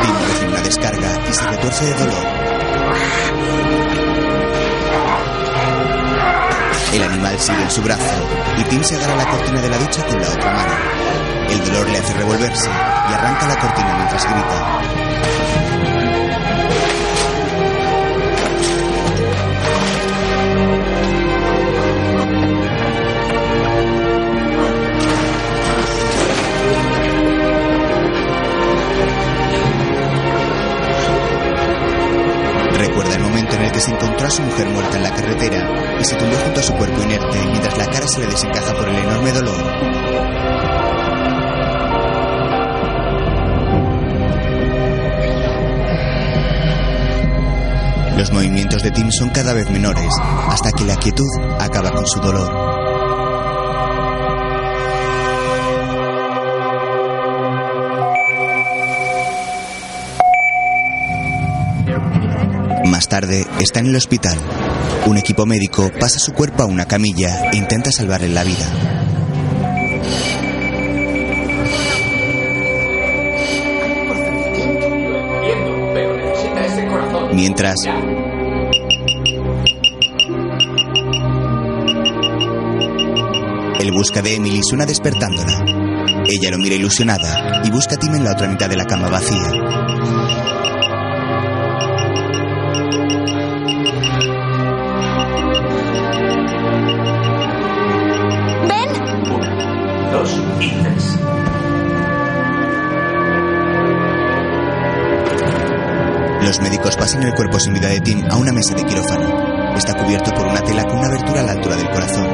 [0.02, 2.42] Tim recibe una descarga y se retuerce de dolor.
[6.94, 8.28] El animal sigue en su brazo
[8.58, 10.74] y Tim se agarra la cortina de la ducha con la otra mano.
[11.50, 15.51] El dolor le hace revolverse y arranca la cortina mientras grita.
[33.72, 36.64] Que se encontró a su mujer muerta en la carretera y se tumbó junto a
[36.64, 40.12] su cuerpo inerte mientras la cara se le desencaja por el enorme dolor.
[48.18, 50.14] Los movimientos de Tim son cada vez menores
[50.48, 51.26] hasta que la quietud
[51.60, 52.72] acaba con su dolor.
[62.86, 64.38] Más tarde está en el hospital.
[65.06, 68.66] Un equipo médico pasa su cuerpo a una camilla e intenta salvarle la vida.
[77.34, 77.76] Mientras,
[83.80, 85.66] él busca de Emily suena despertándola.
[86.28, 89.10] Ella lo mira ilusionada y busca a Tim en la otra mitad de la cama
[89.10, 90.21] vacía.
[106.42, 109.76] Los médicos pasan el cuerpo sin vida de Tim a una mesa de quirófano.
[109.78, 112.28] Está cubierto por una tela con una abertura a la altura del corazón.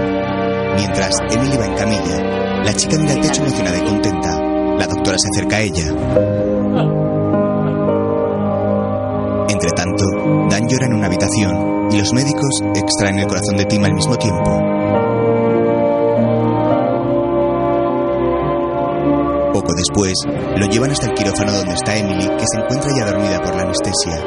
[0.76, 4.40] Mientras Emily va en camilla, la chica mira el techo emocionada y contenta.
[4.78, 5.88] La doctora se acerca a ella.
[9.50, 10.06] Entre tanto,
[10.50, 14.16] Dan llora en una habitación y los médicos extraen el corazón de Tim al mismo
[14.18, 14.77] tiempo.
[19.58, 20.14] Poco después,
[20.56, 23.64] lo llevan hasta el quirófano donde está Emily, que se encuentra ya dormida por la
[23.64, 24.22] anestesia.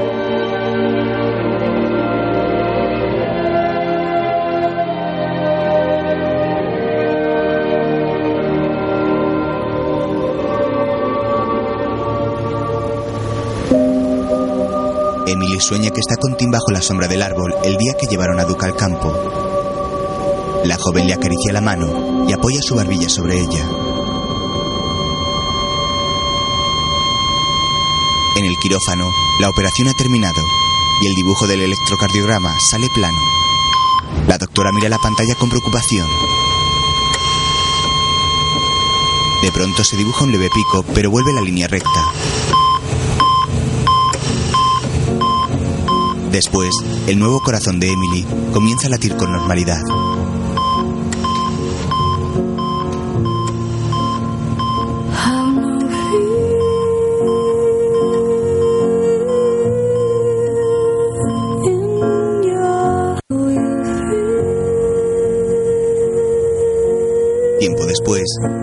[15.29, 18.41] Emily sueña que está con Tim bajo la sombra del árbol el día que llevaron
[18.41, 19.15] a Duke al campo.
[20.65, 23.90] La joven le acaricia la mano y apoya su barbilla sobre ella.
[28.41, 30.41] En el quirófano, la operación ha terminado
[31.03, 33.19] y el dibujo del electrocardiograma sale plano.
[34.27, 36.09] La doctora mira la pantalla con preocupación.
[39.43, 42.13] De pronto se dibuja un leve pico, pero vuelve la línea recta.
[46.33, 46.75] Después,
[47.09, 49.83] el nuevo corazón de Emily comienza a latir con normalidad.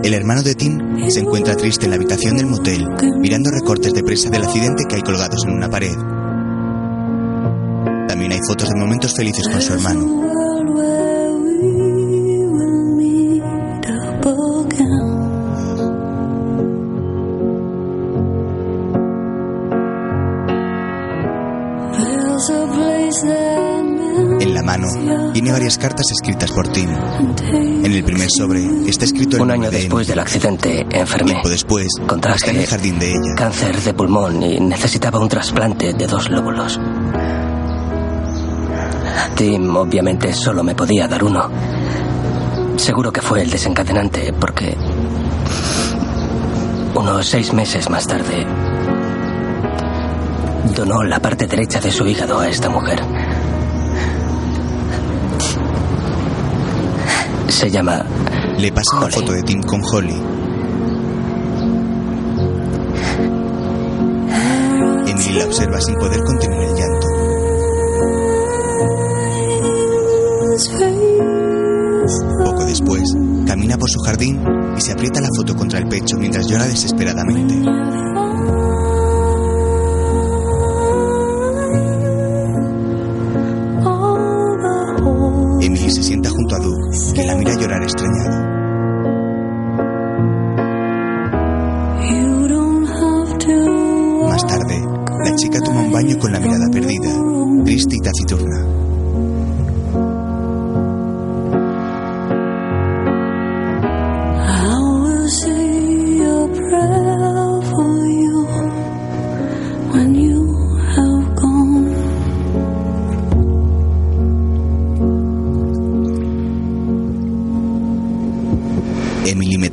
[0.08, 2.88] El hermano de Tim se encuentra triste en la habitación del motel,
[3.20, 5.96] mirando recortes de presa del accidente que hay colgados en una pared.
[8.08, 10.27] También hay fotos de momentos felices con su hermano.
[25.68, 26.90] Varias cartas escritas por Tim.
[26.90, 31.32] En el primer sobre está escrito el Un año de después del accidente enfermé.
[31.32, 33.36] Tiempo después Contraje está en el jardín de ella.
[33.36, 36.80] cáncer de pulmón y necesitaba un trasplante de dos lóbulos.
[39.36, 41.50] Tim obviamente solo me podía dar uno.
[42.78, 44.74] Seguro que fue el desencadenante porque
[46.96, 48.46] unos seis meses más tarde
[50.74, 53.02] donó la parte derecha de su hígado a esta mujer.
[57.68, 58.02] Se llama...
[58.60, 60.16] Le pasa una foto de Tim con Holly.
[65.06, 67.08] Emily la observa sin poder contener el llanto.
[72.46, 73.04] Poco después,
[73.46, 74.42] camina por su jardín
[74.78, 78.07] y se aprieta la foto contra el pecho mientras llora desesperadamente.
[85.78, 88.58] Emily se sienta junto a Doug, que la mira llorar extrañado.
[94.28, 94.82] Más tarde,
[95.24, 98.77] la chica toma un baño con la mirada perdida, triste y taciturna.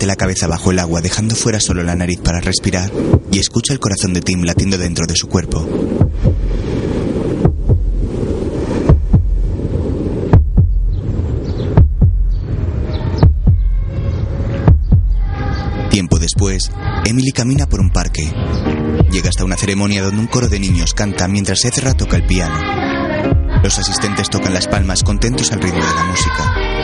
[0.05, 2.91] Mete la cabeza bajo el agua dejando fuera solo la nariz para respirar
[3.33, 5.67] y escucha el corazón de Tim latiendo dentro de su cuerpo.
[15.91, 16.71] Tiempo después,
[17.05, 18.31] Emily camina por un parque.
[19.11, 22.61] Llega hasta una ceremonia donde un coro de niños canta mientras Ezra toca el piano.
[23.63, 26.84] Los asistentes tocan las palmas contentos al ritmo de la música.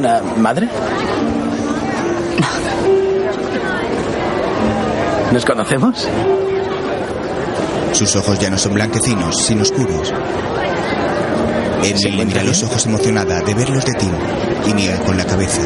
[0.00, 0.66] Una madre?
[2.40, 2.48] No.
[5.32, 6.08] ¿Nos conocemos?
[7.92, 10.12] Sus ojos ya no son blanquecinos, sino oscuros.
[11.82, 14.12] Emily le mira los ojos emocionada de verlos de Tim
[14.68, 15.60] y niega con la cabeza.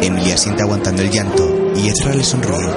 [0.00, 2.70] Emily asienta aguantando el llanto y Ezra le sonríe.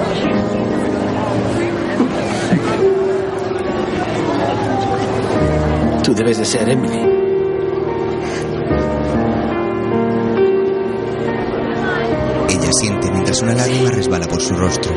[6.04, 7.15] Tú debes de ser Emily.
[13.36, 14.94] Mientras una lágrima resbala por su rostro.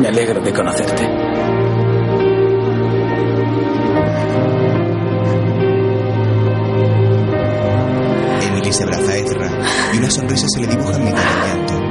[0.00, 1.04] Me alegro de conocerte.
[8.46, 9.50] Emily se abraza a Ezra
[9.92, 11.81] y una sonrisa se le dibuja en mitad del llanto.